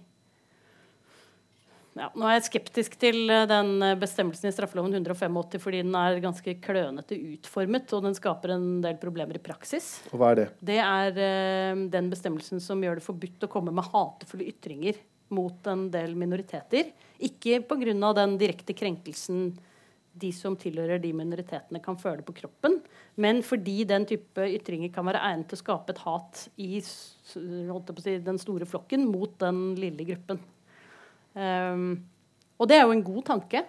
ja, 2.00 2.10
Nå 2.16 2.28
er 2.28 2.38
jeg 2.38 2.48
skeptisk 2.48 2.96
til 3.02 3.30
eh, 3.32 3.46
den 3.50 3.84
eh, 3.86 3.98
bestemmelsen 4.00 4.50
i 4.50 4.54
straffeloven 4.56 4.96
185 4.96 5.62
fordi 5.64 5.84
den 5.84 5.96
er 6.00 6.22
ganske 6.24 6.56
klønete 6.64 7.18
utformet, 7.34 7.92
og 7.96 8.08
den 8.08 8.18
skaper 8.18 8.56
en 8.56 8.68
del 8.86 8.98
problemer 9.02 9.40
i 9.40 9.44
praksis. 9.44 9.92
Og 10.14 10.22
hva 10.22 10.34
er 10.34 10.42
det? 10.42 10.50
Det 10.72 10.82
er 10.84 11.24
eh, 11.28 11.86
den 11.92 12.12
bestemmelsen 12.12 12.64
som 12.64 12.84
gjør 12.84 13.00
det 13.00 13.08
forbudt 13.08 13.48
å 13.48 13.52
komme 13.52 13.76
med 13.76 13.90
hatefulle 13.92 14.48
ytringer 14.50 15.00
mot 15.36 15.68
en 15.70 15.90
del 15.94 16.16
minoriteter. 16.18 16.94
Ikke 17.22 17.60
pga. 17.68 18.14
den 18.18 18.38
direkte 18.42 18.74
krenkelsen 18.74 19.52
de 20.20 20.32
som 20.36 20.56
tilhører 20.60 21.00
de 21.02 21.12
minoritetene, 21.16 21.82
kan 21.84 21.98
føle 22.00 22.26
på 22.26 22.36
kroppen. 22.42 22.80
Men 23.20 23.42
fordi 23.46 23.84
den 23.88 24.08
type 24.10 24.48
ytringer 24.58 24.92
kan 24.94 25.08
være 25.08 25.22
egnet 25.30 25.50
til 25.52 25.60
å 25.60 25.62
skape 25.64 25.94
et 25.94 26.02
hat 26.04 26.46
i 26.60 26.82
si, 26.84 28.18
den 28.26 28.42
store 28.42 28.68
flokken 28.70 29.06
mot 29.10 29.38
den 29.42 29.78
lille 29.80 30.08
gruppen. 30.10 30.42
Um, 31.36 31.92
og 32.60 32.70
det 32.70 32.80
er 32.80 32.88
jo 32.88 32.96
en 32.96 33.06
god 33.06 33.26
tanke. 33.30 33.64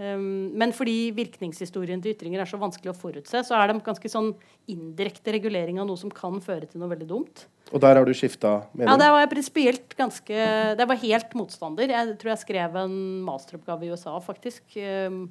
Um, 0.00 0.52
men 0.56 0.72
fordi 0.72 1.10
virkningshistorien 1.12 2.00
til 2.00 2.14
ytringer 2.14 2.40
er 2.40 2.48
så 2.48 2.60
vanskelig 2.60 2.92
å 2.92 2.96
forutse, 2.96 3.42
så 3.44 3.56
er 3.58 3.68
det 3.68 3.82
ganske 3.84 4.10
sånn 4.12 4.30
indirekte 4.70 5.34
regulering 5.34 5.80
av 5.82 5.88
noe 5.90 6.00
som 6.00 6.12
kan 6.14 6.38
føre 6.44 6.68
til 6.70 6.80
noe 6.80 6.92
veldig 6.92 7.08
dumt. 7.10 7.44
Og 7.70 7.82
der 7.82 7.98
har 7.98 8.06
du 8.06 8.14
skifta 8.16 8.60
mening? 8.72 8.88
Ja, 8.88 8.98
der 8.98 9.12
var 9.14 9.24
jeg 9.24 9.32
prinsipielt 9.34 9.96
ganske 9.98 10.46
Det 10.78 10.86
var 10.90 10.98
helt 11.04 11.34
motstander. 11.38 11.92
Jeg 11.92 12.16
tror 12.18 12.32
jeg 12.32 12.42
skrev 12.42 12.78
en 12.80 12.96
masteroppgave 13.26 13.86
i 13.86 13.92
USA, 13.92 14.16
faktisk. 14.24 14.64
Um, 15.10 15.24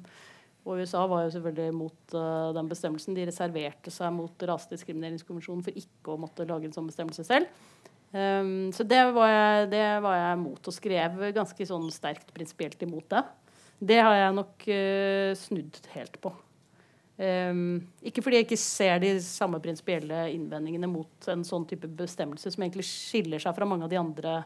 og 0.68 0.84
USA 0.84 1.02
var 1.08 1.24
jo 1.24 1.34
selvfølgelig 1.34 1.74
mot 1.74 2.14
uh, 2.14 2.52
den 2.56 2.68
bestemmelsen. 2.68 3.16
De 3.16 3.26
reserverte 3.28 3.92
seg 3.92 4.12
mot 4.12 4.48
Rasediskrimineringskonvensjonen 4.52 5.64
for 5.66 5.82
ikke 5.82 6.14
å 6.14 6.20
måtte 6.20 6.46
lage 6.48 6.68
en 6.68 6.76
sånn 6.76 6.88
bestemmelse 6.90 7.24
selv. 7.26 7.48
Um, 8.10 8.70
så 8.74 8.82
det 8.82 9.00
var, 9.14 9.30
jeg, 9.30 9.66
det 9.70 9.84
var 10.02 10.16
jeg 10.18 10.38
mot, 10.40 10.58
og 10.58 10.74
skrev 10.74 11.20
ganske 11.36 11.66
sånn 11.68 11.86
sterkt 11.94 12.32
prinsipielt 12.34 12.80
imot 12.82 13.06
det. 13.12 13.22
Det 13.80 14.00
har 14.02 14.16
jeg 14.18 14.36
nok 14.36 14.64
uh, 14.66 15.30
snudd 15.38 15.78
helt 15.94 16.18
på. 16.22 16.32
Um, 17.20 17.82
ikke 18.02 18.24
fordi 18.24 18.40
jeg 18.40 18.46
ikke 18.48 18.58
ser 18.58 18.96
de 19.02 19.12
samme 19.22 19.60
prinsipielle 19.62 20.24
innvendingene 20.32 20.88
mot 20.88 21.28
en 21.30 21.44
sånn 21.46 21.66
type 21.68 21.88
bestemmelse 21.98 22.50
som 22.50 22.64
egentlig 22.64 22.86
skiller 22.88 23.42
seg 23.42 23.54
fra 23.56 23.68
mange 23.68 23.84
av 23.86 23.92
de 23.92 24.00
andre 24.00 24.38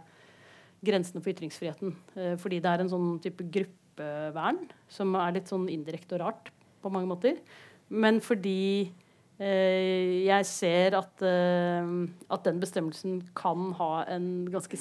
grensene 0.84 1.22
for 1.22 1.32
ytringsfriheten. 1.32 1.94
Uh, 2.18 2.34
fordi 2.42 2.60
det 2.60 2.72
er 2.72 2.84
en 2.84 2.92
sånn 2.92 3.14
type 3.24 3.48
gruppevern, 3.54 4.60
som 4.92 5.16
er 5.22 5.38
litt 5.38 5.48
sånn 5.48 5.70
indirekte 5.72 6.18
og 6.18 6.26
rart 6.26 6.52
på 6.84 6.92
mange 6.92 7.08
måter. 7.08 7.40
Men 7.88 8.20
fordi 8.20 8.92
jeg 9.38 10.46
ser 10.46 10.94
at, 10.94 11.22
eh, 11.26 11.88
at, 12.30 12.44
den 12.46 12.60
bestemmelsen 12.62 13.16
kan 13.34 13.72
ha 13.80 14.04
en 14.14 14.46
ganske 14.52 14.78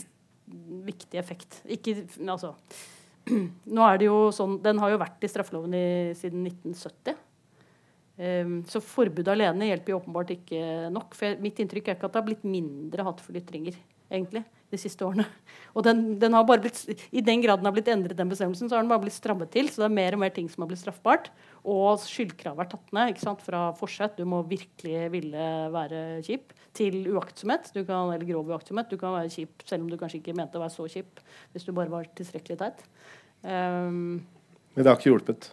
viktig 0.85 1.17
effekt. 1.17 1.61
Ikke 1.65 2.03
Altså 2.27 2.53
Nå 3.75 3.85
er 3.87 3.97
det 3.97 4.09
jo 4.09 4.27
sånn 4.35 4.57
Den 4.61 4.81
har 4.83 4.91
jo 4.91 4.99
vært 4.99 5.23
i 5.23 5.29
straffeloven 5.31 5.73
i, 5.73 5.85
siden 6.19 6.43
1970. 6.45 7.17
Um, 8.13 8.21
eh, 8.21 8.51
så 8.69 8.83
forbud 8.83 9.31
alene 9.31 9.71
hjelper 9.71 9.95
jo 9.95 10.01
åpenbart 10.03 10.35
ikke 10.35 10.91
nok. 10.93 11.17
For 11.17 11.41
mitt 11.41 11.63
inntrykk 11.63 11.89
er 11.89 11.97
ikke 11.97 12.11
at 12.11 12.13
det 12.13 12.21
har 12.21 12.29
blitt 12.29 12.45
mindre 12.45 13.07
hatefulle 13.07 13.41
ytringer 13.41 13.79
egentlig 14.13 14.43
de 14.73 14.79
siste 14.81 15.05
årene. 15.05 15.25
Og 15.77 15.85
den, 15.85 16.01
den 16.21 16.33
har 16.33 16.45
bare 16.47 16.63
blitt, 16.63 16.79
I 17.13 17.21
den 17.25 17.41
grad 17.43 17.61
den 17.61 17.69
har 17.69 17.75
blitt 17.75 17.89
endret, 17.91 18.17
den 18.17 18.31
bestemmelsen, 18.31 18.69
så 18.69 18.77
har 18.77 18.83
den 18.83 18.91
bare 18.91 19.03
blitt 19.03 19.15
strammet 19.15 19.51
til. 19.53 19.69
Så 19.69 19.81
det 19.81 19.87
er 19.87 19.95
mer 19.95 20.17
og 20.17 20.21
mer 20.23 20.33
ting 20.33 20.49
som 20.49 20.65
har 20.65 20.71
blitt 20.71 20.81
straffbart. 20.81 21.29
Og 21.61 22.01
skyldkravet 22.01 22.65
er 22.65 22.71
tatt 22.73 22.93
ned. 22.95 23.13
ikke 23.13 23.25
sant? 23.25 23.41
Fra 23.45 23.63
forsett, 23.77 24.17
du 24.17 24.29
må 24.29 24.41
virkelig 24.49 25.07
ville 25.13 25.47
være 25.73 26.03
kjip, 26.25 26.53
til 26.77 26.99
uaktsomhet. 27.13 27.69
Du 27.73 27.81
kan, 27.81 28.13
eller 28.13 28.27
grov 28.29 28.53
uaktsomhet. 28.53 28.89
Du 28.93 29.01
kan 29.01 29.15
være 29.17 29.33
kjip 29.33 29.65
selv 29.69 29.85
om 29.85 29.91
du 29.91 29.97
kanskje 30.01 30.21
ikke 30.21 30.37
mente 30.37 30.57
å 30.57 30.63
være 30.63 30.75
så 30.75 30.87
kjip, 30.89 31.21
hvis 31.53 31.67
du 31.67 31.73
bare 31.73 31.93
var 31.93 32.09
tilstrekkelig 32.17 32.61
teit. 32.61 32.85
Um, 33.43 34.23
Men 34.73 34.81
det 34.81 34.89
har 34.89 34.97
ikke 34.97 35.11
hjulpet? 35.11 35.51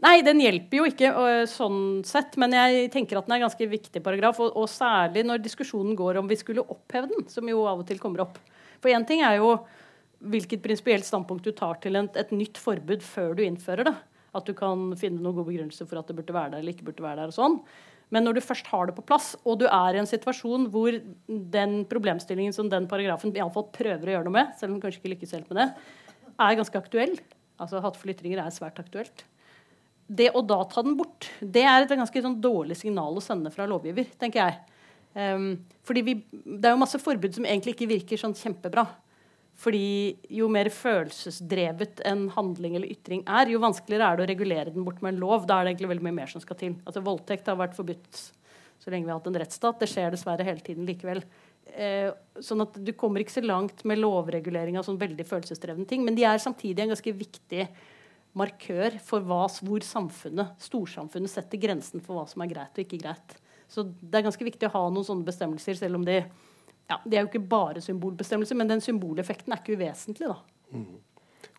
Nei, 0.00 0.22
den 0.24 0.40
hjelper 0.40 0.78
jo 0.78 0.86
ikke 0.88 1.10
uh, 1.12 1.42
sånn 1.48 2.00
sett, 2.08 2.38
men 2.40 2.54
jeg 2.56 2.88
tenker 2.94 3.18
at 3.18 3.26
den 3.26 3.34
er 3.34 3.42
en 3.42 3.46
ganske 3.48 3.66
viktig 3.68 4.00
paragraf. 4.04 4.38
Og, 4.40 4.54
og, 4.56 4.68
særlig 4.72 5.26
når 5.28 5.42
diskusjonen 5.44 5.96
går 5.98 6.20
om 6.20 6.30
vi 6.30 6.38
skulle 6.40 6.64
oppheve 6.64 7.10
den, 7.10 7.26
som 7.28 7.48
jo 7.48 7.66
av 7.68 7.82
og 7.82 7.88
til 7.88 8.00
kommer 8.00 8.24
opp. 8.24 8.38
For 8.80 8.92
én 8.92 9.04
ting 9.08 9.20
er 9.26 9.36
jo 9.42 9.58
hvilket 10.30 10.62
prinsipielt 10.64 11.04
standpunkt 11.04 11.44
du 11.44 11.52
tar 11.56 11.78
til 11.84 11.96
et, 12.00 12.16
et, 12.16 12.32
nytt 12.32 12.60
forbud 12.60 13.04
før 13.04 13.36
du 13.36 13.44
innfører 13.44 13.90
det. 13.90 13.94
At 14.36 14.48
du 14.48 14.54
kan 14.56 14.90
finne 15.00 15.20
noen 15.20 15.36
god 15.36 15.48
begrunnelse 15.50 15.84
for 15.88 16.00
at 16.00 16.08
det 16.08 16.16
burde 16.16 16.36
være 16.36 16.54
der 16.54 16.62
eller 16.62 16.72
ikke 16.72 16.86
burde 16.88 17.04
være 17.04 17.20
der. 17.20 17.32
og 17.32 17.36
sånn. 17.36 17.58
Men 18.10 18.24
når 18.26 18.38
du 18.38 18.42
først 18.42 18.70
har 18.72 18.88
det 18.88 18.94
på 18.96 19.04
plass, 19.06 19.34
og 19.44 19.60
du 19.60 19.66
er 19.68 19.96
i 19.96 20.00
en 20.00 20.08
situasjon 20.08 20.64
hvor 20.72 20.96
den 21.28 21.82
problemstillingen 21.90 22.56
som 22.56 22.70
den 22.72 22.88
paragrafen 22.90 23.34
i 23.36 23.42
alle 23.42 23.54
fall 23.54 23.68
prøver 23.74 24.08
å 24.08 24.16
gjøre 24.16 24.26
noe 24.26 24.38
med, 24.38 24.56
selv 24.58 24.72
om 24.72 24.78
den 24.78 24.84
kanskje 24.86 25.02
ikke 25.02 25.12
lykkes 25.14 25.36
helt 25.36 25.52
med 25.52 25.60
det, 25.60 25.68
er 26.40 26.56
ganske 26.56 26.80
aktuell 26.80 27.20
Altså 27.60 27.76
hatefulle 27.84 28.14
ytringer 28.14 28.40
er 28.40 28.54
svært 28.54 28.78
aktuelt 28.80 29.26
det 30.10 30.32
å 30.34 30.42
da 30.42 30.58
ta 30.66 30.82
den 30.82 30.96
bort, 30.98 31.28
det 31.38 31.62
er 31.62 31.84
et 31.84 31.92
ganske 31.94 32.22
sånn 32.24 32.40
dårlig 32.42 32.80
signal 32.80 33.14
å 33.14 33.22
sende 33.22 33.52
fra 33.54 33.68
lovgiver, 33.70 34.08
tenker 34.18 34.42
jeg. 34.42 34.80
Um, 35.14 35.52
fordi 35.86 36.02
vi, 36.06 36.14
Det 36.30 36.68
er 36.68 36.74
jo 36.74 36.82
masse 36.82 36.98
forbud 37.02 37.34
som 37.34 37.46
egentlig 37.46 37.76
ikke 37.76 37.90
virker 37.90 38.20
sånn 38.20 38.34
kjempebra. 38.38 38.86
Fordi 39.60 40.16
jo 40.32 40.48
mer 40.48 40.70
følelsesdrevet 40.72 42.00
en 42.08 42.28
handling 42.32 42.78
eller 42.78 42.90
ytring 42.94 43.22
er, 43.28 43.50
jo 43.52 43.60
vanskeligere 43.60 44.06
er 44.06 44.16
det 44.16 44.24
å 44.24 44.30
regulere 44.30 44.72
den 44.72 44.86
bort 44.86 45.02
med 45.04 45.14
en 45.14 45.20
lov. 45.20 45.44
Da 45.46 45.58
er 45.58 45.66
det 45.66 45.74
egentlig 45.74 45.90
veldig 45.92 46.06
mye 46.06 46.18
mer 46.22 46.32
som 46.32 46.42
skal 46.42 46.58
til. 46.62 46.78
Altså 46.86 47.02
Voldtekt 47.04 47.50
har 47.50 47.58
vært 47.60 47.76
forbudt 47.76 48.22
så 48.80 48.92
lenge 48.92 49.04
vi 49.04 49.12
har 49.12 49.20
hatt 49.20 49.28
en 49.28 49.38
rettsstat. 49.42 49.82
Det 49.82 49.90
skjer 49.92 50.14
dessverre 50.14 50.46
hele 50.46 50.64
tiden 50.64 50.88
likevel. 50.88 51.20
Eh, 51.76 52.08
sånn 52.40 52.64
at 52.64 52.78
Du 52.80 52.94
kommer 52.96 53.20
ikke 53.20 53.36
så 53.36 53.44
langt 53.44 53.84
med 53.84 54.00
lovregulering 54.00 54.78
av 54.80 54.86
sånn 54.88 55.00
veldig 55.00 55.26
følelsesdrevne 55.28 55.86
ting. 55.86 56.06
Men 56.06 56.16
de 56.16 56.24
er 56.24 56.40
samtidig 56.40 56.86
en 56.86 56.94
ganske 56.94 57.12
viktig 57.20 57.68
markør 58.38 58.96
for 59.02 59.24
hva, 59.26 59.44
hvor 59.66 59.84
samfunnet, 59.84 60.54
storsamfunnet 60.62 61.32
setter 61.32 61.60
grensen 61.62 62.02
for 62.04 62.18
hva 62.18 62.26
som 62.30 62.44
er 62.44 62.52
greit 62.52 62.76
og 62.76 62.84
ikke 62.84 63.00
greit. 63.02 63.36
Så 63.70 63.84
det 63.86 64.18
er 64.18 64.26
ganske 64.26 64.46
viktig 64.46 64.68
å 64.68 64.74
ha 64.74 64.82
noen 64.90 65.06
sånne 65.06 65.26
bestemmelser, 65.26 65.78
selv 65.78 66.00
om 66.00 66.06
de, 66.06 66.20
ja, 66.90 66.98
Det 67.04 67.16
er 67.16 67.22
jo 67.22 67.30
ikke 67.30 67.48
bare 67.50 67.82
symbolbestemmelser, 67.84 68.58
men 68.58 68.70
den 68.70 68.82
symboleffekten 68.82 69.54
er 69.54 69.62
ikke 69.62 69.78
uvesentlig. 69.78 70.26
da. 70.26 70.38
Mm. 70.74 70.98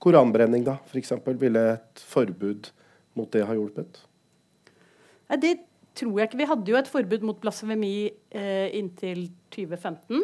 Koranbrenning, 0.01 0.65
da, 0.67 0.77
f.eks. 0.89 1.13
Ville 1.39 1.61
et 1.75 2.03
forbud 2.11 2.71
mot 3.15 3.31
det 3.31 3.45
ha 3.47 3.55
hjulpet? 3.55 4.01
Nei, 5.29 5.37
det 5.39 5.53
tror 5.95 6.19
jeg 6.19 6.29
ikke. 6.29 6.41
Vi 6.41 6.49
hadde 6.49 6.73
jo 6.73 6.79
et 6.79 6.91
forbud 6.91 7.23
mot 7.27 7.39
blasfemi 7.39 7.93
eh, 8.09 8.67
inntil 8.79 9.29
2015. 9.55 10.23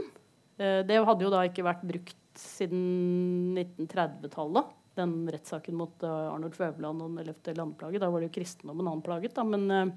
Eh, 0.59 0.81
det 0.87 0.99
hadde 1.07 1.27
jo 1.27 1.31
da 1.31 1.43
ikke 1.47 1.65
vært 1.67 1.85
brukt 1.87 2.17
siden 2.37 3.55
1930-tallet. 3.57 4.75
Den 4.97 5.15
rettssaken 5.31 5.77
mot 5.77 6.05
uh, 6.05 6.33
Arnold 6.33 6.57
Føvland 6.57 7.03
og 7.03 7.11
den 7.13 7.25
11. 7.27 7.55
landplaget. 7.57 8.01
Da 8.03 8.11
var 8.11 8.23
det 8.23 8.29
jo 8.31 8.37
kristendommen 8.39 8.89
han 8.89 9.03
plaget, 9.05 9.35
da. 9.37 9.45
Men 9.47 9.67
uh, 9.73 9.91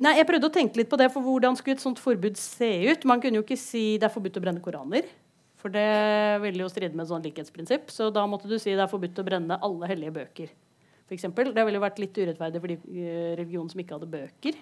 Nei, 0.00 0.14
jeg 0.16 0.26
prøvde 0.28 0.48
å 0.48 0.52
tenke 0.52 0.80
litt 0.80 0.88
på 0.88 0.96
det, 0.96 1.10
for 1.12 1.24
hvordan 1.24 1.56
skulle 1.58 1.76
et 1.76 1.82
sånt 1.82 2.00
forbud 2.00 2.38
se 2.40 2.70
ut? 2.88 3.02
Man 3.08 3.20
kunne 3.20 3.36
jo 3.36 3.44
ikke 3.44 3.58
si 3.60 3.98
det 4.00 4.06
er 4.08 4.14
forbudt 4.14 4.38
å 4.40 4.42
brenne 4.42 4.62
koraner. 4.64 5.04
For 5.60 5.72
det 5.72 6.40
ville 6.40 6.64
jo 6.64 6.70
stride 6.72 6.96
med 6.96 7.04
et 7.04 7.10
sånt 7.10 7.26
likhetsprinsipp. 7.28 7.92
Så 7.92 8.08
da 8.14 8.24
måtte 8.28 8.48
du 8.48 8.56
si 8.56 8.72
det 8.72 8.80
er 8.80 8.88
forbudt 8.88 9.20
å 9.20 9.26
brenne 9.26 9.60
alle 9.60 9.90
hellige 9.90 10.14
bøker. 10.16 10.52
For 11.04 11.16
eksempel. 11.18 11.52
det 11.52 11.64
ville 11.66 11.82
vært 11.82 12.00
litt 12.00 12.16
urettferdig 12.16 12.62
for 12.62 12.72
de 12.72 13.06
religionene 13.36 13.72
som 13.72 13.82
ikke 13.82 13.98
hadde 13.98 14.12
bøker. 14.14 14.60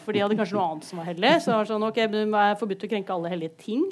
For 0.00 0.16
de 0.16 0.22
hadde 0.24 0.38
kanskje 0.38 0.56
noe 0.56 0.66
annet 0.66 0.88
som 0.88 1.00
var 1.00 1.10
hellig. 1.12 1.32
Så 1.44 1.54
var 1.54 1.66
det 1.66 1.70
sånn, 1.70 1.86
ok, 1.86 2.00
det 2.10 2.22
er 2.42 2.58
forbudt 2.58 2.86
å 2.86 2.90
krenke 2.90 3.14
alle 3.14 3.30
hellige 3.30 3.54
ting. 3.60 3.84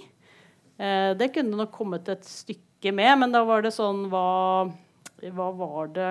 Eh, 0.79 1.13
det 1.19 1.31
kunne 1.35 1.59
nok 1.61 1.71
kommet 1.75 2.09
et 2.11 2.27
stykke 2.27 2.67
med, 2.87 3.19
men 3.19 3.33
da 3.35 3.43
var 3.45 3.65
det 3.65 3.75
sånn 3.75 4.07
hva, 4.13 4.71
hva 5.35 5.49
var 5.59 5.91
det 5.95 6.11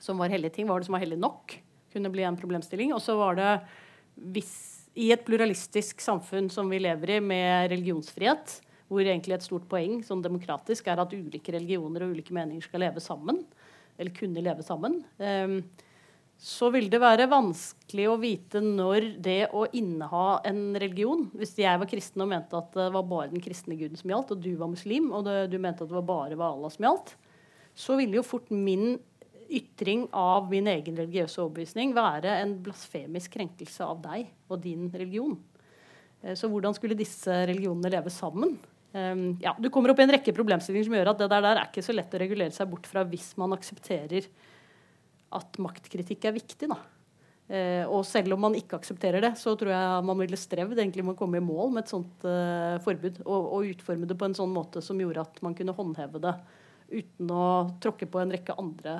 som 0.00 0.20
var 0.20 0.32
hellige 0.32 0.56
ting? 0.56 0.66
Hva 0.66 0.76
Var 0.76 0.84
det 0.84 0.88
som 0.88 0.96
var 0.96 1.04
hellig 1.04 1.20
nok? 1.20 1.56
Kunne 1.92 2.10
bli 2.12 2.24
en 2.24 2.36
problemstilling. 2.36 2.92
Og 2.96 3.02
så 3.04 3.16
var 3.16 3.36
det 3.38 3.50
hvis, 4.34 4.54
i 4.96 5.10
et 5.12 5.24
pluralistisk 5.26 6.00
samfunn 6.00 6.50
som 6.50 6.70
vi 6.72 6.80
lever 6.82 7.16
i, 7.16 7.20
med 7.20 7.70
religionsfrihet, 7.72 8.58
hvor 8.88 9.04
egentlig 9.04 9.36
et 9.36 9.46
stort 9.46 9.68
poeng 9.68 10.02
sånn 10.04 10.22
demokratisk 10.24 10.88
er 10.88 11.00
at 11.02 11.14
ulike 11.14 11.54
religioner 11.54 12.04
og 12.04 12.14
ulike 12.14 12.34
meninger 12.36 12.64
skal 12.64 12.84
leve 12.84 13.02
sammen, 13.02 13.42
eller 13.98 14.14
kunne 14.16 14.42
leve 14.44 14.64
sammen, 14.66 15.02
eh, 15.18 15.60
så 16.40 16.68
vil 16.74 16.90
det 16.92 17.00
være 17.00 17.28
vanskelig 17.30 18.06
å 18.10 18.18
vite 18.20 18.60
når 18.64 19.06
det 19.22 19.38
å 19.56 19.64
inneha 19.72 20.40
en 20.48 20.74
religion 20.76 21.22
Hvis 21.32 21.54
jeg 21.62 21.80
var 21.80 21.88
kristen 21.88 22.24
og 22.24 22.30
mente 22.32 22.58
at 22.58 22.74
det 22.74 22.90
var 22.92 23.06
bare 23.08 23.30
den 23.32 23.44
kristne 23.44 23.78
guden 23.78 23.96
som 23.96 24.10
gjaldt, 24.12 24.34
og 24.34 24.42
du 24.44 24.52
var 24.60 24.72
muslim, 24.72 25.10
og 25.14 25.24
det, 25.28 25.38
du 25.54 25.56
mente 25.58 25.84
at 25.84 25.90
det 25.90 25.98
var 26.00 26.08
bare 26.10 26.38
var 26.38 26.56
Allah 26.56 26.74
som 26.74 26.84
gjaldt, 26.88 27.14
så 27.74 27.96
ville 27.98 28.18
jo 28.18 28.26
fort 28.26 28.50
min 28.52 28.98
ytring 29.54 30.06
av 30.16 30.50
min 30.50 30.68
egen 30.70 30.96
religiøse 30.98 31.40
overbevisning 31.42 31.94
være 31.96 32.38
en 32.42 32.54
blasfemisk 32.64 33.34
krenkelse 33.36 33.86
av 33.86 34.00
deg 34.04 34.28
og 34.48 34.62
din 34.64 34.88
religion. 34.92 35.36
Eh, 36.22 36.36
så 36.38 36.50
hvordan 36.50 36.76
skulle 36.76 36.98
disse 36.98 37.30
religionene 37.48 37.92
leve 37.92 38.12
sammen? 38.12 38.56
Um, 38.94 39.32
ja, 39.42 39.56
du 39.58 39.66
kommer 39.74 39.90
opp 39.90 39.98
i 39.98 40.04
en 40.04 40.12
rekke 40.14 40.32
problemstillinger 40.36 40.86
som 40.86 40.94
gjør 40.94 41.08
at 41.10 41.22
det 41.24 41.26
der 41.32 41.48
er 41.50 41.64
ikke 41.64 41.82
så 41.82 41.94
lett 41.96 42.12
å 42.14 42.18
regulere 42.20 42.54
seg 42.54 42.68
bort 42.70 42.86
fra 42.86 43.02
hvis 43.08 43.32
man 43.40 43.56
aksepterer 43.56 44.28
at 45.36 45.58
maktkritikk 45.62 46.28
er 46.28 46.36
viktig. 46.36 46.68
da. 46.70 46.78
Eh, 47.44 47.84
og 47.84 48.06
selv 48.08 48.36
om 48.36 48.40
man 48.46 48.56
ikke 48.56 48.78
aksepterer 48.78 49.20
det, 49.20 49.34
så 49.36 49.52
tror 49.60 49.74
jeg 49.74 50.04
man 50.08 50.20
ville 50.22 50.38
strevd 50.40 50.78
egentlig 50.78 51.04
med 51.04 51.12
å 51.16 51.18
komme 51.18 51.40
i 51.40 51.44
mål 51.44 51.74
med 51.74 51.84
et 51.84 51.92
sånt 51.92 52.24
eh, 52.28 52.78
forbud. 52.84 53.20
Og, 53.26 53.40
og, 53.42 53.70
utforme 53.74 54.08
det 54.08 54.16
på 54.20 54.28
en 54.28 54.36
sånn 54.38 54.54
måte 54.54 54.82
som 54.84 55.00
gjorde 55.00 55.26
at 55.26 55.42
man 55.44 55.56
kunne 55.58 55.76
håndheve 55.76 56.22
det 56.24 56.34
uten 56.94 57.30
å 57.32 57.44
tråkke 57.82 58.08
på 58.08 58.20
en 58.20 58.32
rekke 58.32 58.56
andre 58.60 58.98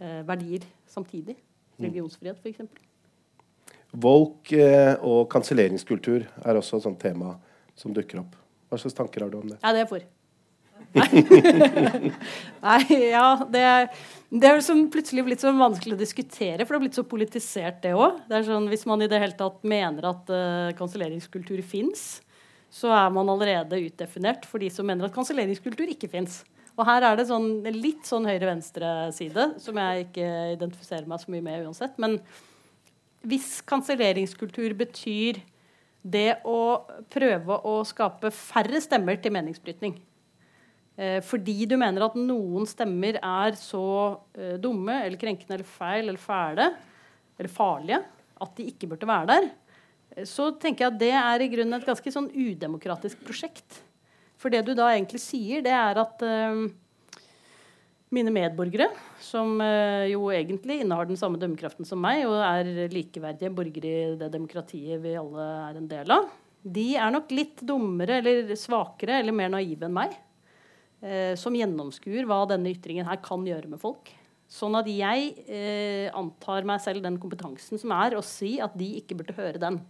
eh, 0.00 0.22
verdier 0.28 0.64
samtidig. 0.88 1.36
Mm. 1.76 1.88
Religionsfrihet, 1.88 2.40
f.eks. 2.42 2.86
Woke 4.00 4.58
eh, 4.60 4.94
og 5.04 5.26
kanselleringskultur 5.32 6.24
er 6.24 6.58
også 6.58 6.78
et 6.78 6.88
sånt 6.88 7.00
tema 7.00 7.36
som 7.78 7.94
dukker 7.96 8.22
opp. 8.24 8.36
Hva 8.68 8.80
slags 8.80 8.96
tanker 8.96 9.24
har 9.24 9.32
du 9.32 9.38
om 9.40 9.48
det? 9.48 9.60
Ja, 9.62 9.72
det 9.76 9.84
er 9.84 9.90
for. 9.90 10.04
Nei, 12.66 12.82
ja, 13.10 13.26
det, 13.50 13.64
det 14.30 14.48
er 14.48 14.58
liksom 14.58 14.86
plutselig 14.92 15.24
blitt 15.26 15.42
så 15.44 15.52
vanskelig 15.56 15.96
å 15.96 16.00
diskutere, 16.00 16.64
for 16.64 16.74
det 16.74 16.78
har 16.78 16.84
blitt 16.86 16.98
så 16.98 17.06
politisert, 17.08 17.80
det 17.84 17.94
òg. 17.96 18.22
Sånn, 18.46 18.68
hvis 18.72 18.86
man 18.88 19.04
i 19.04 19.10
det 19.10 19.20
hele 19.22 19.38
tatt 19.38 19.60
mener 19.68 20.10
at 20.10 20.32
uh, 20.32 20.70
kanselleringskultur 20.78 21.62
fins, 21.66 22.22
så 22.68 22.92
er 22.92 23.12
man 23.14 23.30
allerede 23.32 23.80
utdefinert 23.80 24.44
for 24.48 24.60
de 24.62 24.68
som 24.72 24.86
mener 24.88 25.08
at 25.08 25.14
kanselleringskultur 25.14 25.88
ikke 25.94 26.10
fins. 26.12 26.42
Og 26.78 26.86
her 26.86 27.02
er 27.02 27.18
det 27.18 27.26
sånn, 27.26 27.48
litt 27.74 28.06
sånn 28.06 28.28
høyre-venstre-side, 28.28 29.52
som 29.58 29.78
jeg 29.82 30.08
ikke 30.08 30.28
identifiserer 30.54 31.08
meg 31.10 31.22
så 31.22 31.32
mye 31.34 31.44
med 31.44 31.64
uansett. 31.66 31.96
Men 31.98 32.20
hvis 33.26 33.58
kanselleringskultur 33.66 34.76
betyr 34.78 35.40
det 36.06 36.38
å 36.46 36.84
prøve 37.10 37.58
å 37.66 37.80
skape 37.88 38.30
færre 38.34 38.78
stemmer 38.84 39.18
til 39.18 39.34
meningsbrytning, 39.34 39.96
fordi 41.22 41.62
du 41.70 41.76
mener 41.78 42.02
at 42.08 42.16
noen 42.18 42.66
stemmer 42.66 43.20
er 43.22 43.54
så 43.58 43.82
eh, 44.34 44.56
dumme 44.58 44.96
eller 45.04 45.18
krenkende 45.20 45.54
eller 45.54 45.68
feil 45.70 46.08
eller 46.08 46.18
fæle 46.18 46.66
eller 47.38 47.52
farlige 47.54 48.00
at 48.42 48.56
de 48.58 48.66
ikke 48.72 48.88
burde 48.90 49.06
være 49.06 49.28
der, 49.30 49.46
eh, 50.16 50.26
så 50.26 50.48
tenker 50.58 50.84
jeg 50.84 50.92
at 50.92 50.98
det 50.98 51.12
er 51.20 51.44
i 51.44 51.48
grunnen 51.52 51.78
et 51.78 51.86
ganske 51.86 52.14
sånn 52.14 52.26
udemokratisk 52.34 53.22
prosjekt. 53.22 53.78
For 54.38 54.50
det 54.50 54.64
du 54.66 54.72
da 54.74 54.90
egentlig 54.90 55.22
sier, 55.22 55.62
det 55.62 55.74
er 55.74 55.98
at 55.98 56.22
mine 58.14 58.30
medborgere, 58.30 58.86
som 59.18 59.58
jo 60.06 60.28
egentlig 60.30 60.76
innehar 60.84 61.08
den 61.08 61.18
samme 61.18 61.40
dømmekraften 61.42 61.88
som 61.88 61.98
meg, 61.98 62.22
og 62.30 62.38
er 62.38 62.86
likeverdige 62.94 63.50
borgere 63.50 63.90
i 63.90 64.14
det 64.20 64.30
demokratiet 64.30 65.02
vi 65.02 65.16
alle 65.18 65.48
er 65.64 65.80
en 65.80 65.90
del 65.90 66.14
av, 66.14 66.30
de 66.62 66.86
er 67.02 67.10
nok 67.10 67.34
litt 67.34 67.66
dummere 67.66 68.20
eller 68.22 68.54
svakere 68.54 69.18
eller 69.18 69.34
mer 69.34 69.50
naive 69.56 69.90
enn 69.90 69.98
meg 69.98 70.14
eh, 71.02 71.34
som 71.38 71.56
gjennomskuer 71.56 72.26
hva 72.28 72.44
denne 72.50 72.72
ytringen 72.72 73.08
her 73.08 73.20
kan 73.24 73.44
gjøre 73.46 73.70
med 73.70 73.82
folk. 73.82 74.10
Sånn 74.48 74.78
at 74.78 74.88
jeg 74.88 75.34
eh, 75.44 76.08
antar 76.16 76.64
meg 76.68 76.80
selv 76.80 77.04
den 77.04 77.18
kompetansen 77.20 77.80
som 77.80 77.92
er 77.98 78.16
å 78.16 78.24
si 78.24 78.56
at 78.64 78.76
de 78.80 78.94
ikke 79.02 79.18
burde 79.18 79.36
høre 79.36 79.60
den. 79.60 79.82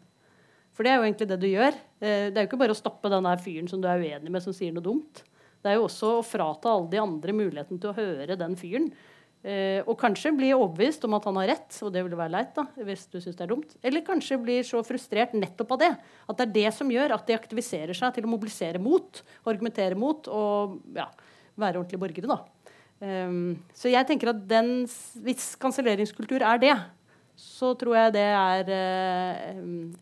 For 0.75 0.87
det 0.87 0.93
er 0.93 0.99
jo 0.99 1.07
egentlig 1.07 1.29
det 1.31 1.41
du 1.43 1.49
gjør. 1.51 1.77
Eh, 2.03 2.29
det 2.31 2.35
er 2.35 2.45
jo 2.45 2.51
ikke 2.51 2.61
bare 2.65 2.75
å 2.75 2.79
stoppe 2.79 3.11
den 3.13 3.27
der 3.27 3.43
fyren 3.43 3.71
som 3.71 3.83
du 3.83 3.87
er 3.91 4.03
uenig 4.03 4.31
med, 4.35 4.43
som 4.43 4.55
sier 4.55 4.75
noe 4.75 4.85
dumt. 4.85 5.23
Det 5.63 5.71
er 5.71 5.79
jo 5.79 5.87
også 5.87 6.17
å 6.17 6.27
frata 6.27 6.71
alle 6.71 6.91
de 6.93 7.01
andre 7.03 7.35
muligheten 7.35 7.81
til 7.83 7.91
å 7.91 7.97
høre 7.97 8.39
den 8.39 8.55
fyren. 8.59 8.91
Eh, 9.47 9.85
og 9.87 9.95
kanskje 10.01 10.33
bli 10.35 10.49
overbevist 10.51 11.05
om 11.07 11.15
at 11.15 11.27
han 11.29 11.37
har 11.39 11.53
rett, 11.53 11.71
og 11.87 11.93
det 11.95 12.03
ville 12.03 12.19
være 12.19 12.35
leit. 12.35 12.51
da, 12.57 12.65
hvis 12.83 13.07
du 13.07 13.21
synes 13.21 13.37
det 13.39 13.45
er 13.47 13.53
dumt. 13.53 13.77
Eller 13.87 14.03
kanskje 14.07 14.41
blir 14.43 14.67
så 14.67 14.83
frustrert 14.83 15.37
nettopp 15.37 15.77
av 15.77 15.83
det. 15.85 15.93
At 16.27 16.41
det 16.41 16.47
er 16.49 16.55
det 16.57 16.75
som 16.75 16.91
gjør 16.91 17.15
at 17.15 17.27
de 17.27 17.39
aktiviserer 17.39 17.95
seg 17.95 18.15
til 18.17 18.27
å 18.27 18.33
mobilisere 18.33 18.83
mot, 18.83 19.23
argumentere 19.47 19.95
mot 19.99 20.27
og 20.27 20.81
ja, 20.97 21.07
være 21.55 21.79
ordentlige 21.79 22.03
borgere. 22.03 22.35
da. 22.35 22.41
Um, 22.99 23.55
så 23.71 23.93
jeg 23.93 24.09
tenker 24.09 24.33
at 24.33 24.41
den, 24.51 24.89
hvis 25.23 25.53
kanselleringskultur 25.63 26.43
er 26.43 26.59
det, 26.59 26.75
så 27.39 27.71
tror 27.79 27.95
jeg 27.95 28.15
det 28.17 28.25
er 28.35 28.73
uh, 28.75 29.53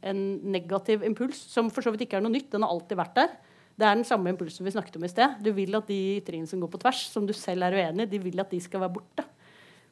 en 0.01 0.23
negativ 0.49 1.05
impuls, 1.05 1.37
som 1.53 1.69
for 1.69 1.85
så 1.85 1.93
vidt 1.93 2.07
ikke 2.07 2.17
er 2.17 2.25
noe 2.25 2.33
nytt. 2.33 2.49
Den 2.55 2.65
har 2.65 2.73
alltid 2.73 2.97
vært 2.97 3.21
der. 3.21 3.37
Det 3.77 3.85
er 3.85 3.97
den 3.99 4.07
samme 4.09 4.33
impulsen 4.33 4.65
vi 4.65 4.73
snakket 4.73 4.97
om 4.97 5.05
i 5.05 5.13
sted. 5.13 5.41
Du 5.45 5.51
vil 5.57 5.77
at 5.77 5.89
de 5.91 5.99
ytringene 6.17 6.49
som 6.49 6.61
går 6.63 6.71
på 6.73 6.81
tvers, 6.81 7.03
som 7.13 7.27
du 7.29 7.35
selv 7.37 7.67
er 7.67 7.77
uenig 7.77 8.07
i, 8.07 8.13
de 8.15 8.21
vil 8.25 8.41
at 8.41 8.53
de 8.53 8.61
skal 8.65 8.81
være 8.87 8.95
borte. 8.95 9.27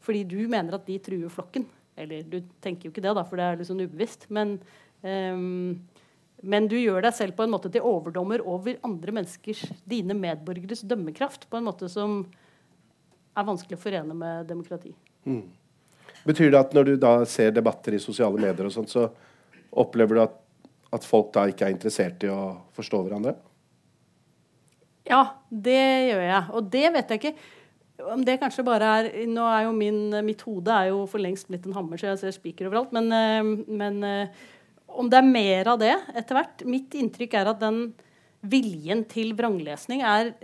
Fordi 0.05 0.23
du 0.29 0.39
mener 0.49 0.77
at 0.77 0.87
de 0.89 0.97
truer 1.05 1.33
flokken. 1.33 1.67
Eller 2.01 2.25
du 2.27 2.39
tenker 2.65 2.89
jo 2.89 2.95
ikke 2.95 3.05
det, 3.05 3.13
da, 3.17 3.25
for 3.29 3.41
det 3.41 3.45
er 3.45 3.61
litt 3.61 3.69
sånn 3.69 3.85
ubevisst. 3.85 4.27
Men, 4.35 4.57
um, 5.05 5.77
men 6.45 6.69
du 6.71 6.79
gjør 6.81 7.05
deg 7.05 7.17
selv 7.17 7.37
på 7.37 7.45
en 7.45 7.53
måte 7.53 7.71
til 7.73 7.85
overdommer 7.85 8.43
over 8.49 8.81
andre 8.89 9.19
menneskers, 9.21 9.67
dine 9.89 10.17
medborgeres 10.17 10.85
dømmekraft, 10.89 11.47
på 11.53 11.61
en 11.61 11.69
måte 11.69 11.93
som 11.93 12.23
er 13.35 13.47
vanskelig 13.47 13.79
å 13.79 13.85
forene 13.85 14.17
med 14.17 14.49
demokrati. 14.49 14.95
Mm. 15.29 15.45
Betyr 16.25 16.53
det 16.53 16.61
at 16.61 16.77
når 16.77 16.89
du 16.89 16.95
da 17.01 17.17
ser 17.29 17.53
debatter 17.53 17.97
i 17.97 18.03
sosiale 18.03 18.41
medier, 18.41 18.65
og 18.65 18.73
sånt, 18.73 18.93
så 18.93 19.11
opplever 19.77 20.17
du 20.17 20.25
at, 20.25 20.39
at 20.97 21.05
folk 21.05 21.35
da 21.35 21.45
ikke 21.51 21.69
er 21.69 21.75
interessert 21.75 22.25
i 22.25 22.33
å 22.33 22.55
forstå 22.77 23.03
hverandre? 23.05 23.35
Ja, 25.09 25.23
det 25.51 25.83
gjør 26.09 26.25
jeg. 26.25 26.43
Og 26.57 26.73
det 26.73 26.87
vet 26.95 27.13
jeg 27.13 27.21
ikke 27.21 27.37
om 28.11 28.25
det 28.27 28.41
kanskje 28.43 28.65
bare 28.67 28.89
er 28.99 29.11
Nå 29.31 29.45
er 29.47 29.69
jo 29.69 29.75
min, 29.77 30.09
mitt 30.27 30.43
hode 30.43 30.73
er 30.73 30.91
jo 30.91 31.05
for 31.11 31.23
lengst 31.23 31.47
blitt 31.51 31.69
en 31.69 31.77
hammer, 31.77 32.01
så 32.01 32.11
jeg 32.11 32.23
ser 32.25 32.35
spiker 32.35 32.71
overalt. 32.71 32.95
Men, 32.97 33.13
eh, 33.13 33.53
men, 33.69 34.03
eh, 34.03 34.29
om 34.89 35.11
det 35.11 35.21
er 35.21 35.29
mer 35.29 35.71
av 35.75 35.79
det 35.79 35.95
etter 36.15 36.37
hvert 36.37 36.65
Mitt 36.71 36.95
inntrykk 36.95 37.35
er 37.35 37.51
at 37.51 37.63
den 37.63 37.87
viljen 38.45 39.05
til 39.09 39.33
vranglesning 39.33 40.03
er 40.05 40.35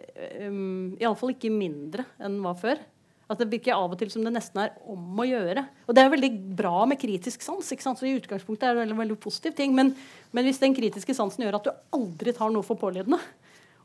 um, 0.41 0.97
iallfall 0.97 1.35
ikke 1.35 1.51
mindre 1.53 2.07
enn 2.17 2.39
den 2.39 2.47
var 2.47 2.57
før. 2.57 2.81
At 3.31 3.39
det 3.39 3.51
virker 3.53 3.77
av 3.77 3.93
og 3.93 3.99
til 4.01 4.09
som 4.11 4.25
det 4.25 4.33
nesten 4.35 4.63
er 4.63 4.73
om 4.91 5.21
å 5.21 5.27
gjøre. 5.29 5.63
Og 5.87 5.95
det 5.95 6.03
er 6.03 6.15
veldig 6.15 6.31
bra 6.59 6.87
med 6.89 6.99
kritisk 6.99 7.45
sans. 7.45 7.69
ikke 7.71 7.85
sant? 7.85 8.01
Så 8.01 8.09
i 8.09 8.17
utgangspunktet 8.17 8.67
er 8.67 8.75
det 8.75 8.83
veldig, 8.87 8.97
veldig 9.05 9.19
positiv 9.23 9.55
ting. 9.59 9.75
Men, 9.77 9.93
men 10.35 10.49
hvis 10.49 10.59
den 10.63 10.75
kritiske 10.75 11.15
sansen 11.15 11.45
gjør 11.45 11.61
at 11.61 11.69
du 11.69 12.01
aldri 12.01 12.35
tar 12.35 12.51
noe 12.51 12.67
for 12.67 12.81
pålydende, 12.81 13.21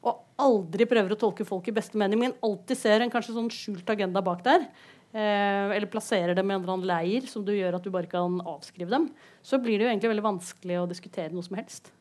og 0.06 0.42
aldri 0.42 0.86
prøver 0.90 1.16
å 1.16 1.20
tolke 1.20 1.48
folk 1.48 1.68
i 1.70 1.76
beste 1.76 1.98
mening, 2.00 2.22
men 2.22 2.38
alltid 2.46 2.80
ser 2.80 3.04
en 3.04 3.12
kanskje 3.14 3.36
sånn 3.36 3.52
skjult 3.54 3.90
agenda 3.90 4.22
bak 4.26 4.44
der, 4.46 4.68
eh, 5.16 5.76
eller 5.76 5.90
plasserer 5.92 6.38
dem 6.38 6.52
i 6.52 6.56
en 6.56 6.62
eller 6.62 6.74
annen 6.76 6.90
leir 6.92 7.28
som 7.30 7.46
du 7.46 7.54
gjør 7.56 7.80
at 7.80 7.84
du 7.84 7.92
bare 7.94 8.12
kan 8.12 8.40
avskrive 8.42 8.94
dem, 8.94 9.10
så 9.42 9.58
blir 9.62 9.80
det 9.80 9.88
jo 9.88 9.92
egentlig 9.92 10.14
veldig 10.14 10.30
vanskelig 10.30 10.82
å 10.82 10.90
diskutere 10.90 11.34
noe 11.34 11.46
som 11.46 11.58
helst. 11.58 11.92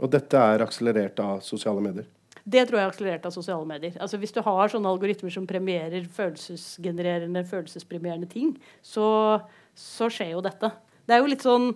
Og 0.00 0.10
dette 0.12 0.36
er 0.36 0.64
akselerert 0.64 1.20
av 1.20 1.40
sosiale 1.44 1.82
medier? 1.84 2.08
Det 2.50 2.62
tror 2.66 2.78
jeg 2.78 2.86
er 2.86 2.92
akselerert 2.92 3.26
av 3.28 3.34
sosiale 3.34 3.66
medier. 3.68 3.96
Altså 4.00 4.18
Hvis 4.20 4.32
du 4.32 4.40
har 4.42 4.72
sånne 4.72 4.88
algoritmer 4.88 5.32
som 5.32 5.46
premierer 5.48 6.06
følelsesgenererende, 6.08 7.44
følelsespremierende 7.44 8.28
ting, 8.30 8.54
så, 8.82 9.40
så 9.76 10.08
skjer 10.12 10.32
jo 10.34 10.44
dette. 10.44 10.72
Det 11.04 11.16
er 11.16 11.20
jo 11.20 11.30
litt 11.30 11.44
sånn 11.44 11.72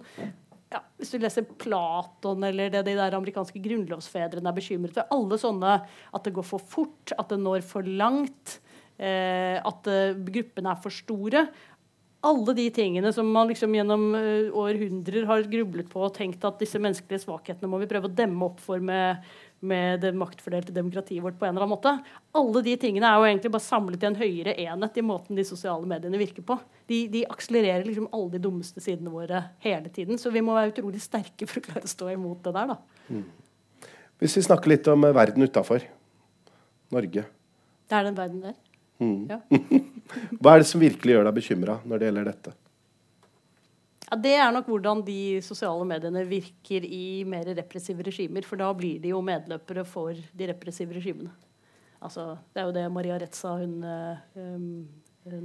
ja, 0.75 0.81
Hvis 0.99 1.12
du 1.14 1.20
leser 1.22 1.47
Platon 1.47 2.47
eller 2.49 2.72
det 2.72 2.85
de 2.89 2.97
der 2.99 3.16
amerikanske 3.16 3.61
grunnlovsfedrene 3.62 4.51
er 4.51 4.57
bekymret 4.57 4.97
for 4.97 5.14
Alle 5.14 5.39
sånne 5.41 5.77
at 5.87 6.27
det 6.27 6.35
går 6.35 6.49
for 6.49 6.62
fort, 6.75 7.14
at 7.14 7.31
det 7.31 7.39
når 7.43 7.62
for 7.66 7.87
langt, 7.87 8.59
eh, 8.99 9.61
at 9.61 9.91
eh, 9.91 10.18
gruppene 10.27 10.75
er 10.75 10.83
for 10.83 10.95
store. 10.95 11.47
Alle 12.25 12.55
de 12.57 12.66
tingene 12.72 13.12
som 13.12 13.29
man 13.29 13.51
liksom 13.51 13.75
gjennom 13.77 14.07
uh, 14.16 14.49
århundrer 14.57 15.27
har 15.29 15.43
grublet 15.51 15.91
på 15.93 16.07
og 16.07 16.14
tenkt 16.16 16.47
at 16.49 16.57
disse 16.62 16.81
menneskelige 16.81 17.20
svakhetene 17.27 17.68
må 17.68 17.83
vi 17.83 17.89
prøve 17.91 18.09
å 18.09 18.14
demme 18.16 18.47
opp 18.47 18.62
for 18.64 18.81
med 18.81 19.20
med 19.66 20.02
det 20.04 20.12
maktfordelte 20.16 20.74
demokratiet 20.74 21.22
vårt 21.24 21.38
på 21.40 21.46
en 21.46 21.54
eller 21.54 21.64
annen 21.64 21.74
måte. 21.74 21.92
Alle 22.36 22.62
de 22.66 22.74
tingene 22.80 23.08
er 23.08 23.18
jo 23.18 23.28
egentlig 23.28 23.52
bare 23.54 23.64
samlet 23.64 24.04
i 24.04 24.08
en 24.08 24.18
høyere 24.18 24.56
enhet 24.66 24.98
i 25.00 25.04
måten 25.06 25.38
de 25.38 25.46
sosiale 25.48 25.88
mediene 25.90 26.20
virker 26.20 26.46
på. 26.46 26.58
De, 26.90 27.04
de 27.12 27.24
akselererer 27.32 27.86
liksom 27.88 28.10
alle 28.12 28.36
de 28.36 28.42
dummeste 28.46 28.82
sidene 28.84 29.12
våre 29.12 29.44
hele 29.64 29.92
tiden. 29.94 30.20
Så 30.20 30.32
vi 30.34 30.44
må 30.44 30.56
være 30.56 30.74
utrolig 30.74 31.02
sterke 31.04 31.48
for 31.50 31.60
å 31.60 31.66
klare 31.68 31.88
å 31.88 31.94
stå 31.94 32.10
imot 32.14 32.44
det 32.44 32.54
der, 32.56 32.74
da. 32.74 33.08
Mm. 33.08 33.24
Hvis 34.22 34.38
vi 34.38 34.46
snakker 34.46 34.72
litt 34.72 34.88
om 34.92 35.04
eh, 35.04 35.16
verden 35.16 35.44
utafor 35.44 35.84
Norge. 36.94 37.24
Det 37.88 37.96
er 37.98 38.06
den 38.06 38.18
verden 38.18 38.44
der. 38.44 38.58
Mm. 39.02 39.24
Ja. 39.28 39.40
Hva 40.40 40.54
er 40.54 40.62
det 40.62 40.68
som 40.70 40.82
virkelig 40.82 41.16
gjør 41.16 41.26
deg 41.28 41.40
bekymra 41.40 41.80
når 41.84 42.00
det 42.00 42.10
gjelder 42.10 42.30
dette? 42.30 42.54
Ja, 44.14 44.20
Det 44.22 44.34
er 44.38 44.52
nok 44.54 44.68
hvordan 44.70 45.00
de 45.02 45.42
sosiale 45.42 45.82
mediene 45.90 46.20
virker 46.28 46.84
i 46.86 47.24
mer 47.26 47.48
repressive 47.50 48.04
regimer. 48.06 48.46
For 48.46 48.60
da 48.60 48.68
blir 48.70 49.00
de 49.02 49.10
jo 49.10 49.18
medløpere 49.26 49.82
for 49.84 50.14
de 50.14 50.46
repressive 50.52 50.94
regimene. 50.94 51.32
Altså, 51.98 52.36
det 52.54 52.62
er 52.62 52.68
jo 52.68 52.76
det 52.76 52.84
Maria 52.94 53.16
Retza, 53.18 53.56
hun, 53.58 53.82
um, 54.38 54.86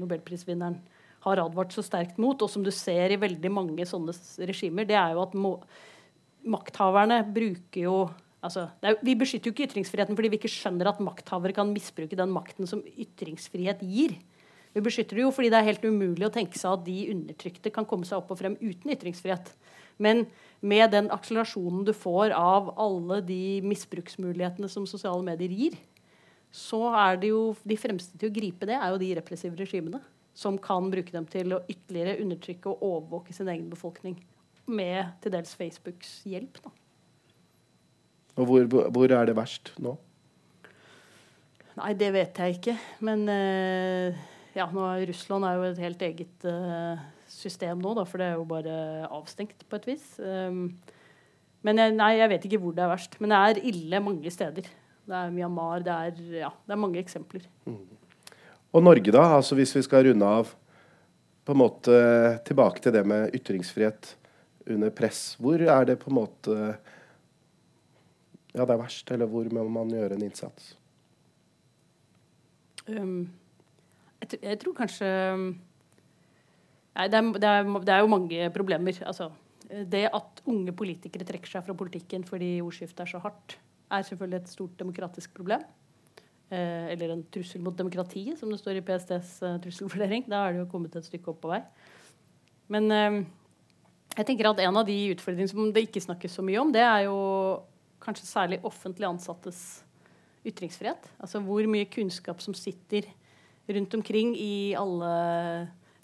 nobelprisvinneren, 0.04 0.78
har 1.26 1.42
advart 1.42 1.74
så 1.74 1.82
sterkt 1.82 2.22
mot. 2.22 2.38
Og 2.38 2.52
som 2.52 2.62
du 2.62 2.70
ser 2.70 3.10
i 3.10 3.18
veldig 3.18 3.50
mange 3.50 3.90
sånne 3.90 4.14
regimer, 4.46 4.86
det 4.86 5.00
er 5.02 5.18
jo 5.18 5.26
at 5.26 5.34
makthaverne 6.46 7.24
bruker 7.26 7.88
jo 7.88 7.96
altså, 8.46 8.70
er, 8.86 9.02
Vi 9.02 9.18
beskytter 9.18 9.50
jo 9.50 9.56
ikke 9.56 9.66
ytringsfriheten 9.72 10.16
fordi 10.20 10.30
vi 10.30 10.38
ikke 10.44 10.54
skjønner 10.54 10.94
at 10.94 11.02
makthavere 11.02 11.58
kan 11.58 11.74
misbruke 11.74 12.16
den 12.22 12.38
makten 12.38 12.70
som 12.70 12.86
ytringsfrihet 12.86 13.82
gir. 13.82 14.14
Vi 14.76 14.84
beskytter 14.86 15.18
det 15.18 15.26
jo 15.26 15.34
fordi 15.34 15.50
det 15.52 15.60
er 15.60 15.70
helt 15.72 15.86
umulig 15.86 16.28
å 16.28 16.34
tenke 16.34 16.60
seg 16.60 16.78
at 16.78 16.86
de 16.86 16.98
undertrykte 17.14 17.72
kan 17.74 17.88
komme 17.90 18.06
seg 18.08 18.22
opp 18.22 18.34
og 18.34 18.40
frem 18.42 18.58
uten 18.62 18.94
ytringsfrihet. 18.94 19.52
Men 20.00 20.28
med 20.62 20.94
den 20.94 21.10
akselerasjonen 21.12 21.84
du 21.88 21.94
får 21.96 22.36
av 22.38 22.74
alle 22.80 23.20
de 23.26 23.60
misbruksmulighetene 23.66 24.70
som 24.72 24.88
sosiale 24.88 25.26
medier 25.26 25.52
gir, 25.56 25.78
så 26.52 26.82
er 26.98 27.20
det 27.22 27.32
jo 27.34 27.44
de 27.68 27.78
fremste 27.78 28.18
til 28.18 28.30
å 28.30 28.34
gripe 28.34 28.70
det, 28.70 28.78
er 28.78 28.94
jo 28.94 29.02
de 29.02 29.12
repressive 29.20 29.60
regimene. 29.60 30.02
Som 30.40 30.56
kan 30.62 30.88
bruke 30.88 31.12
dem 31.12 31.26
til 31.28 31.52
å 31.52 31.64
ytterligere 31.68 32.20
undertrykke 32.24 32.72
og 32.72 32.84
overvåke 32.86 33.34
sin 33.36 33.50
egen 33.52 33.68
befolkning. 33.72 34.16
Med 34.70 35.10
til 35.24 35.34
dels 35.34 35.52
Facebooks 35.58 36.20
hjelp. 36.30 36.62
Da. 36.64 36.72
Og 38.40 38.48
hvor, 38.48 38.68
hvor 38.94 39.12
er 39.12 39.28
det 39.28 39.36
verst 39.36 39.74
nå? 39.84 39.98
Nei, 41.80 41.92
det 42.00 42.12
vet 42.16 42.40
jeg 42.40 42.60
ikke. 42.60 42.76
Men 43.04 43.26
uh, 43.28 44.22
ja, 44.58 44.66
nå 44.74 44.86
er 44.88 45.08
Russland 45.10 45.46
er 45.46 45.58
jo 45.58 45.68
et 45.68 45.82
helt 45.84 46.06
eget 46.06 46.48
uh, 46.50 47.02
system 47.30 47.82
nå, 47.84 47.94
da, 47.98 48.06
for 48.08 48.22
det 48.22 48.30
er 48.30 48.40
jo 48.40 48.48
bare 48.50 48.78
avstengt 49.14 49.66
på 49.70 49.80
et 49.80 49.90
vis. 49.92 50.06
Um, 50.20 50.72
men 51.66 51.82
jeg, 51.82 51.96
nei, 51.98 52.14
jeg 52.20 52.32
vet 52.32 52.48
ikke 52.48 52.62
hvor 52.64 52.76
det 52.76 52.86
er 52.86 52.94
verst. 52.94 53.18
Men 53.20 53.34
det 53.34 53.40
er 53.40 53.64
ille 53.72 54.04
mange 54.04 54.32
steder. 54.34 54.70
Det 55.10 55.18
er 55.18 55.34
Myanmar, 55.34 55.84
det 55.86 55.96
er, 55.96 56.24
ja, 56.46 56.52
det 56.66 56.76
er 56.76 56.80
mange 56.80 57.02
eksempler. 57.02 57.46
Mm. 57.66 57.84
Og 58.70 58.84
Norge, 58.86 59.12
da? 59.12 59.26
altså 59.40 59.58
Hvis 59.58 59.76
vi 59.76 59.84
skal 59.86 60.06
runde 60.08 60.26
av 60.26 60.54
på 61.50 61.56
en 61.56 61.62
måte 61.64 61.94
tilbake 62.46 62.82
til 62.84 62.94
det 62.94 63.02
med 63.10 63.34
ytringsfrihet 63.34 64.12
under 64.70 64.92
press. 64.94 65.34
Hvor 65.42 65.58
er 65.58 65.88
det 65.90 65.96
på 65.98 66.12
en 66.12 66.20
måte 66.20 66.58
ja, 68.54 68.66
det 68.66 68.74
er 68.74 68.82
verst, 68.82 69.10
eller 69.14 69.30
hvor 69.30 69.50
må 69.54 69.64
man 69.74 69.90
gjøre 69.94 70.18
en 70.18 70.26
innsats? 70.26 70.76
Um, 72.90 73.30
jeg, 74.22 74.40
jeg 74.44 74.60
tror 74.62 74.78
kanskje 74.78 75.10
Nei, 77.00 77.06
det 77.08 77.20
er, 77.20 77.28
det, 77.32 77.50
er, 77.50 77.68
det 77.86 77.94
er, 77.94 78.00
jo 78.02 78.12
mange 78.12 78.48
problemer. 78.52 78.98
Altså, 79.08 79.30
det 79.70 80.02
at 80.12 80.42
unge 80.50 80.74
politikere 80.76 81.24
trekker 81.24 81.48
seg 81.48 81.64
fra 81.64 81.76
politikken 81.78 82.26
fordi 82.28 82.58
ordskiftet 82.66 83.06
er 83.06 83.12
så 83.12 83.22
hardt, 83.24 83.56
er 83.94 84.04
selvfølgelig 84.04 84.40
et 84.42 84.52
stort 84.52 84.74
demokratisk 84.82 85.36
problem. 85.38 85.64
Eh, 86.50 86.86
eller 86.96 87.14
en 87.14 87.24
trussel 87.30 87.62
mot 87.62 87.76
demokratiet, 87.78 88.34
som 88.40 88.50
det 88.50 88.58
står 88.58 88.80
i 88.80 88.86
PSTs 88.86 89.36
eh, 89.46 89.58
trusselvurdering. 89.62 90.26
Da 90.32 90.48
er 90.48 90.56
det 90.56 90.64
jo 90.64 90.72
kommet 90.72 90.96
et 90.98 91.06
stykke 91.06 91.30
opp 91.30 91.44
på 91.44 91.52
vei. 91.52 91.60
Men 92.74 92.90
eh, 92.92 93.20
jeg 94.18 94.26
tenker 94.32 94.50
at 94.50 94.62
en 94.66 94.80
av 94.82 94.88
de 94.88 94.98
utfordringene 95.14 95.52
som 95.52 95.70
det 95.76 95.86
ikke 95.86 96.02
snakkes 96.08 96.40
så 96.40 96.46
mye 96.46 96.58
om, 96.64 96.74
det 96.74 96.82
er 96.82 97.06
jo 97.06 97.20
kanskje 98.02 98.26
særlig 98.26 98.60
offentlig 98.66 99.06
ansattes 99.12 99.62
ytringsfrihet. 100.48 101.06
Altså 101.22 101.42
hvor 101.46 101.70
mye 101.70 101.88
kunnskap 101.92 102.42
som 102.42 102.58
sitter 102.58 103.06
rundt 103.76 103.94
omkring 104.00 104.34
i 104.38 104.74
alle 104.78 105.12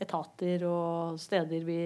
etater 0.01 0.65
og 0.67 1.19
steder 1.21 1.65
vi 1.65 1.79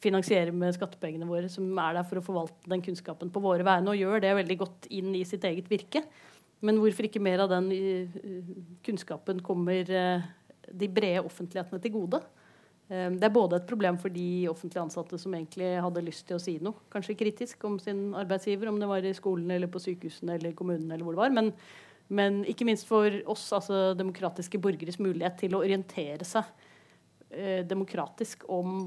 finansierer 0.00 0.54
med 0.54 0.74
skattepengene 0.76 1.28
våre, 1.28 1.48
som 1.50 1.66
er 1.82 1.98
der 1.98 2.06
for 2.08 2.20
å 2.20 2.24
forvalte 2.24 2.70
den 2.70 2.82
kunnskapen 2.84 3.32
på 3.32 3.42
våre 3.42 3.66
vegne, 3.66 3.92
og 3.92 3.98
gjør 3.98 4.22
det 4.22 4.36
veldig 4.38 4.58
godt 4.62 4.90
inn 4.96 5.12
i 5.18 5.24
sitt 5.28 5.44
eget 5.48 5.68
virke. 5.70 6.04
Men 6.64 6.78
hvorfor 6.80 7.08
ikke 7.08 7.22
mer 7.24 7.42
av 7.44 7.50
den 7.52 7.70
eh, 7.72 8.20
kunnskapen 8.86 9.40
kommer 9.44 9.88
eh, 9.96 10.28
de 10.70 10.88
brede 10.92 11.24
offentlighetene 11.24 11.80
til 11.82 11.94
gode? 11.94 12.20
Eh, 12.88 13.08
det 13.16 13.28
er 13.28 13.34
både 13.34 13.60
et 13.60 13.68
problem 13.68 13.98
for 14.00 14.12
de 14.12 14.48
offentlig 14.52 14.82
ansatte 14.82 15.20
som 15.20 15.36
egentlig 15.36 15.72
hadde 15.84 16.04
lyst 16.06 16.26
til 16.28 16.36
å 16.38 16.42
si 16.42 16.58
noe, 16.62 16.86
kanskje 16.92 17.18
kritisk 17.20 17.64
om 17.68 17.78
sin 17.82 18.10
arbeidsgiver, 18.18 18.70
om 18.70 18.80
det 18.80 18.90
var 18.90 19.04
i 19.04 19.16
skolen 19.16 19.52
eller 19.56 19.72
på 19.72 19.82
sykehusene 19.82 20.36
eller 20.36 20.56
kommunen 20.56 20.90
eller 20.90 21.06
hvor 21.06 21.16
det 21.16 21.24
var. 21.24 21.38
men 21.40 21.54
men 22.10 22.42
ikke 22.48 22.66
minst 22.66 22.88
for 22.88 23.14
oss, 23.30 23.46
altså 23.54 23.92
demokratiske 23.98 24.58
borgeres 24.62 24.98
mulighet 25.02 25.38
til 25.44 25.54
å 25.54 25.62
orientere 25.62 26.26
seg 26.26 26.48
eh, 27.30 27.62
demokratisk 27.68 28.42
om 28.50 28.82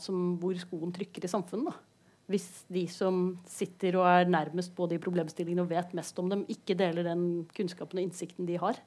som, 0.00 0.36
hvor 0.40 0.58
skoen 0.60 0.92
trykker 0.92 1.24
i 1.24 1.32
samfunnet. 1.32 1.72
Da. 1.72 2.20
Hvis 2.32 2.48
de 2.72 2.84
som 2.92 3.22
sitter 3.50 3.96
og 3.98 4.06
er 4.08 4.30
nærmest 4.30 4.74
på 4.76 4.86
de 4.90 5.00
problemstillingene 5.02 5.64
og 5.64 5.72
vet 5.72 5.96
mest 5.96 6.18
om 6.20 6.28
dem, 6.32 6.44
ikke 6.52 6.76
deler 6.78 7.08
den 7.08 7.24
kunnskapen 7.56 7.98
og 7.98 8.04
innsikten 8.04 8.48
de 8.48 8.60
har, 8.60 8.78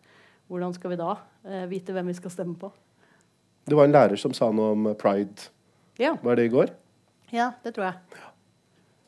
hvordan 0.47 0.74
skal 0.78 0.93
vi 0.93 1.01
da 1.01 1.16
eh, 1.49 1.66
vite 1.72 1.95
hvem 1.95 2.13
vi 2.13 2.18
skal 2.22 2.34
stemme 2.34 2.57
på? 2.61 2.70
Det 3.66 3.78
var 3.78 3.89
en 3.89 3.95
lærer 3.97 4.22
som 4.22 4.34
sa 4.38 4.51
noe 4.53 4.76
om 4.76 4.89
pride. 4.99 5.49
Ja. 5.97 6.13
Var 6.22 6.38
det 6.38 6.45
i 6.45 6.53
går? 6.53 6.74
Ja, 7.34 7.55
det 7.66 7.74
tror 7.76 7.89
jeg. 7.89 8.24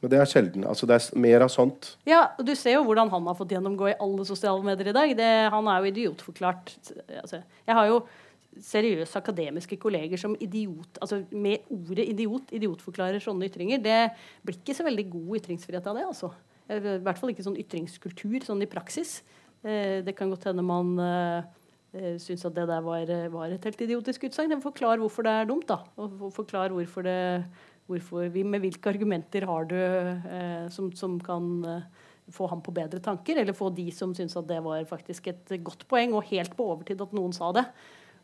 Men 0.02 0.12
det 0.14 0.20
er 0.22 0.30
sjelden. 0.30 0.66
Altså, 0.70 0.86
det 0.89 1.00
er 1.00 1.22
mer 1.24 1.45
av 1.48 1.50
sånt. 1.50 1.95
Ja, 2.06 2.28
og 2.38 2.45
Du 2.45 2.54
ser 2.56 2.76
jo 2.78 2.86
hvordan 2.86 3.10
han 3.10 3.28
har 3.30 3.38
fått 3.38 3.56
gjennomgå 3.56 3.89
i 3.89 3.98
alle 4.04 4.26
sosiale 4.30 4.62
medier 4.66 4.91
i 4.91 4.95
dag. 4.98 5.14
Det, 5.18 5.30
han 5.54 5.70
er 5.74 5.82
jo 5.82 5.91
idiotforklart. 5.91 6.74
Altså, 7.24 7.41
jeg 7.66 7.78
har 7.80 7.89
jo 7.89 8.02
seriøse 8.64 9.20
akademiske 9.20 9.78
kolleger 9.82 10.20
som 10.22 10.36
idiot, 10.41 10.98
altså 11.02 11.20
med 11.30 11.68
ordet 11.74 12.08
idiot 12.10 12.54
idiotforklarer 12.56 13.22
sånne 13.22 13.50
ytringer. 13.50 13.82
Det 13.84 13.98
blir 14.45 14.58
ikke 14.58 14.76
så 14.78 14.86
veldig 14.88 15.06
god 15.12 15.41
ytringsfrihet 15.41 15.89
av 15.89 16.00
det. 16.00 16.06
altså. 16.08 16.32
I 16.68 16.80
hvert 17.06 17.20
fall 17.20 17.32
ikke 17.32 17.45
sånn 17.45 17.60
ytringskultur 17.62 18.43
sånn 18.45 18.66
i 18.66 18.70
praksis. 18.70 19.22
Eh, 19.64 20.04
det 20.06 20.16
kan 20.18 20.30
godt 20.34 20.50
hende 20.50 20.66
man 20.66 20.98
eh, 21.00 21.54
eh 21.98 22.18
syns 22.22 22.43
at 22.45 22.56
det 22.58 22.68
der 22.68 22.84
var, 22.84 23.08
var 23.34 23.54
et 23.54 23.64
helt 23.64 23.82
idiotisk 23.82 24.28
utsagn. 24.28 24.60
Forklar 24.62 25.00
hvorfor 25.02 25.26
det 25.26 25.34
er 25.34 25.50
dumt, 25.50 25.70
da. 25.70 25.80
Og 25.98 26.28
forklar 26.36 26.76
hvorfor 26.76 27.08
det 27.08 27.18
vi, 27.88 28.44
med 28.44 28.64
hvilke 28.64 28.92
argumenter 28.92 29.48
har 29.48 29.68
du 29.70 29.78
eh, 29.80 30.68
som, 30.74 30.92
som, 30.96 31.18
kan 31.24 31.66
eh, 31.66 32.08
få 32.34 32.48
ham 32.52 32.62
på 32.62 32.74
bedre 32.76 33.00
tanker, 33.04 33.40
eller 33.40 33.56
få 33.56 33.70
de 33.72 33.90
som 33.96 34.16
syns 34.16 34.36
at 34.38 34.48
det 34.50 34.60
var 34.64 34.84
faktisk 34.90 35.30
et 35.32 35.54
godt 35.64 35.88
poeng, 35.88 36.16
og 36.18 36.28
helt 36.32 36.56
på 36.58 36.68
overtid 36.74 37.02
at 37.02 37.16
noen 37.16 37.36
sa 37.36 37.54
det, 37.56 37.66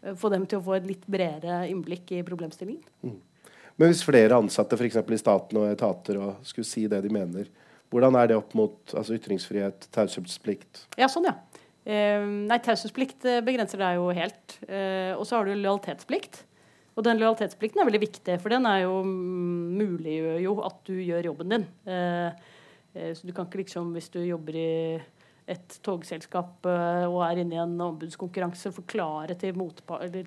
eh, 0.03 0.15
få 0.19 0.31
dem 0.33 0.47
til 0.47 0.59
å 0.59 0.65
få 0.65 0.77
et 0.77 0.89
litt 0.89 1.07
bredere 1.07 1.63
innblikk 1.71 2.11
i 2.17 2.23
problemstillingen. 2.27 2.83
Mm. 3.07 3.19
Men 3.79 3.89
hvis 3.89 4.03
flere 4.05 4.37
ansatte 4.37 4.77
for 4.77 4.85
i 4.85 5.17
staten 5.17 5.57
og 5.57 5.71
etater 5.71 6.19
og 6.21 6.43
skulle 6.45 6.67
si 6.67 6.85
det 6.91 7.01
de 7.05 7.09
mener, 7.13 7.47
hvordan 7.93 8.15
er 8.17 8.29
det 8.29 8.37
opp 8.37 8.53
mot 8.57 8.93
altså, 8.93 9.17
ytringsfrihet, 9.17 9.87
taushetsplikt? 9.93 10.87
Ja, 10.97 11.09
sånn, 11.09 11.29
ja. 11.29 11.37
Eh, 11.83 12.23
nei, 12.23 12.57
taushetsplikt 12.63 13.25
eh, 13.27 13.41
begrenser 13.45 13.81
deg 13.81 13.99
jo 13.99 14.07
helt. 14.15 14.57
Eh, 14.65 15.13
og 15.17 15.25
så 15.27 15.39
har 15.39 15.49
du 15.49 15.53
lojalitetsplikt. 15.53 16.43
Og 16.93 17.05
den 17.05 17.17
lojalitetsplikten 17.17 17.81
er 17.81 17.87
veldig 17.89 18.03
viktig, 18.03 18.37
for 18.41 18.53
den 18.53 18.67
er 18.69 18.83
jo 18.83 18.99
muliggjør 19.03 20.41
jo 20.43 20.57
at 20.67 20.81
du 20.85 20.93
gjør 21.01 21.29
jobben 21.31 21.55
din. 21.55 21.65
Eh, 21.89 22.49
eh, 22.93 23.11
så 23.17 23.25
du 23.25 23.33
kan 23.33 23.47
ikke 23.49 23.63
liksom, 23.63 23.93
hvis 23.95 24.11
du 24.13 24.19
jobber 24.21 24.57
i 24.61 24.73
et 25.49 25.77
togselskap 25.83 26.69
eh, 26.69 27.05
og 27.07 27.23
er 27.25 27.41
inne 27.41 27.57
i 27.57 27.63
en 27.63 27.73
ombudskonkurranse, 27.89 28.75
forklare 28.77 29.37
til, 29.41 29.57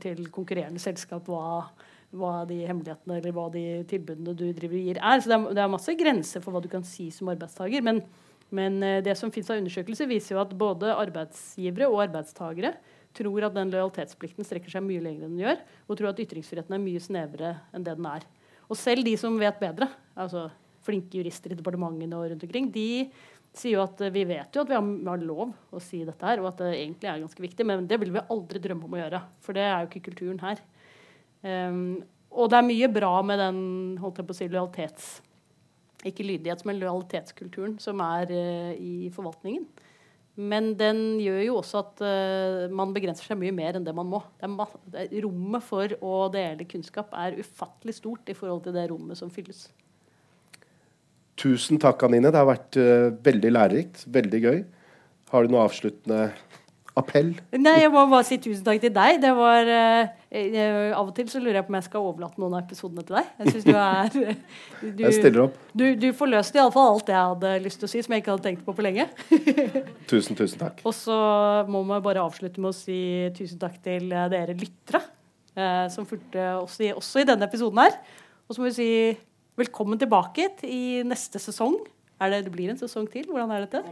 til 0.02 0.26
konkurrerende 0.34 0.82
selskap 0.82 1.30
hva, 1.30 1.62
hva, 2.10 2.34
de 2.50 2.58
hemmelighetene 2.66 3.20
eller 3.20 3.36
hva 3.36 3.46
de 3.54 3.64
tilbudene 3.88 4.34
du 4.34 4.48
driver 4.50 4.82
gir, 4.82 4.98
er. 4.98 5.22
Så 5.22 5.30
det 5.30 5.38
er, 5.38 5.48
det 5.54 5.64
er 5.64 5.74
masse 5.78 5.96
grenser 6.02 6.42
for 6.42 6.56
hva 6.56 6.64
du 6.64 6.70
kan 6.72 6.86
si 6.86 7.12
som 7.14 7.30
arbeidstaker. 7.30 7.86
Men, 7.86 8.02
men 8.50 8.82
det 9.06 9.14
som 9.18 9.30
finnes 9.30 9.54
av 9.54 9.62
undersøkelser, 9.62 10.10
viser 10.10 10.34
jo 10.34 10.42
at 10.42 10.58
både 10.58 10.98
arbeidsgivere 10.98 11.94
og 11.94 12.08
arbeidstakere 12.08 12.74
tror 13.16 13.48
at 13.48 13.56
den 13.56 13.72
lojalitetsplikten 13.72 14.46
strekker 14.46 14.72
seg 14.72 14.84
mye 14.84 15.02
lenger 15.04 15.26
enn 15.26 15.36
den 15.36 15.44
gjør, 15.44 15.62
og 15.86 15.98
tror 15.98 16.12
at 16.12 16.22
ytringsfriheten 16.24 16.76
er 16.76 16.82
mye 16.82 17.02
snevrere 17.02 17.54
enn 17.74 17.86
det 17.86 17.96
den 17.98 18.10
er. 18.10 18.26
Og 18.66 18.78
selv 18.78 19.06
de 19.06 19.14
som 19.20 19.38
vet 19.40 19.58
bedre, 19.60 19.88
altså 20.18 20.48
flinke 20.86 21.18
jurister 21.18 21.52
i 21.52 21.58
departementene 21.58 22.18
og 22.18 22.30
rundt 22.30 22.44
omkring, 22.46 22.68
de 22.74 23.06
sier 23.56 23.76
jo 23.76 23.84
at 23.84 24.00
eh, 24.04 24.12
vi 24.14 24.24
vet 24.28 24.54
jo 24.54 24.64
at 24.64 24.70
vi 24.70 24.76
har, 24.76 25.22
lov 25.22 25.52
å 25.74 25.82
si 25.82 26.02
dette 26.06 26.28
her, 26.28 26.42
og 26.42 26.50
at 26.52 26.62
det 26.62 26.72
egentlig 26.74 27.10
er 27.10 27.22
ganske 27.22 27.46
viktig, 27.46 27.66
men 27.68 27.86
det 27.88 27.98
vil 28.02 28.12
vi 28.14 28.24
aldri 28.32 28.62
drømme 28.62 28.88
om 28.88 28.96
å 28.96 29.00
gjøre. 29.00 29.22
For 29.44 29.56
det 29.56 29.64
er 29.66 29.78
jo 29.80 29.90
ikke 29.90 30.06
kulturen 30.10 30.42
her. 30.42 30.60
Um, 31.46 32.02
og 32.36 32.50
det 32.52 32.58
er 32.58 32.68
mye 32.68 32.90
bra 32.92 33.12
med 33.24 33.40
den 33.40 33.60
holdt 34.02 34.20
jeg 34.20 34.28
på 34.28 34.36
å 34.36 34.40
si, 34.40 34.50
lojalitets... 34.50 35.14
Ikke 36.06 36.22
lydighets, 36.22 36.62
men 36.68 36.76
lojalitetskulturen 36.78 37.78
som 37.82 37.98
er 38.04 38.30
uh, 38.30 38.72
i 38.76 39.08
forvaltningen. 39.14 39.64
Men 40.36 40.74
den 40.76 41.16
gjør 41.22 41.40
jo 41.46 41.54
også 41.62 41.80
at 41.80 42.02
uh, 42.04 42.66
man 42.76 42.92
begrenser 42.92 43.24
seg 43.24 43.38
mye 43.40 43.54
mer 43.56 43.78
enn 43.78 43.86
det 43.86 43.94
man 43.96 44.08
må. 44.10 44.20
Det 44.92 45.08
rommet 45.24 45.64
for 45.64 45.96
å 46.04 46.26
dele 46.32 46.68
kunnskap 46.68 47.14
er 47.16 47.38
ufattelig 47.40 47.96
stort 47.96 48.28
i 48.28 48.36
forhold 48.36 48.66
til 48.66 48.76
det 48.76 48.84
rommet 48.90 49.16
som 49.16 49.32
fylles. 49.32 49.66
Tusen 51.40 51.80
takk, 51.80 52.04
Anine. 52.04 52.32
Det 52.32 52.40
har 52.40 52.48
vært 52.48 52.76
uh, 52.80 53.08
veldig 53.24 53.54
lærerikt. 53.54 54.04
Veldig 54.12 54.42
gøy. 54.44 54.60
Har 55.32 55.44
du 55.44 55.52
noe 55.54 55.64
avsluttende 55.66 56.28
appell? 56.96 57.32
Nei, 57.56 57.74
jeg 57.82 57.90
må 57.92 58.02
bare 58.10 58.24
si 58.26 58.38
tusen 58.42 58.64
takk 58.66 58.80
til 58.82 58.92
deg. 58.94 59.18
Det 59.22 59.32
var 59.36 59.68
uh, 59.68 60.14
jeg, 60.32 60.70
Av 60.96 61.02
og 61.02 61.12
til 61.16 61.28
så 61.30 61.40
lurer 61.42 61.60
jeg 61.60 61.66
på 61.66 61.72
om 61.72 61.78
jeg 61.78 61.86
skal 61.86 62.06
overlate 62.08 62.42
noen 62.42 62.56
av 62.56 62.64
episodene 62.64 63.04
til 63.06 63.18
deg. 63.18 63.28
Jeg 63.40 63.52
synes 63.52 63.66
du 63.66 63.72
er 63.82 64.10
du, 64.16 65.02
Jeg 65.04 65.18
stiller 65.18 65.44
opp. 65.44 65.58
Du, 65.76 65.84
du 66.00 66.08
forløste 66.16 66.60
iallfall 66.60 66.94
alt 66.94 67.12
jeg 67.12 67.30
hadde 67.32 67.52
lyst 67.66 67.82
til 67.82 67.88
å 67.88 67.92
si, 67.92 68.02
som 68.06 68.16
jeg 68.16 68.24
ikke 68.24 68.34
hadde 68.34 68.48
tenkt 68.48 68.64
på 68.66 68.76
på 68.76 68.86
lenge. 68.86 69.08
tusen, 70.12 70.38
tusen 70.38 70.62
takk. 70.62 70.82
Og 70.88 70.96
så 70.96 71.18
må 71.70 71.84
vi 71.90 72.02
bare 72.08 72.24
avslutte 72.24 72.62
med 72.64 72.72
å 72.72 72.76
si 72.76 73.00
tusen 73.36 73.60
takk 73.62 73.78
til 73.84 74.08
dere 74.10 74.56
lyttere 74.56 75.04
uh, 75.58 75.86
som 75.92 76.08
fulgte 76.08 76.52
oss 76.62 76.80
i, 76.80 76.94
også 76.96 77.22
i 77.22 77.28
denne 77.28 77.48
episoden 77.48 77.84
her. 77.84 77.98
Og 78.46 78.56
så 78.56 78.62
må 78.62 78.70
vi 78.70 78.78
si 78.80 78.92
Velkommen 79.56 79.96
tilbake 79.96 80.50
i 80.68 81.00
neste 81.08 81.40
sesong. 81.40 81.78
Er 82.16 82.30
det, 82.32 82.46
det 82.46 82.52
blir 82.54 82.70
en 82.72 82.78
sesong 82.80 83.04
til? 83.12 83.26
Hvordan 83.28 83.50
er 83.52 83.66
dette? 83.66 83.82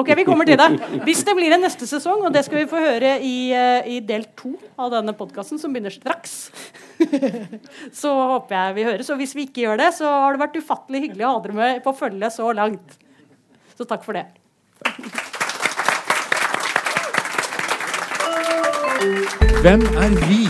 Ok, 0.00 0.08
vi 0.16 0.24
kommer 0.24 0.48
til 0.48 0.56
det. 0.56 0.68
Hvis 1.04 1.20
det 1.28 1.34
blir 1.36 1.52
en 1.52 1.60
neste 1.60 1.84
sesong, 1.84 2.22
og 2.24 2.32
det 2.32 2.46
skal 2.46 2.62
vi 2.62 2.70
få 2.70 2.80
høre 2.80 3.10
i, 3.20 3.52
eh, 3.52 3.88
i 3.92 3.98
del 4.00 4.24
to 4.38 4.54
av 4.80 4.94
denne 4.94 5.12
podkasten, 5.16 5.60
som 5.60 5.74
begynner 5.74 5.92
straks, 5.92 6.48
så 8.00 8.14
håper 8.32 8.56
jeg 8.56 8.76
vi 8.78 8.86
høres. 8.88 9.10
Og 9.12 9.20
hvis 9.20 9.36
vi 9.36 9.44
ikke 9.44 9.66
gjør 9.66 9.82
det, 9.82 9.90
så 9.98 10.08
har 10.08 10.32
det 10.32 10.44
vært 10.46 10.56
ufattelig 10.56 11.04
hyggelig 11.04 11.28
å 11.28 11.34
ha 11.34 11.42
dere 11.44 11.58
med 11.60 11.84
på 11.84 11.96
følge 12.00 12.32
så 12.32 12.48
langt. 12.56 12.96
Så 13.76 13.84
takk 13.84 14.08
for 14.08 14.16
det. 14.16 14.24
Hvem 19.60 19.84
er 20.00 20.16
vi 20.24 20.46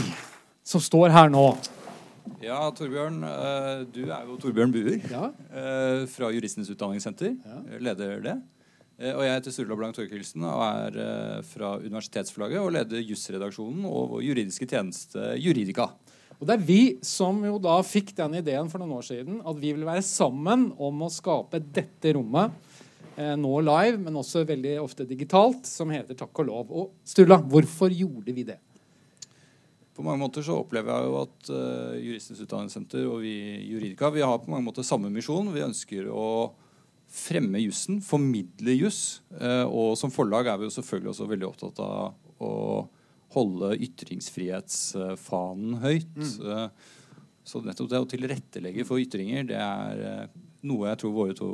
som 0.63 0.79
står 0.79 1.11
her 1.11 1.35
nå? 1.35 1.49
Ja, 2.45 2.59
Torbjørn. 2.75 3.23
Eh, 3.25 3.85
du 3.93 4.03
er 4.05 4.27
jo 4.29 4.37
Torbjørn 4.41 4.73
Buer 4.75 4.99
ja. 5.11 5.31
Eh, 5.51 6.05
fra 6.11 6.29
Juristenes 6.35 6.71
Utdanningssenter. 6.73 7.33
Ja. 7.47 7.61
Leder 7.83 8.21
det. 8.25 8.35
Eh, 8.99 9.13
og 9.13 9.23
jeg 9.25 9.35
heter 9.35 9.55
Sturla 9.55 9.79
Blank 9.79 9.97
Torkelsen 9.97 10.45
og 10.47 10.63
er 10.67 11.43
fra 11.47 11.77
Universitetsforlaget 11.83 12.61
og 12.63 12.75
leder 12.77 13.05
jusredaksjonen 13.05 13.87
og 13.89 14.13
vår 14.15 14.27
juridiske 14.29 14.69
tjeneste 14.69 15.33
Juridika. 15.41 15.91
Og 16.37 16.45
Det 16.47 16.57
er 16.59 16.67
vi 16.69 16.81
som 17.07 17.39
jo 17.47 17.57
da 17.63 17.79
fikk 17.87 18.13
den 18.19 18.37
ideen 18.43 18.69
for 18.69 18.83
noen 18.83 18.99
år 18.99 19.07
siden 19.09 19.41
at 19.41 19.61
vi 19.61 19.73
vil 19.73 19.87
være 19.89 20.05
sammen 20.05 20.69
om 20.77 21.07
å 21.07 21.13
skape 21.13 21.63
dette 21.65 22.13
rommet, 22.13 22.53
nå 23.17 23.53
live, 23.65 23.97
men 23.97 24.19
også 24.21 24.43
veldig 24.45 24.75
ofte 24.83 25.07
digitalt, 25.09 25.65
som 25.65 25.89
heter 25.89 26.19
Takk 26.19 26.43
og 26.43 26.49
lov. 26.51 26.67
Og 26.69 26.91
Sturla, 27.09 27.39
hvorfor 27.41 27.89
gjorde 27.89 28.35
vi 28.37 28.45
det? 28.45 28.59
På 29.97 30.05
mange 30.05 30.21
måter 30.21 30.45
så 30.45 30.59
opplever 30.61 30.93
jeg 30.93 31.05
jo 31.09 31.15
at 31.23 31.49
uh, 31.49 31.95
Juristenes 31.97 32.43
utdanningssenter 32.45 33.07
og 33.09 33.23
vi 33.25 33.37
juridika 33.71 34.11
vi 34.13 34.21
har 34.25 34.39
på 34.43 34.51
mange 34.53 34.67
måter 34.67 34.83
samme 34.85 35.09
misjon. 35.13 35.55
Vi 35.55 35.65
ønsker 35.65 36.03
å 36.13 36.53
fremme 37.17 37.59
jussen, 37.63 38.03
formidle 38.05 38.75
juss. 38.77 39.23
Uh, 39.33 39.65
og 39.65 39.97
som 39.97 40.13
forlag 40.13 40.47
er 40.53 40.59
vi 40.61 40.67
jo 40.69 40.77
selvfølgelig 40.77 41.11
også 41.15 41.31
veldig 41.33 41.49
opptatt 41.49 41.79
av 41.81 42.13
å 42.45 42.53
holde 43.37 43.69
ytringsfrihetsfanen 43.89 45.81
høyt. 45.81 46.17
Mm. 46.21 46.35
Uh, 46.45 46.69
så 47.47 47.63
nettopp 47.65 47.89
det 47.93 48.03
å 48.03 48.11
tilrettelegge 48.11 48.85
for 48.85 49.01
ytringer, 49.01 49.47
det 49.49 49.61
er 49.63 50.29
noe 50.67 50.89
jeg 50.91 50.99
tror 51.01 51.13
våre 51.15 51.35
to 51.39 51.49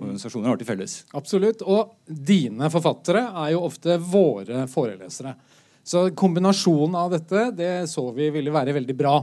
organisasjoner 0.00 0.50
har 0.50 0.58
til 0.60 0.68
felles. 0.68 0.94
Absolutt. 1.16 1.62
Og 1.62 1.94
dine 2.04 2.66
forfattere 2.72 3.22
er 3.44 3.52
jo 3.54 3.62
ofte 3.68 3.94
våre 4.02 4.64
forelesere. 4.70 5.36
Så 5.84 6.06
kombinasjonen 6.16 6.96
av 6.96 7.12
dette 7.12 7.50
det 7.56 7.72
så 7.92 8.06
vi 8.16 8.30
ville 8.32 8.52
være 8.52 8.74
veldig 8.76 8.96
bra. 8.96 9.18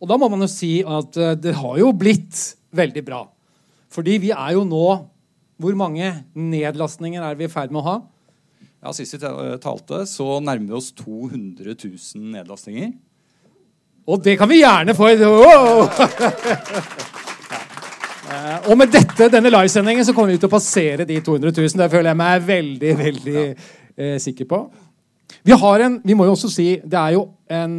Og 0.00 0.08
da 0.08 0.16
må 0.16 0.30
man 0.32 0.46
jo 0.46 0.48
si 0.50 0.78
at 0.80 1.18
eh, 1.20 1.36
det 1.36 1.52
har 1.60 1.76
jo 1.80 1.92
blitt 1.92 2.40
veldig 2.76 3.02
bra. 3.04 3.24
Fordi 3.92 4.16
vi 4.22 4.30
er 4.30 4.54
jo 4.54 4.64
nå 4.64 4.84
Hvor 5.60 5.74
mange 5.76 6.06
nedlastninger 6.32 7.20
er 7.20 7.34
vi 7.36 7.44
i 7.44 7.50
ferd 7.52 7.72
med 7.74 7.82
å 7.82 7.84
ha? 7.84 7.96
Ja, 8.80 8.94
Sist 8.96 9.12
vi 9.12 9.20
eh, 9.28 9.58
talte, 9.60 10.06
så 10.08 10.38
nærmer 10.40 10.70
vi 10.70 10.78
oss 10.78 10.88
200 10.96 11.74
000 11.76 12.30
nedlastninger. 12.32 12.94
Og 14.08 14.22
det 14.24 14.38
kan 14.40 14.48
vi 14.48 14.62
gjerne 14.62 14.96
få! 14.96 15.12
Wow! 15.20 15.84
Eh, 18.30 18.68
og 18.70 18.76
med 18.78 18.92
dette, 18.94 19.26
denne 19.26 19.50
livesendingen 19.50 20.06
så 20.06 20.12
kommer 20.14 20.30
vi 20.30 20.38
til 20.38 20.46
å 20.46 20.52
passere 20.52 21.02
de 21.02 21.16
200 21.18 21.50
000. 21.50 21.72
Det 21.80 21.88
føler 21.90 22.12
jeg 22.12 22.18
meg 22.20 22.44
veldig 22.46 22.92
veldig 23.00 23.40
eh, 23.42 24.18
sikker 24.22 24.46
på. 24.46 24.60
Vi 25.46 25.56
har 25.56 25.86
en, 25.86 25.98
vi 26.04 26.16
må 26.16 26.26
jo 26.28 26.34
også 26.34 26.50
si 26.52 26.68
Det 26.82 26.98
er 26.98 27.16
jo 27.16 27.26
en 27.50 27.74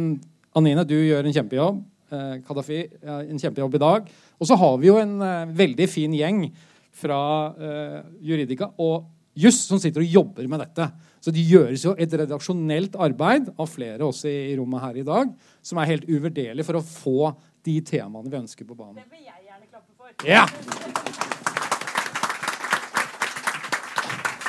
Anine, 0.58 0.84
du 0.84 0.98
gjør 0.98 1.24
en 1.24 1.32
kjempejobb. 1.32 1.78
Eh, 2.12 2.32
Kadafi, 2.44 2.82
en 3.08 3.38
kjempejobb 3.40 3.78
i 3.78 3.80
dag. 3.80 4.10
Og 4.36 4.48
så 4.48 4.58
har 4.60 4.74
vi 4.82 4.90
jo 4.90 4.98
en 5.00 5.14
eh, 5.24 5.54
veldig 5.56 5.86
fin 5.88 6.12
gjeng 6.12 6.42
fra 6.92 7.20
eh, 7.56 8.02
Juridika 8.20 8.68
og 8.76 9.08
Juss 9.32 9.62
som 9.64 9.80
sitter 9.80 10.04
og 10.04 10.12
jobber 10.18 10.44
med 10.44 10.60
dette. 10.60 10.90
Så 11.24 11.32
det 11.32 11.46
gjøres 11.48 11.86
jo 11.86 11.94
et 11.96 12.12
redaksjonelt 12.20 12.98
arbeid 13.00 13.48
av 13.56 13.70
flere 13.70 14.04
også 14.04 14.28
i, 14.28 14.52
rommet 14.58 14.84
her 14.84 14.98
i 15.00 15.06
dag, 15.06 15.32
som 15.64 15.80
er 15.80 15.88
helt 15.94 16.04
uvurderlig 16.10 16.66
for 16.68 16.76
å 16.76 16.84
få 16.84 17.32
de 17.64 17.78
temaene 17.86 18.28
vi 18.28 18.40
ønsker 18.42 18.68
på 18.68 18.76
banen. 18.76 19.00
Det 19.00 19.08
vil 19.08 19.24
jeg 19.24 19.40
gjerne 19.46 19.66
klappe 19.70 19.92
for. 19.96 20.12
Ja. 20.28 20.44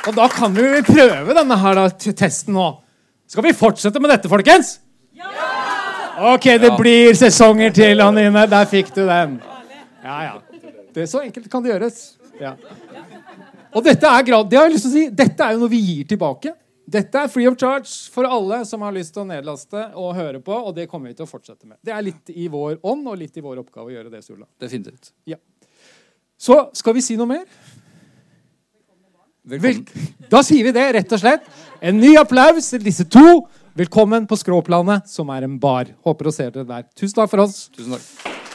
Og 0.04 0.12
da 0.18 0.28
kan 0.28 0.52
vi 0.52 0.82
prøve 0.84 1.38
denne 1.38 1.56
her 1.64 1.80
da, 1.80 1.88
testen 1.96 2.58
nå. 2.58 2.83
Skal 3.26 3.46
vi 3.46 3.52
fortsette 3.56 4.00
med 4.02 4.12
dette, 4.12 4.28
folkens? 4.28 4.78
Ja! 5.16 5.30
Ok, 6.34 6.44
det 6.62 6.70
blir 6.78 7.14
sesonger 7.18 7.72
til, 7.74 8.02
Anine. 8.04 8.44
Der 8.50 8.66
fikk 8.70 8.92
du 8.94 9.02
den. 9.08 9.38
Ja, 10.04 10.18
ja. 10.28 10.34
Det 10.94 11.02
er 11.02 11.08
Så 11.10 11.24
enkelt 11.24 11.48
kan 11.50 11.64
det 11.64 11.72
gjøres. 11.72 12.02
Ja. 12.40 12.54
Og 13.74 13.82
dette 13.82 14.06
er, 14.06 14.26
grad, 14.26 14.50
det 14.50 14.58
har 14.58 14.68
jeg 14.68 14.76
lyst 14.76 14.86
til 14.86 14.92
å 14.92 14.94
si, 14.94 15.06
dette 15.10 15.42
er 15.42 15.56
jo 15.56 15.64
noe 15.64 15.72
vi 15.72 15.80
gir 15.82 16.06
tilbake. 16.12 16.52
Dette 16.94 17.18
er 17.24 17.30
free 17.32 17.48
of 17.48 17.56
charge 17.58 17.88
for 18.12 18.28
alle 18.28 18.60
som 18.68 18.82
har 18.84 18.92
lyst 18.94 19.14
til 19.16 19.24
å 19.24 19.26
nedlaste 19.26 19.86
og 19.98 20.12
høre 20.14 20.42
på. 20.44 20.54
Og 20.54 20.74
det 20.76 20.86
kommer 20.90 21.10
vi 21.10 21.16
til 21.18 21.26
å 21.26 21.30
fortsette 21.30 21.66
med. 21.66 21.78
Det 21.82 21.94
er 21.96 22.04
litt 22.04 22.30
i 22.30 22.46
vår 22.52 22.76
ånd 22.84 23.08
og 23.10 23.18
litt 23.18 23.40
i 23.40 23.42
vår 23.42 23.62
oppgave 23.64 23.88
å 23.90 23.94
gjøre 23.96 24.12
det, 24.12 24.20
Sula. 24.26 24.46
Definitivt. 24.60 25.10
Ja. 25.26 25.40
Så 26.38 26.60
skal 26.76 26.94
vi 26.94 27.02
si 27.02 27.16
noe 27.18 27.30
mer? 27.30 27.48
Velkommen. 29.44 29.82
Vel, 29.88 30.28
da 30.32 30.40
sier 30.44 30.64
vi 30.64 30.72
det, 30.76 30.84
rett 30.96 31.16
og 31.16 31.20
slett. 31.20 31.48
En 31.84 31.98
ny 32.00 32.14
applaus 32.16 32.70
til 32.72 32.80
disse 32.80 33.04
to. 33.12 33.42
Velkommen 33.76 34.24
på 34.24 34.38
Skråplanet, 34.40 35.04
som 35.10 35.28
er 35.34 35.44
en 35.44 35.58
bar. 35.60 35.90
Håper 36.06 36.30
å 36.30 36.32
se 36.32 36.46
dere 36.48 36.64
der. 36.64 36.86
Tusen 36.96 37.18
takk 37.18 37.28
for 37.28 37.42
oss. 37.44 37.66
Tusen 37.76 37.92
takk. 37.92 38.53